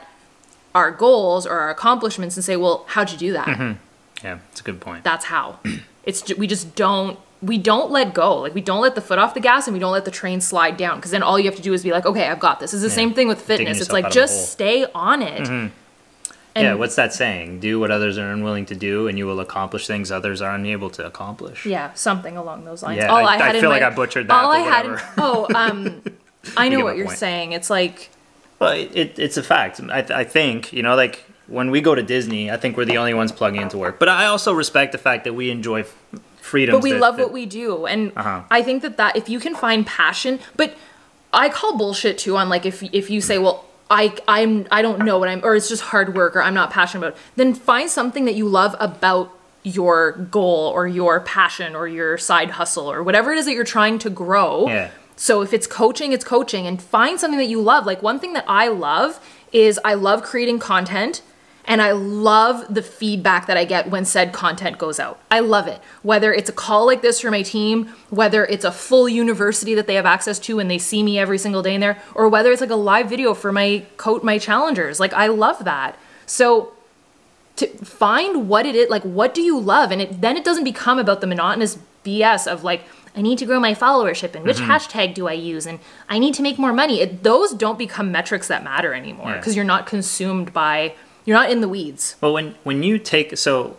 our 0.75 0.91
goals 0.91 1.47
or 1.47 1.59
our 1.59 1.71
accomplishments 1.71 2.37
and 2.37 2.45
say 2.45 2.57
well 2.57 2.85
how'd 2.89 3.11
you 3.11 3.19
do 3.19 3.33
that? 3.33 3.77
Yeah, 4.25 4.39
it's 4.51 4.61
a 4.61 4.65
good 4.65 4.81
point. 4.81 5.05
that's 5.05 5.27
how. 5.27 5.59
It's 6.05 6.35
we 6.37 6.47
just 6.47 6.75
don't 6.75 7.19
we 7.41 7.57
don't 7.57 7.91
let 7.93 8.15
go. 8.15 8.39
Like 8.41 8.55
we 8.55 8.61
don't 8.61 8.81
let 8.81 8.95
the 8.97 9.01
foot 9.01 9.19
off 9.19 9.33
the 9.35 9.41
gas 9.41 9.69
and 9.69 9.75
we 9.75 9.79
don't 9.79 9.93
let 9.93 10.05
the 10.05 10.11
train 10.11 10.41
slide 10.41 10.77
down 10.77 10.97
because 10.97 11.13
then 11.13 11.23
all 11.23 11.39
you 11.39 11.45
have 11.45 11.55
to 11.57 11.63
do 11.63 11.73
is 11.73 11.83
be 11.85 11.93
like 11.93 12.05
okay 12.07 12.27
i've 12.29 12.41
got 12.41 12.59
this. 12.61 12.75
It's 12.75 12.83
the 12.83 12.91
same 12.91 13.15
thing 13.15 13.29
with 13.29 13.41
fitness. 13.41 13.81
It's 13.81 13.93
like 13.93 14.07
out 14.07 14.11
of 14.11 14.17
a 14.17 14.21
hole. 14.21 14.27
just 14.27 14.53
stay 14.53 14.87
on 14.95 15.23
it. 15.23 15.49
And 15.49 16.65
yeah, 16.67 16.75
what's 16.75 16.97
that 16.97 17.15
saying? 17.15 17.61
Do 17.61 17.79
what 17.79 17.93
others 17.93 18.19
are 18.19 18.33
unwilling 18.33 18.67
to 18.67 18.75
do, 18.75 19.07
and 19.07 19.17
you 19.17 19.27
will 19.27 19.39
accomplish 19.39 19.87
things 19.87 20.11
others 20.11 20.43
are 20.43 20.53
unable 20.57 20.91
to 20.91 21.07
accomplish. 21.07 21.65
yeah 21.65 21.93
something 21.95 22.37
along 22.37 22.65
those 22.65 22.83
lines. 22.83 22.97
Yeah, 22.99 23.09
all 23.09 23.19
I- 23.19 23.35
i, 23.35 23.37
had 23.39 23.55
I 23.57 23.61
feel 23.61 23.71
my, 23.71 23.77
like 23.79 23.83
I 23.85 23.95
butchered 23.95 24.27
that, 24.27 24.45
all 24.45 24.51
i 24.51 24.59
had 24.59 24.87
in, 24.87 24.97
oh 25.19 25.47
um 25.55 26.03
i 26.57 26.69
know 26.69 26.85
what 26.85 26.97
you're 26.97 27.07
point. 27.07 27.19
saying 27.19 27.53
it's 27.53 27.71
like 27.71 28.11
Well, 28.59 28.73
it, 28.73 28.91
it, 28.97 29.19
it's 29.19 29.37
a 29.37 29.43
fact. 29.43 29.81
I, 29.81 30.01
th- 30.03 30.11
I 30.11 30.25
think, 30.25 30.73
you 30.73 30.83
know, 30.83 30.97
like 30.97 31.25
when 31.47 31.71
we 31.71 31.81
go 31.81 31.95
to 31.95 32.03
Disney, 32.03 32.51
I 32.51 32.57
think 32.57 32.77
we're 32.77 32.85
the 32.85 32.99
only 32.99 33.15
ones 33.15 33.31
plugging 33.33 33.63
into 33.63 33.79
work. 33.79 33.99
But 34.01 34.09
I 34.09 34.27
also 34.27 34.53
respect 34.53 34.91
the 34.93 34.99
fact 34.99 35.23
that 35.25 35.35
we 35.35 35.51
enjoy 35.51 35.81
f- 35.83 35.95
freedom. 36.41 36.75
but 36.75 36.83
we 36.83 36.93
love 36.93 37.19
what 37.19 37.31
we 37.33 37.47
do 37.47 37.87
and 37.87 38.13
Uh-huh. 38.17 38.43
i 38.51 38.61
think 38.63 38.83
that 38.83 38.97
that 38.97 39.17
if 39.17 39.29
you 39.29 39.39
can 39.39 39.55
find 39.55 39.87
passion 39.87 40.41
but 40.57 40.75
i 41.33 41.49
call 41.49 41.77
bullshit 41.77 42.17
too 42.19 42.37
on 42.37 42.49
like 42.49 42.65
if 42.67 42.83
if 42.95 43.11
you 43.11 43.21
say 43.21 43.39
well 43.39 43.65
I 43.91 44.13
I'm 44.29 44.67
I 44.71 44.83
don't 44.83 45.01
know 45.09 45.19
what 45.19 45.29
I'm 45.31 45.41
or 45.43 45.55
it's 45.57 45.69
just 45.75 45.83
hard 45.83 46.15
work 46.15 46.37
or 46.37 46.43
I'm 46.43 46.53
not 46.53 46.71
passionate 46.71 47.01
about. 47.07 47.17
it, 47.17 47.23
Then 47.37 47.55
find 47.55 47.89
something 47.89 48.27
that 48.27 48.35
you 48.35 48.47
love 48.47 48.77
about 48.81 49.31
your 49.63 50.13
goal 50.31 50.71
or 50.77 50.87
your 50.87 51.21
passion 51.21 51.75
or 51.75 51.89
your 51.89 52.19
side 52.19 52.51
hustle 52.51 52.91
or 52.93 53.03
whatever 53.03 53.33
it 53.33 53.39
is 53.39 53.47
that 53.47 53.55
you're 53.55 53.65
trying 53.79 53.99
to 54.01 54.11
grow. 54.11 54.67
Yeah. 54.69 54.91
So 55.19 55.43
if 55.43 55.53
it's 55.53 55.67
coaching, 55.67 56.13
it's 56.13 56.25
coaching 56.25 56.67
and 56.67 56.81
find 56.81 57.19
something 57.19 57.39
that 57.39 57.49
you 57.49 57.61
love. 57.61 57.85
Like 57.85 58.03
one 58.03 58.21
thing 58.21 58.35
that 58.35 58.45
I 58.47 58.69
love 58.69 59.19
is 59.53 59.81
I 59.85 59.95
love 59.95 60.23
creating 60.23 60.61
content 60.61 61.23
and 61.65 61.83
I 61.83 61.91
love 61.91 62.73
the 62.73 62.83
feedback 62.83 63.47
that 63.47 63.57
I 63.57 63.65
get 63.65 63.91
when 63.91 64.05
said 64.05 64.33
content 64.33 64.79
goes 64.79 65.01
out. 65.01 65.21
I 65.29 65.41
love 65.41 65.67
it. 65.67 65.81
Whether 66.03 66.33
it's 66.33 66.49
a 66.49 66.53
call 66.53 66.87
like 66.87 67.03
this 67.03 67.21
for 67.21 67.33
my 67.33 67.43
team, 67.43 67.89
whether 68.11 68.47
it's 68.47 68.65
a 68.65 68.71
full 68.71 69.09
university 69.09 69.75
that 69.75 69.89
they 69.89 69.97
have 69.97 70.07
access 70.07 70.39
to 70.41 70.61
and 70.61 70.71
they 70.71 70.79
see 70.79 71.03
me 71.03 71.19
every 71.19 71.37
single 71.37 71.63
day 71.63 71.75
in 71.75 71.81
there, 71.81 72.01
or 72.15 72.29
whether 72.29 72.53
it's 72.53 72.61
like 72.61 72.71
a 72.71 72.77
live 72.77 73.11
video 73.11 73.35
for 73.35 73.51
my 73.51 73.85
coat 73.97 74.23
my 74.23 74.39
challengers. 74.39 75.01
Like 75.01 75.13
I 75.13 75.27
love 75.27 75.65
that. 75.65 75.99
So 76.27 76.75
to 77.57 77.67
find 77.85 78.49
what 78.49 78.67
it 78.67 78.77
is 78.77 78.89
like 78.89 79.03
what 79.03 79.35
do 79.35 79.43
you 79.43 79.59
love 79.59 79.91
and 79.91 80.01
it 80.01 80.21
then 80.21 80.37
it 80.37 80.45
doesn't 80.45 80.63
become 80.63 80.97
about 80.97 81.21
the 81.21 81.27
monotonous 81.27 81.77
bs 82.05 82.47
of 82.47 82.63
like 82.63 82.83
i 83.19 83.21
need 83.29 83.39
to 83.43 83.47
grow 83.51 83.61
my 83.69 83.75
followership 83.85 84.33
and 84.37 84.45
which 84.49 84.59
Mm-hmm. 84.59 84.71
hashtag 84.71 85.09
do 85.15 85.27
i 85.35 85.37
use 85.55 85.65
and 85.71 85.79
i 86.09 86.17
need 86.25 86.35
to 86.39 86.43
make 86.49 86.57
more 86.65 86.73
money 86.83 86.97
it, 87.05 87.11
those 87.31 87.53
don't 87.65 87.79
become 87.87 88.11
metrics 88.19 88.47
that 88.53 88.63
matter 88.73 88.91
anymore 89.03 89.31
Yeah. 89.31 89.37
because 89.39 89.55
you're 89.57 89.73
not 89.75 89.83
consumed 89.95 90.49
by 90.53 90.95
you're 91.25 91.37
not 91.43 91.51
in 91.55 91.61
the 91.61 91.69
weeds 91.77 92.05
Well, 92.23 92.33
when 92.33 92.55
when 92.69 92.83
you 92.89 92.95
take 92.99 93.37
so, 93.37 93.77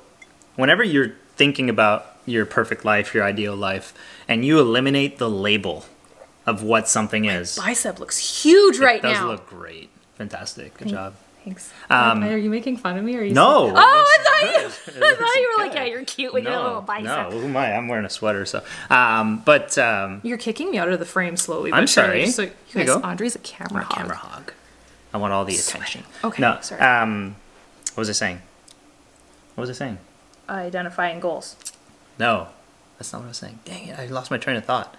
whenever 0.56 0.84
you're 0.94 1.12
thinking 1.42 1.68
about 1.70 2.02
your 2.26 2.46
perfect 2.46 2.82
life, 2.86 3.08
your 3.16 3.24
ideal 3.34 3.56
life, 3.56 3.88
and 4.28 4.38
you 4.48 4.60
eliminate 4.60 5.18
the 5.18 5.30
label 5.48 5.78
of 6.46 6.62
what 6.62 6.88
something 6.88 7.24
is, 7.26 7.58
bicep 7.58 7.98
looks 8.00 8.18
huge 8.44 8.76
it 8.78 8.82
right 8.90 9.02
does 9.02 9.14
now 9.14 9.22
Does 9.22 9.32
look 9.40 9.48
great. 9.50 9.90
Fantastic. 10.22 10.78
Good 10.78 10.90
job. 10.90 11.16
Thanks 11.44 11.72
Um, 11.90 12.24
are 12.24 12.38
you 12.38 12.50
making 12.50 12.78
fun 12.78 12.98
of 12.98 13.04
me 13.04 13.16
or 13.16 13.22
are 13.22 13.24
you 13.24 13.34
No. 13.34 13.72
oh 13.74 13.76
i 13.76 14.24
thought 14.24 14.54
you 14.58 14.64
looks 14.64 14.86
good. 14.86 14.96
It 14.98 15.04
i 15.04 15.16
thought 15.16 15.36
you 15.36 15.56
were 15.58 15.64
like 15.66 15.74
yeah 15.76 15.84
you're 15.86 16.04
cute 16.06 16.34
with 16.34 16.44
your 16.44 16.56
little 16.58 16.74
No, 16.76 16.82
bicep 16.82 17.04
no, 17.06 17.30
who 17.32 17.46
am 17.48 17.58
I? 17.58 17.74
I'm 17.74 17.88
wearing 17.88 18.06
a 18.06 18.10
sweater, 18.10 18.46
so. 18.46 18.64
Um, 18.90 19.42
but 19.46 19.78
um, 19.78 20.22
you're 20.24 20.38
kicking 20.38 20.72
me 20.72 20.78
out 20.78 20.90
of 20.90 21.00
the 21.00 21.06
frame 21.06 21.38
slowly 21.38 21.72
I'm 21.74 21.88
sorry. 21.88 22.28
so 22.28 22.44
you 22.44 22.52
guys 22.74 22.88
go. 22.88 23.02
andre's 23.02 23.36
a 23.36 23.40
camera 23.40 23.84
I'm 23.84 23.90
a 23.92 23.94
hog. 23.94 23.96
camera 23.98 24.16
hog. 24.18 24.54
I 25.14 25.18
want 25.18 25.34
all 25.34 25.44
the 25.46 25.56
attention. 25.56 26.04
Okay, 26.24 26.42
No. 26.42 26.60
sorry. 26.62 26.82
Um, 26.82 27.36
what 27.96 28.02
was 28.02 28.10
I 28.10 28.14
saying? 28.14 28.42
What 29.56 29.62
was 29.64 29.70
I 29.70 29.74
saying? 29.74 29.98
identifying 30.48 31.20
goals 31.20 31.56
No, 32.18 32.48
that's 32.98 33.12
not 33.14 33.20
what 33.20 33.26
I 33.26 33.28
was 33.30 33.38
saying. 33.38 33.60
Dang 33.66 33.88
it! 33.88 34.00
I 34.00 34.06
lost 34.08 34.30
my 34.32 34.38
train 34.38 34.56
of 34.58 34.66
thought. 34.66 34.96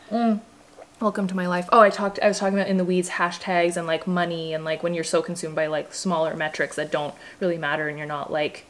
Welcome 1.01 1.27
to 1.29 1.35
my 1.35 1.47
life 1.47 1.67
oh 1.73 1.81
i 1.81 1.89
talked 1.89 2.19
i 2.23 2.29
was 2.29 2.39
talking 2.39 2.59
about 2.59 2.69
in 2.69 2.77
the 2.77 2.85
weeds 2.85 3.09
hashtags 3.09 3.77
and 3.79 3.87
like 3.87 4.07
money 4.07 4.53
and 4.53 4.65
like 4.67 4.83
when 4.83 4.93
you're 4.93 5.03
so 5.05 5.23
consumed 5.23 5.55
by 5.57 5.67
like 5.67 5.95
smaller 5.95 6.37
metrics 6.37 6.77
that 6.77 6.93
don't 6.93 7.15
really 7.41 7.57
matter 7.57 7.89
and 7.89 7.97
you're 7.97 8.07
not 8.07 8.31
like 8.31 8.67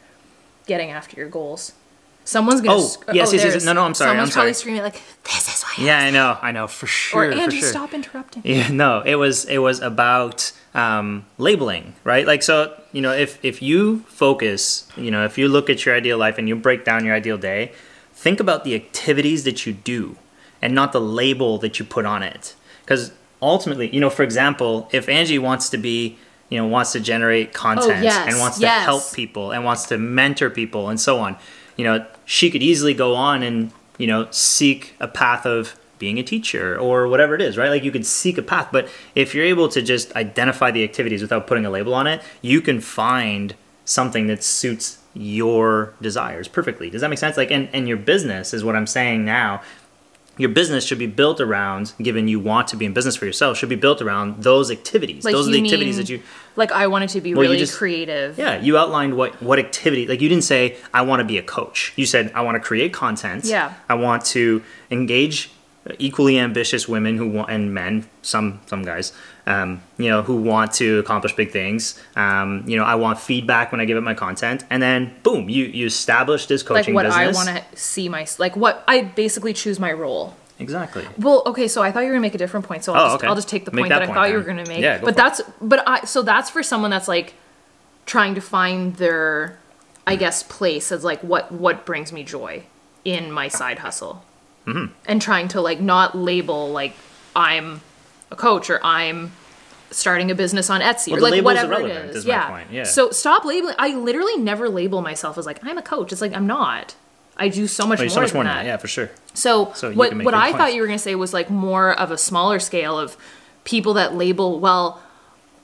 getting 0.67 0.91
after 0.91 1.17
your 1.19 1.29
goals 1.29 1.73
someone's 2.25 2.61
gonna 2.61 2.77
Oh, 2.79 2.81
sc- 2.87 3.05
yes, 3.09 3.33
yes, 3.33 3.33
yes. 3.33 3.43
there's- 3.43 3.65
No, 3.65 3.73
no, 3.73 3.83
I'm 3.83 3.95
sorry, 3.95 4.11
someone's 4.11 4.31
I'm 4.31 4.33
probably 4.35 4.53
sorry. 4.53 4.61
screaming 4.61 4.83
like 4.83 5.03
this 5.25 5.49
is 5.53 5.63
why 5.65 5.85
Yeah, 5.85 5.99
I 5.99 6.11
know. 6.11 6.39
I 6.41 6.53
know 6.53 6.69
for 6.69 6.87
sure. 6.87 7.25
or 7.25 7.33
for 7.33 7.39
andre 7.41 7.59
sure. 7.59 7.69
stop 7.69 7.95
interrupting 7.95 8.43
Yeah, 8.45 8.69
no, 8.69 9.03
it 9.05 9.17
was 9.17 9.45
it 9.47 9.59
was 9.59 9.81
about 9.81 10.53
um, 10.73 11.25
labeling, 11.39 11.95
right? 12.05 12.25
Like 12.29 12.45
so, 12.45 12.81
you 12.93 13.01
know, 13.03 13.13
if 13.13 13.45
if 13.45 13.61
you 13.61 14.01
focus, 14.07 14.87
you 14.97 15.11
know, 15.11 15.25
if 15.25 15.37
you 15.37 15.49
look 15.49 15.69
at 15.69 15.85
your 15.85 15.97
ideal 15.97 16.17
life 16.17 16.39
and 16.39 16.49
you 16.49 16.55
break 16.55 16.85
down 16.85 17.05
your 17.05 17.15
ideal 17.17 17.39
day, 17.39 17.73
think 18.13 18.39
about 18.39 18.63
the 18.63 18.77
activities 18.77 19.43
that 19.45 19.67
you 19.67 19.73
do 19.73 20.17
and 20.63 20.75
not 20.75 20.93
the 20.93 21.01
label 21.01 21.59
that 21.59 21.79
you 21.79 21.85
put 21.85 22.07
on 22.07 22.23
it. 22.23 22.55
Because 22.83 23.13
ultimately, 23.41 23.89
you 23.95 24.01
know, 24.01 24.11
for 24.11 24.23
example, 24.23 24.89
if 24.93 25.09
Angie 25.09 25.39
wants 25.39 25.71
to 25.71 25.79
be 25.79 26.19
you 26.51 26.59
know 26.59 26.67
wants 26.67 26.93
to 26.93 27.01
generate 27.01 27.49
oh, 27.49 27.53
content 27.53 27.99
Oh, 27.99 28.03
yes, 28.03 28.29
and 28.29 28.39
wants 28.39 28.61
yes. 28.61 28.81
to 28.81 28.85
help 28.85 29.13
people 29.15 29.53
and 29.53 29.65
wants 29.65 29.87
to 29.87 29.97
mentor 29.97 30.51
people 30.51 30.89
and 30.89 31.01
so 31.01 31.19
on 31.21 31.37
you 31.77 31.85
know 31.85 32.05
she 32.25 32.51
could 32.51 32.63
easily 32.63 32.93
go 32.93 33.15
on 33.15 33.43
and 33.43 33.73
you 33.97 34.07
know 34.07 34.29
seek 34.31 34.95
a 35.01 35.09
path 35.09 35.47
of 35.47 35.77
being 35.99 36.19
a 36.19 36.23
teacher 36.23 36.79
or 36.79 37.09
whatever 37.09 37.35
it 37.35 37.41
is 37.41 37.57
right 37.57 37.71
like 37.71 37.85
you 37.85 37.93
could 37.93 38.05
seek 38.05 38.37
a 38.37 38.43
path 38.43 38.69
but 38.73 38.89
if 39.15 39.35
you're 39.35 39.45
able 39.45 39.69
to 39.69 39.81
just 39.81 40.15
identify 40.17 40.71
the 40.71 40.85
activities 40.85 41.23
without 41.23 41.47
putting 41.47 41.65
a 41.65 41.71
label 41.71 41.95
on 41.95 42.07
it 42.07 42.23
you 42.43 42.61
can 42.61 42.81
find 42.81 43.55
something 43.85 44.27
that 44.27 44.43
suits 44.43 44.99
your 45.15 45.95
desires 46.01 46.49
perfectly 46.49 46.91
does 46.91 47.01
that 47.01 47.11
make 47.11 47.19
sense 47.19 47.37
like 47.37 47.51
and, 47.51 47.69
and 47.73 47.89
your 47.89 47.97
business 47.97 48.55
is 48.55 48.63
what 48.63 48.77
i'm 48.77 48.87
saying 48.87 49.25
now 49.25 49.61
your 50.41 50.51
business 50.51 50.85
should 50.85 50.99
be 50.99 51.07
built 51.07 51.41
around 51.41 51.93
given 52.03 52.27
you 52.29 52.41
want 52.41 52.67
to 52.69 52.77
be 52.77 52.85
in 52.85 52.93
business 52.93 53.17
for 53.17 53.27
yourself 53.27 53.57
should 53.59 53.69
be 53.69 53.77
built 53.77 54.01
around 54.03 54.43
those 54.43 54.71
activities 54.71 55.25
like 55.25 55.33
those 55.35 55.47
are 55.49 55.53
the 55.53 55.63
activities 55.63 55.97
mean- 55.97 56.05
that 56.07 56.11
you 56.13 56.23
like 56.57 56.73
i 56.73 56.87
wanted 56.87 57.09
to 57.11 57.21
be 57.21 57.35
Well, 57.35 57.43
really 57.43 57.59
just- 57.59 57.77
creative 57.77 58.39
yeah, 58.39 58.61
you 58.61 58.77
outlined 58.79 59.17
what 59.17 59.41
what 59.43 59.59
activity. 59.59 60.07
Like 60.07 60.21
you 60.21 60.29
didn't 60.29 60.45
say 60.45 60.77
I 60.93 61.03
want 61.03 61.21
to 61.21 61.25
be 61.25 61.39
a 61.39 61.43
coach. 61.43 61.93
You 61.97 62.07
said 62.07 62.33
I 62.35 62.41
want 62.43 62.55
to 62.57 62.61
create 62.61 62.93
content. 62.93 63.45
Yeah. 63.45 63.75
I 63.89 63.95
want 63.95 64.25
to 64.37 64.63
engage 64.91 65.51
equally 65.99 66.39
ambitious 66.39 66.87
women 66.89 67.17
who 67.17 67.29
want 67.29 67.51
and 67.51 67.73
men, 67.73 68.07
some 68.23 68.61
some 68.67 68.83
guys, 68.83 69.13
um, 69.47 69.81
you 69.99 70.09
know, 70.09 70.23
who 70.23 70.37
want 70.37 70.73
to 70.75 70.99
accomplish 70.99 71.35
big 71.35 71.51
things. 71.51 72.01
Um, 72.17 72.65
you 72.67 72.77
know, 72.77 72.85
I 72.85 72.95
want 72.97 73.19
feedback 73.19 73.73
when 73.73 73.81
I 73.81 73.85
give 73.87 73.97
it 73.97 74.03
my 74.03 74.15
content, 74.15 74.65
and 74.71 74.83
then 74.83 75.15
boom, 75.23 75.49
you 75.49 75.65
you 75.65 75.87
establish 75.87 76.47
this 76.47 76.63
coaching 76.63 76.95
like 76.95 77.05
what 77.07 77.17
business. 77.19 77.37
I 77.39 77.53
want 77.53 77.65
to 77.73 77.77
see 77.77 78.09
my 78.09 78.27
like 78.39 78.57
what 78.57 78.85
I 78.87 79.03
basically 79.03 79.53
choose 79.55 79.81
my 79.81 79.93
role. 79.93 80.35
exactly. 80.59 81.07
Well, 81.19 81.43
okay, 81.47 81.67
so 81.69 81.83
I 81.83 81.91
thought 81.91 82.01
you 82.01 82.07
were 82.09 82.13
gonna 82.13 82.21
make 82.21 82.35
a 82.35 82.39
different 82.39 82.67
point, 82.67 82.85
so 82.85 82.93
I'll, 82.93 83.01
Oh, 83.01 83.05
just, 83.07 83.15
okay. 83.17 83.27
I'll 83.29 83.35
just 83.35 83.49
take 83.49 83.65
the 83.65 83.71
Make 83.73 83.85
point 83.85 83.89
that 83.91 84.01
that, 84.01 84.03
I 84.03 84.07
point 84.07 84.17
thought 84.17 84.29
you 84.31 84.37
were 84.37 84.43
gonna 84.43 84.67
make. 84.67 84.81
Yeah, 84.81 84.99
go 84.99 85.07
but 85.07 85.15
for 85.15 85.21
it. 85.21 85.23
that's 85.23 85.41
but 85.63 85.89
I 85.89 86.05
so 86.05 86.21
that's 86.23 86.51
for 86.51 86.63
someone 86.63 86.91
that's 86.91 87.09
like 87.09 87.33
trying 88.05 88.35
to 88.35 88.41
find 88.43 88.97
their, 88.97 89.57
I 90.07 90.17
guess, 90.17 90.43
place 90.43 90.93
as 90.93 91.05
like 91.05 91.21
what 91.23 91.51
what 91.51 91.87
brings 91.87 92.13
me 92.13 92.23
joy 92.23 92.65
in 93.05 93.33
my 93.33 93.49
side 93.49 93.79
hustle, 93.79 94.23
mm-hmm. 94.71 94.93
and 95.07 95.21
trying 95.23 95.49
to 95.49 95.61
like 95.61 95.81
not 95.81 96.17
label 96.17 96.71
like 96.71 96.95
I'm 97.35 97.81
a 98.31 98.37
coach 98.37 98.71
or 98.71 98.81
I'm 98.85 99.33
starting 99.91 100.31
a 100.31 100.35
business 100.35 100.71
on 100.71 100.81
Etsy 100.81 101.13
Well, 101.13 101.25
or 101.25 101.31
like 101.31 101.45
whatever 101.45 101.75
it 101.81 101.91
is. 102.11 102.17
is 102.17 102.27
my 102.27 102.33
yeah. 102.33 102.49
point, 102.49 102.71
yeah. 102.71 102.85
So 102.85 103.11
stop 103.11 103.45
labeling. 103.45 103.75
I 103.79 103.95
literally 103.95 104.37
never 104.37 104.69
label 104.69 105.03
myself 105.03 105.37
as 105.39 105.47
like 105.47 105.59
I'm 105.65 105.79
a 105.79 105.83
coach. 105.83 106.13
It's 106.13 106.21
like 106.21 106.35
I'm 106.35 106.47
not. 106.47 106.95
I 107.37 107.49
do 107.49 107.67
so 107.67 107.87
much 107.87 108.01
Oh, 108.01 108.03
more 108.03 108.11
so 108.11 108.21
much 108.21 108.31
than 108.31 108.37
more 108.37 108.45
than 108.45 108.53
that. 108.55 108.63
that. 108.63 108.69
Yeah, 108.69 108.77
for 108.77 108.87
sure. 108.89 109.11
So, 109.35 109.73
So 109.75 109.93
what 109.93 110.15
what 110.25 110.35
I 110.35 110.53
thought 110.53 110.75
you 110.75 110.83
were 110.83 110.87
going 110.87 110.99
to 110.99 111.03
say 111.03 111.15
was 111.15 111.33
like 111.33 111.49
more 111.51 111.93
of 111.99 112.11
a 112.11 112.19
smaller 112.19 112.59
scale 112.61 112.99
of 112.99 113.17
people 113.65 113.95
that 113.95 114.15
label 114.15 114.61
well 114.61 115.03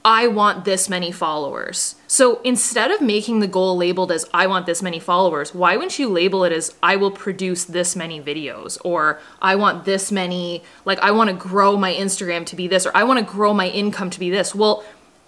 I 0.07 0.27
want 0.27 0.63
this 0.63 0.87
many 0.87 1.11
followers. 1.11 1.95
So 2.07 2.39
instead 2.43 2.91
of 2.91 3.01
making 3.01 3.41
the 3.41 3.47
goal 3.47 3.75
labeled 3.75 4.09
as 4.09 4.25
I 4.33 4.47
want 4.47 4.65
this 4.65 4.81
many 4.81 5.01
followers, 5.01 5.53
why 5.53 5.75
wouldn't 5.75 5.99
you 5.99 6.07
label 6.07 6.45
it 6.45 6.53
as 6.53 6.73
I 6.81 6.95
will 6.95 7.11
produce 7.11 7.65
this 7.65 7.93
many 7.93 8.21
videos 8.21 8.77
or 8.85 9.19
I 9.41 9.57
want 9.57 9.83
this 9.83 10.09
many 10.09 10.63
like 10.85 10.97
I 10.99 11.11
want 11.11 11.29
to 11.29 11.35
grow 11.35 11.75
my 11.75 11.93
Instagram 11.93 12.45
to 12.45 12.55
be 12.55 12.69
this 12.69 12.85
or 12.85 12.93
I 12.95 13.03
want 13.03 13.19
to 13.19 13.25
grow 13.25 13.53
my 13.53 13.67
income 13.67 14.09
to 14.11 14.17
be 14.17 14.29
this. 14.29 14.55
Well, 14.55 14.85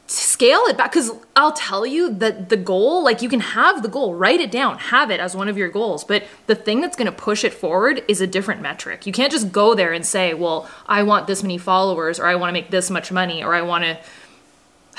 scale 0.08 0.62
it 0.68 0.78
back 0.78 0.94
because 0.94 1.12
I'll 1.36 1.52
tell 1.52 1.86
you 1.86 2.14
that 2.14 2.48
the 2.48 2.56
goal, 2.56 3.04
like 3.04 3.22
you 3.22 3.28
can 3.28 3.42
have 3.42 3.84
the 3.84 3.90
goal, 3.90 4.16
write 4.16 4.40
it 4.40 4.50
down, 4.50 4.78
have 4.78 5.12
it 5.12 5.20
as 5.20 5.36
one 5.36 5.50
of 5.50 5.58
your 5.58 5.68
goals, 5.68 6.06
but 6.06 6.24
the 6.48 6.56
thing 6.56 6.80
that's 6.80 6.96
going 6.96 7.06
to 7.06 7.12
push 7.12 7.44
it 7.44 7.54
forward 7.54 8.02
is 8.08 8.22
a 8.22 8.28
different 8.28 8.62
metric. 8.62 9.06
You 9.06 9.12
can't 9.12 9.32
just 9.32 9.52
go 9.52 9.76
there 9.76 9.92
and 9.92 10.06
say, 10.06 10.34
well, 10.34 10.70
I 10.88 11.04
want 11.04 11.28
this 11.28 11.44
many 11.44 11.58
followers 11.58 12.18
or 12.18 12.28
I 12.28 12.36
want 12.36 12.48
to 12.48 12.54
make 12.54 12.72
this 12.72 12.90
much 12.90 13.12
money 13.12 13.44
or 13.44 13.54
I 13.54 13.62
want 13.62 13.84
to 13.84 14.00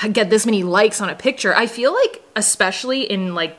get 0.09 0.29
this 0.29 0.45
many 0.45 0.63
likes 0.63 1.01
on 1.01 1.09
a 1.09 1.15
picture. 1.15 1.55
I 1.55 1.67
feel 1.67 1.93
like, 1.93 2.23
especially 2.35 3.03
in 3.03 3.35
like 3.35 3.57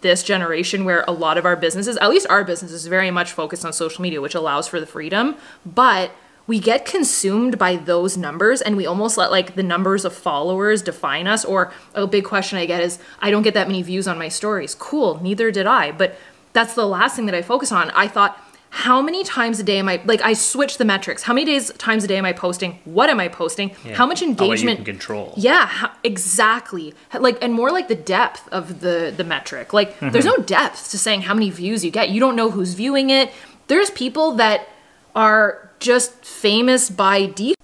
this 0.00 0.22
generation 0.22 0.84
where 0.84 1.04
a 1.08 1.12
lot 1.12 1.38
of 1.38 1.46
our 1.46 1.56
businesses, 1.56 1.96
at 1.96 2.10
least 2.10 2.26
our 2.28 2.44
business, 2.44 2.72
is 2.72 2.86
very 2.86 3.10
much 3.10 3.32
focused 3.32 3.64
on 3.64 3.72
social 3.72 4.02
media, 4.02 4.20
which 4.20 4.34
allows 4.34 4.68
for 4.68 4.80
the 4.80 4.86
freedom, 4.86 5.36
but 5.64 6.10
we 6.46 6.58
get 6.58 6.86
consumed 6.86 7.58
by 7.58 7.76
those 7.76 8.16
numbers 8.16 8.62
and 8.62 8.76
we 8.76 8.86
almost 8.86 9.18
let 9.18 9.30
like 9.30 9.54
the 9.54 9.62
numbers 9.62 10.04
of 10.04 10.14
followers 10.14 10.82
define 10.82 11.28
us 11.28 11.44
or 11.44 11.72
a 11.94 12.06
big 12.06 12.24
question 12.24 12.58
i 12.58 12.64
get 12.66 12.82
is 12.82 12.98
i 13.20 13.30
don't 13.30 13.42
get 13.42 13.54
that 13.54 13.68
many 13.68 13.82
views 13.82 14.08
on 14.08 14.18
my 14.18 14.28
stories 14.28 14.74
cool 14.74 15.20
neither 15.22 15.50
did 15.52 15.66
i 15.66 15.92
but 15.92 16.16
that's 16.54 16.74
the 16.74 16.86
last 16.86 17.14
thing 17.14 17.26
that 17.26 17.34
i 17.34 17.42
focus 17.42 17.70
on 17.70 17.90
i 17.90 18.08
thought 18.08 18.42
how 18.70 19.00
many 19.00 19.24
times 19.24 19.58
a 19.58 19.62
day 19.62 19.78
am 19.78 19.88
i 19.88 20.00
like 20.04 20.20
i 20.22 20.32
switch 20.32 20.78
the 20.78 20.84
metrics 20.84 21.22
how 21.22 21.32
many 21.32 21.46
days 21.46 21.72
times 21.74 22.04
a 22.04 22.06
day 22.06 22.16
am 22.16 22.24
i 22.24 22.32
posting 22.32 22.78
what 22.84 23.08
am 23.08 23.18
i 23.18 23.26
posting 23.26 23.70
how 23.94 24.06
much 24.06 24.20
How 24.20 24.26
you 24.26 24.30
engagement 24.32 24.76
can 24.78 24.84
control. 24.84 25.32
yeah, 25.36 25.66
ho- 25.66 25.90
exactly. 26.04 26.94
Like 27.18 27.38
and 27.42 27.52
more 27.54 27.70
like 27.70 27.88
the 27.88 27.94
depth 27.94 28.48
of 28.48 28.80
the 28.80 29.12
the 29.16 29.24
metric. 29.24 29.72
Like 29.72 29.94
mm-hmm. 29.96 30.10
there's 30.10 30.24
no 30.24 30.36
depth 30.36 30.90
to 30.90 30.98
saying 30.98 31.22
how 31.22 31.34
many 31.34 31.50
views 31.50 31.84
you 31.84 31.90
get. 31.90 32.10
You 32.10 32.20
don't 32.20 32.36
know 32.36 32.50
who's 32.50 32.74
viewing 32.74 33.10
it. 33.10 33.32
There's 33.68 33.90
people 33.90 34.32
that 34.32 34.68
are 35.14 35.70
just 35.80 36.24
famous 36.24 36.90
by 36.90 37.26
default. 37.26 37.56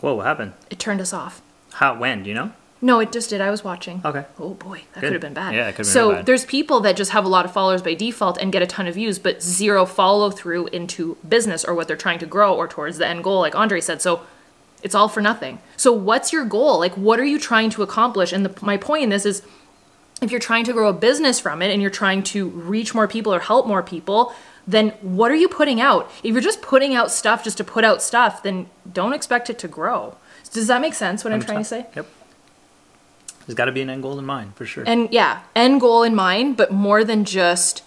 Whoa, 0.00 0.14
what 0.14 0.26
happened? 0.26 0.52
It 0.70 0.78
turned 0.78 1.00
us 1.00 1.12
off. 1.12 1.42
How? 1.74 1.98
When? 1.98 2.22
Do 2.22 2.28
you 2.28 2.34
know? 2.34 2.52
No, 2.82 2.98
it 3.00 3.12
just 3.12 3.28
did. 3.30 3.40
I 3.42 3.50
was 3.50 3.62
watching. 3.62 4.00
Okay. 4.04 4.24
Oh 4.38 4.54
boy, 4.54 4.82
that 4.94 5.00
could 5.00 5.12
have 5.12 5.20
been 5.20 5.34
bad. 5.34 5.54
Yeah, 5.54 5.68
it 5.68 5.72
could 5.72 5.84
have 5.84 5.86
been 5.86 5.92
So 5.92 6.12
bad. 6.12 6.26
there's 6.26 6.44
people 6.46 6.80
that 6.80 6.96
just 6.96 7.10
have 7.10 7.24
a 7.26 7.28
lot 7.28 7.44
of 7.44 7.52
followers 7.52 7.82
by 7.82 7.92
default 7.94 8.38
and 8.38 8.50
get 8.52 8.62
a 8.62 8.66
ton 8.66 8.86
of 8.86 8.94
views, 8.94 9.18
but 9.18 9.42
zero 9.42 9.84
follow 9.84 10.30
through 10.30 10.68
into 10.68 11.18
business 11.28 11.64
or 11.64 11.74
what 11.74 11.88
they're 11.88 11.96
trying 11.96 12.18
to 12.20 12.26
grow 12.26 12.54
or 12.54 12.66
towards 12.66 12.96
the 12.98 13.06
end 13.06 13.22
goal, 13.22 13.40
like 13.40 13.54
Andre 13.54 13.80
said. 13.80 14.00
So 14.00 14.22
it's 14.82 14.94
all 14.94 15.08
for 15.08 15.20
nothing. 15.20 15.58
So 15.76 15.92
what's 15.92 16.32
your 16.32 16.46
goal? 16.46 16.78
Like, 16.78 16.96
what 16.96 17.20
are 17.20 17.24
you 17.24 17.38
trying 17.38 17.68
to 17.70 17.82
accomplish? 17.82 18.32
And 18.32 18.46
the, 18.46 18.64
my 18.64 18.78
point 18.78 19.02
in 19.04 19.08
this 19.10 19.26
is, 19.26 19.42
if 20.22 20.30
you're 20.30 20.40
trying 20.40 20.64
to 20.64 20.72
grow 20.72 20.88
a 20.88 20.92
business 20.94 21.38
from 21.38 21.60
it 21.60 21.70
and 21.70 21.82
you're 21.82 21.90
trying 21.90 22.22
to 22.24 22.48
reach 22.48 22.94
more 22.94 23.08
people 23.08 23.32
or 23.34 23.40
help 23.40 23.66
more 23.66 23.82
people, 23.82 24.34
then 24.66 24.90
what 25.02 25.30
are 25.30 25.34
you 25.36 25.48
putting 25.48 25.80
out? 25.80 26.10
If 26.22 26.32
you're 26.32 26.40
just 26.40 26.62
putting 26.62 26.94
out 26.94 27.10
stuff 27.10 27.44
just 27.44 27.56
to 27.58 27.64
put 27.64 27.84
out 27.84 28.00
stuff, 28.02 28.42
then 28.42 28.68
don't 28.90 29.12
expect 29.12 29.50
it 29.50 29.58
to 29.60 29.68
grow. 29.68 30.16
Does 30.52 30.66
that 30.66 30.80
make 30.80 30.94
sense? 30.94 31.24
What 31.24 31.32
I'm 31.32 31.40
trying 31.40 31.58
to 31.58 31.64
say? 31.64 31.86
Yep. 31.94 32.06
There's 33.50 33.56
got 33.56 33.64
to 33.64 33.72
be 33.72 33.80
an 33.82 33.90
end 33.90 34.02
goal 34.04 34.16
in 34.16 34.24
mind 34.24 34.54
for 34.54 34.64
sure. 34.64 34.84
And 34.86 35.12
yeah, 35.12 35.40
end 35.56 35.80
goal 35.80 36.04
in 36.04 36.14
mind, 36.14 36.56
but 36.56 36.70
more 36.70 37.02
than 37.02 37.24
just 37.24 37.82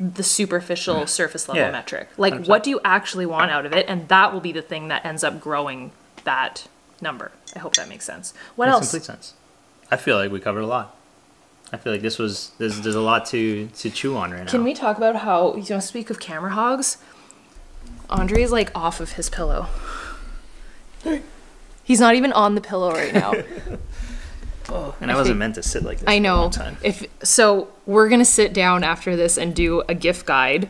the 0.00 0.22
superficial 0.22 1.06
surface 1.06 1.46
level 1.46 1.62
Yeah, 1.62 1.70
metric. 1.70 2.08
Like 2.16 2.32
100%. 2.32 2.48
what 2.48 2.62
do 2.62 2.70
you 2.70 2.80
actually 2.82 3.26
want 3.26 3.50
out 3.50 3.66
of 3.66 3.74
it? 3.74 3.84
And 3.86 4.08
that 4.08 4.32
will 4.32 4.40
be 4.40 4.50
the 4.50 4.62
thing 4.62 4.88
that 4.88 5.04
ends 5.04 5.22
up 5.22 5.42
growing 5.42 5.92
that 6.24 6.66
number. 7.02 7.32
I 7.54 7.58
hope 7.58 7.74
that 7.74 7.86
makes 7.90 8.06
sense. 8.06 8.32
What 8.56 8.64
Makes 8.64 8.74
else? 8.76 8.90
complete 8.92 9.04
sense. 9.04 9.34
I 9.90 9.98
feel 9.98 10.16
like 10.16 10.32
we 10.32 10.40
covered 10.40 10.62
a 10.62 10.66
lot. 10.66 10.96
I 11.70 11.76
feel 11.76 11.92
like 11.92 12.00
this 12.00 12.18
was 12.18 12.52
there's 12.56 12.80
there's 12.80 12.94
a 12.94 13.02
lot 13.02 13.26
to 13.26 13.66
to 13.66 13.90
chew 13.90 14.16
on 14.16 14.30
right 14.30 14.44
now. 14.46 14.50
Can 14.50 14.64
we 14.64 14.72
talk 14.72 14.96
about 14.96 15.16
how 15.16 15.54
you 15.56 15.66
know 15.68 15.80
speak 15.80 16.08
of 16.08 16.18
camera 16.18 16.52
hogs? 16.52 16.96
Andre 18.08 18.40
is 18.40 18.50
like 18.52 18.70
off 18.74 19.00
of 19.00 19.12
his 19.12 19.28
pillow. 19.28 19.66
He's 21.84 22.00
not 22.00 22.14
even 22.14 22.32
on 22.32 22.54
the 22.54 22.60
pillow 22.62 22.90
right 22.92 23.12
now. 23.12 23.34
And 24.68 25.10
I, 25.10 25.14
I 25.14 25.16
wasn't 25.16 25.26
think- 25.34 25.38
meant 25.38 25.54
to 25.56 25.62
sit 25.62 25.82
like 25.82 25.98
this. 25.98 26.08
I 26.08 26.18
know. 26.18 26.50
If 26.82 27.06
so, 27.22 27.68
we're 27.86 28.08
gonna 28.08 28.24
sit 28.24 28.52
down 28.52 28.84
after 28.84 29.16
this 29.16 29.36
and 29.36 29.54
do 29.54 29.82
a 29.88 29.94
gift 29.94 30.26
guide. 30.26 30.68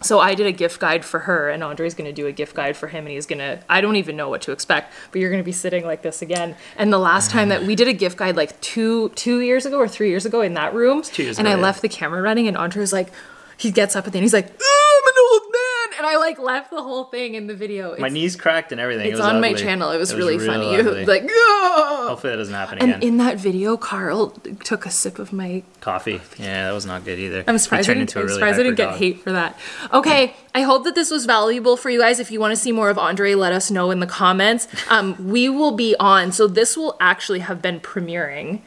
So 0.00 0.18
I 0.18 0.34
did 0.34 0.48
a 0.48 0.52
gift 0.52 0.80
guide 0.80 1.04
for 1.04 1.20
her, 1.20 1.48
and 1.48 1.62
Andre's 1.62 1.94
gonna 1.94 2.12
do 2.12 2.26
a 2.26 2.32
gift 2.32 2.56
guide 2.56 2.76
for 2.76 2.88
him, 2.88 3.04
and 3.06 3.14
he's 3.14 3.26
gonna. 3.26 3.60
I 3.68 3.80
don't 3.80 3.94
even 3.96 4.16
know 4.16 4.28
what 4.28 4.42
to 4.42 4.52
expect, 4.52 4.92
but 5.12 5.20
you're 5.20 5.30
gonna 5.30 5.44
be 5.44 5.52
sitting 5.52 5.84
like 5.84 6.02
this 6.02 6.22
again. 6.22 6.56
And 6.76 6.92
the 6.92 6.98
last 6.98 7.30
time 7.30 7.48
that 7.50 7.62
we 7.62 7.76
did 7.76 7.86
a 7.86 7.92
gift 7.92 8.18
guide, 8.18 8.36
like 8.36 8.60
two 8.60 9.10
two 9.10 9.40
years 9.40 9.64
ago 9.64 9.78
or 9.78 9.86
three 9.86 10.08
years 10.10 10.26
ago, 10.26 10.40
in 10.40 10.54
that 10.54 10.74
room, 10.74 11.02
and 11.16 11.28
ago, 11.28 11.42
I 11.46 11.50
yeah. 11.50 11.54
left 11.54 11.82
the 11.82 11.88
camera 11.88 12.20
running, 12.20 12.48
and 12.48 12.56
Andre 12.56 12.80
was 12.80 12.92
like, 12.92 13.12
he 13.56 13.70
gets 13.70 13.94
up 13.94 14.06
at 14.06 14.12
the 14.12 14.18
end, 14.18 14.24
he's 14.24 14.32
like, 14.32 14.48
I'm 14.48 15.04
an 15.06 15.14
old 15.30 15.42
man, 15.52 15.81
and 15.98 16.06
I 16.06 16.16
like 16.16 16.38
left 16.38 16.70
the 16.70 16.82
whole 16.82 17.04
thing 17.04 17.34
in 17.34 17.46
the 17.46 17.54
video. 17.54 17.96
My 17.98 18.08
knees 18.08 18.36
cracked 18.36 18.72
and 18.72 18.80
everything. 18.80 19.06
It's 19.06 19.14
it 19.18 19.22
was 19.22 19.26
on 19.26 19.40
my 19.40 19.52
channel. 19.54 19.90
It 19.90 19.98
was 19.98 20.12
It 20.12 20.16
really 20.16 20.36
real 20.38 20.46
funny. 20.46 20.76
ugly. 20.78 21.04
like, 21.06 21.24
"Ah!" 21.30 22.06
Hopefully 22.08 22.32
that 22.32 22.36
doesn't 22.38 22.54
happen 22.54 22.78
and 22.78 22.90
again. 22.90 23.02
in 23.02 23.16
that 23.18 23.38
video, 23.38 23.76
Carl 23.76 24.30
took 24.64 24.86
a 24.86 24.90
sip 24.90 25.18
of 25.18 25.32
my 25.32 25.62
Coffee. 25.80 26.20
Yeah, 26.38 26.66
that 26.66 26.72
was 26.72 26.86
not 26.86 27.04
good 27.04 27.18
either. 27.18 27.42
I'm 27.46 27.58
surprised, 27.58 27.90
I 27.90 27.94
didn't, 27.94 28.02
into 28.14 28.20
a 28.20 28.22
I'm 28.22 28.28
surprised 28.28 28.60
I 28.60 28.62
didn't 28.62 28.76
get 28.76 28.90
dog. 28.90 28.98
hate 28.98 29.20
for 29.22 29.32
that. 29.32 29.58
Okay, 29.92 30.34
I 30.54 30.62
hope 30.62 30.84
that 30.84 30.94
this 30.94 31.10
was 31.10 31.26
valuable 31.26 31.76
for 31.76 31.90
you 31.90 31.98
guys. 32.00 32.20
If 32.20 32.30
you 32.30 32.38
want 32.40 32.52
to 32.52 32.56
see 32.56 32.70
more 32.72 32.88
of 32.90 32.98
Andre, 32.98 33.34
let 33.34 33.52
us 33.52 33.70
know 33.70 33.90
in 33.90 34.00
the 34.00 34.06
comments. 34.06 34.68
Um, 34.90 35.16
we 35.28 35.48
will 35.48 35.72
be 35.72 35.96
on, 35.98 36.32
so 36.32 36.46
this 36.46 36.76
will 36.76 36.96
actually 37.00 37.38
have 37.40 37.62
been 37.62 37.80
premiering 37.80 38.60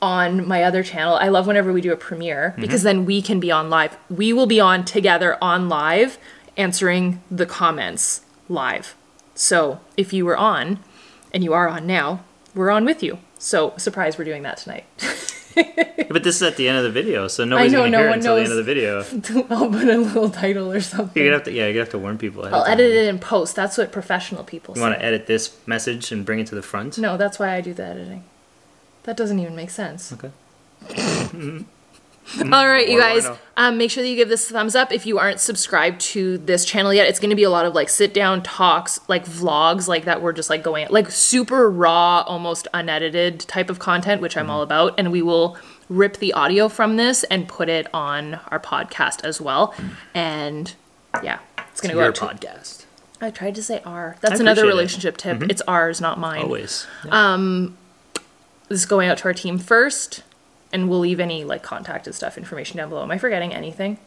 on 0.00 0.46
my 0.48 0.62
other 0.64 0.82
channel. 0.82 1.14
I 1.14 1.28
love 1.28 1.46
whenever 1.46 1.72
we 1.72 1.80
do 1.80 1.92
a 1.92 1.96
premiere 1.96 2.50
Mm-hmm. 2.52 2.60
because 2.60 2.82
then 2.82 3.04
we 3.04 3.22
can 3.22 3.38
be 3.38 3.50
on 3.52 3.70
live. 3.70 3.96
We 4.10 4.32
will 4.32 4.46
be 4.46 4.58
on 4.60 4.84
together 4.84 5.36
on 5.42 5.68
live 5.68 6.18
answering 6.56 7.22
the 7.30 7.46
comments 7.46 8.22
live. 8.48 8.94
So 9.34 9.80
if 9.96 10.12
you 10.12 10.24
were 10.24 10.36
on, 10.36 10.78
and 11.32 11.42
you 11.42 11.52
are 11.52 11.68
on 11.68 11.86
now, 11.86 12.24
we're 12.54 12.70
on 12.70 12.84
with 12.84 13.02
you. 13.02 13.18
So 13.38 13.74
surprise, 13.76 14.18
we're 14.18 14.24
doing 14.24 14.42
that 14.42 14.58
tonight. 14.58 14.84
But 16.12 16.24
this 16.24 16.36
is 16.36 16.42
at 16.42 16.56
the 16.56 16.68
end 16.68 16.78
of 16.78 16.84
the 16.84 16.90
video, 16.90 17.28
so 17.28 17.44
nobody's 17.44 17.72
know, 17.72 17.80
gonna 17.80 17.90
no 17.90 17.98
hear 17.98 18.10
it 18.10 18.14
until 18.14 18.36
the 18.36 18.42
end 18.42 18.50
of 18.50 18.56
the 18.56 18.62
video. 18.62 18.98
I'll 19.50 19.70
put 19.70 19.88
a 19.88 19.98
little 19.98 20.30
title 20.30 20.70
or 20.70 20.80
something. 20.80 21.22
You're 21.22 21.30
gonna 21.30 21.38
have 21.38 21.44
to, 21.44 21.52
yeah, 21.52 21.68
you're 21.68 21.82
have 21.82 21.90
to 21.90 21.98
warn 21.98 22.18
people. 22.18 22.44
I'll 22.44 22.64
edit 22.64 22.90
it 22.90 23.08
in 23.08 23.18
post. 23.18 23.56
That's 23.56 23.78
what 23.78 23.92
professional 23.92 24.44
people 24.44 24.74
You 24.74 24.82
want 24.82 24.94
to 24.94 25.04
edit 25.04 25.26
this 25.26 25.56
message 25.66 26.12
and 26.12 26.24
bring 26.24 26.38
it 26.38 26.46
to 26.48 26.54
the 26.54 26.62
front? 26.62 26.98
No, 26.98 27.16
that's 27.16 27.38
why 27.38 27.54
I 27.54 27.60
do 27.60 27.72
the 27.72 27.84
editing. 27.84 28.24
That 29.04 29.16
doesn't 29.16 29.38
even 29.38 29.56
make 29.56 29.70
sense. 29.70 30.12
Okay. 30.12 30.30
All 32.52 32.68
right, 32.68 32.88
you 32.88 32.98
What 32.98 33.04
do 33.04 33.10
I 33.10 33.20
guys. 33.20 33.38
Um, 33.56 33.76
make 33.78 33.90
sure 33.90 34.02
that 34.02 34.08
you 34.08 34.16
give 34.16 34.28
this 34.28 34.48
a 34.48 34.52
thumbs 34.54 34.74
up 34.74 34.92
if 34.92 35.04
you 35.06 35.18
aren't 35.18 35.40
subscribed 35.40 36.00
to 36.12 36.38
this 36.38 36.64
channel 36.64 36.94
yet. 36.94 37.06
It's 37.08 37.18
going 37.18 37.30
to 37.30 37.36
be 37.36 37.42
a 37.42 37.50
lot 37.50 37.66
of 37.66 37.74
like 37.74 37.88
sit 37.88 38.14
down 38.14 38.42
talks, 38.42 39.00
like 39.08 39.26
vlogs, 39.26 39.88
like 39.88 40.04
that. 40.06 40.22
We're 40.22 40.32
just 40.32 40.48
like 40.48 40.62
going 40.62 40.86
like 40.90 41.10
super 41.10 41.70
raw, 41.70 42.22
almost 42.26 42.68
unedited 42.72 43.40
type 43.40 43.68
of 43.68 43.78
content, 43.78 44.22
which 44.22 44.36
I'm 44.36 44.44
Mm-hmm. 44.44 44.50
all 44.50 44.62
about. 44.62 44.94
And 44.98 45.12
we 45.12 45.20
will 45.20 45.58
rip 45.88 46.16
the 46.18 46.32
audio 46.32 46.68
from 46.68 46.96
this 46.96 47.24
and 47.24 47.46
put 47.48 47.68
it 47.68 47.86
on 47.92 48.40
our 48.50 48.58
podcast 48.60 49.24
as 49.24 49.40
well. 49.40 49.74
And 50.14 50.74
yeah, 51.22 51.40
it's 51.70 51.80
going 51.80 51.90
to 51.90 51.94
go 51.94 52.00
Your 52.00 52.08
out 52.08 52.14
to 52.14 52.24
podcast. 52.46 52.86
I 53.20 53.30
tried 53.30 53.54
to 53.56 53.62
say 53.62 53.82
R. 53.84 54.16
That's 54.20 54.40
another 54.40 54.62
appreciate 54.62 54.62
it. 54.62 54.62
Mm-hmm. 54.62 54.68
relationship 54.78 55.16
tip. 55.16 55.42
It's 55.50 55.62
ours, 55.68 56.00
not 56.00 56.18
mine. 56.18 56.42
Always. 56.44 56.86
This 58.68 58.80
is 58.80 58.86
going 58.86 59.08
out 59.10 59.18
to 59.18 59.24
our 59.24 59.34
team 59.34 59.58
first, 59.58 60.22
and 60.72 60.88
we'll 60.88 61.00
leave 61.00 61.20
any 61.20 61.44
like 61.44 61.62
contact 61.62 62.06
and 62.06 62.14
stuff 62.14 62.38
information 62.38 62.78
down 62.78 62.88
below. 62.88 63.02
Am 63.02 63.10
I 63.10 63.18
forgetting 63.18 63.52
anything? 63.52 63.98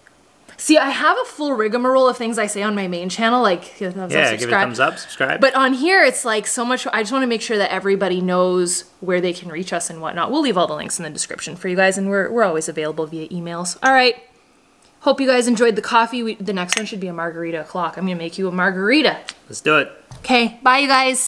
See, 0.57 0.77
I 0.77 0.89
have 0.89 1.17
a 1.17 1.25
full 1.25 1.53
rigmarole 1.53 2.07
of 2.07 2.17
things 2.17 2.37
I 2.37 2.47
say 2.47 2.63
on 2.63 2.75
my 2.75 2.87
main 2.87 3.09
channel, 3.09 3.41
like 3.41 3.79
yeah, 3.79 3.89
thumbs 3.89 3.97
up, 3.97 4.09
give 4.11 4.19
it 4.19 4.23
a 4.23 4.39
subscribe. 4.39 4.63
thumbs 4.63 4.79
up, 4.79 4.97
subscribe. 4.97 5.41
But 5.41 5.53
on 5.55 5.73
here, 5.73 6.03
it's 6.03 6.23
like 6.23 6.47
so 6.47 6.63
much. 6.63 6.87
I 6.93 7.01
just 7.01 7.11
want 7.11 7.23
to 7.23 7.27
make 7.27 7.41
sure 7.41 7.57
that 7.57 7.71
everybody 7.71 8.21
knows 8.21 8.85
where 9.01 9.19
they 9.19 9.33
can 9.33 9.49
reach 9.49 9.73
us 9.73 9.89
and 9.89 10.01
whatnot. 10.01 10.31
We'll 10.31 10.41
leave 10.41 10.57
all 10.57 10.67
the 10.67 10.75
links 10.75 10.97
in 10.97 11.03
the 11.03 11.09
description 11.09 11.55
for 11.55 11.67
you 11.67 11.75
guys, 11.75 11.97
and 11.97 12.09
we're, 12.09 12.31
we're 12.31 12.43
always 12.43 12.69
available 12.69 13.05
via 13.05 13.27
emails. 13.29 13.77
All 13.83 13.91
right. 13.91 14.15
Hope 15.01 15.19
you 15.21 15.27
guys 15.27 15.47
enjoyed 15.47 15.75
the 15.75 15.83
coffee. 15.83 16.23
We, 16.23 16.35
the 16.35 16.53
next 16.53 16.77
one 16.77 16.85
should 16.85 16.99
be 16.99 17.07
a 17.07 17.13
margarita 17.13 17.61
o'clock. 17.61 17.97
I'm 17.97 18.05
going 18.05 18.17
to 18.17 18.23
make 18.23 18.37
you 18.37 18.47
a 18.47 18.51
margarita. 18.51 19.19
Let's 19.47 19.61
do 19.61 19.77
it. 19.77 19.91
Okay. 20.19 20.59
Bye, 20.63 20.79
you 20.79 20.87
guys. 20.87 21.23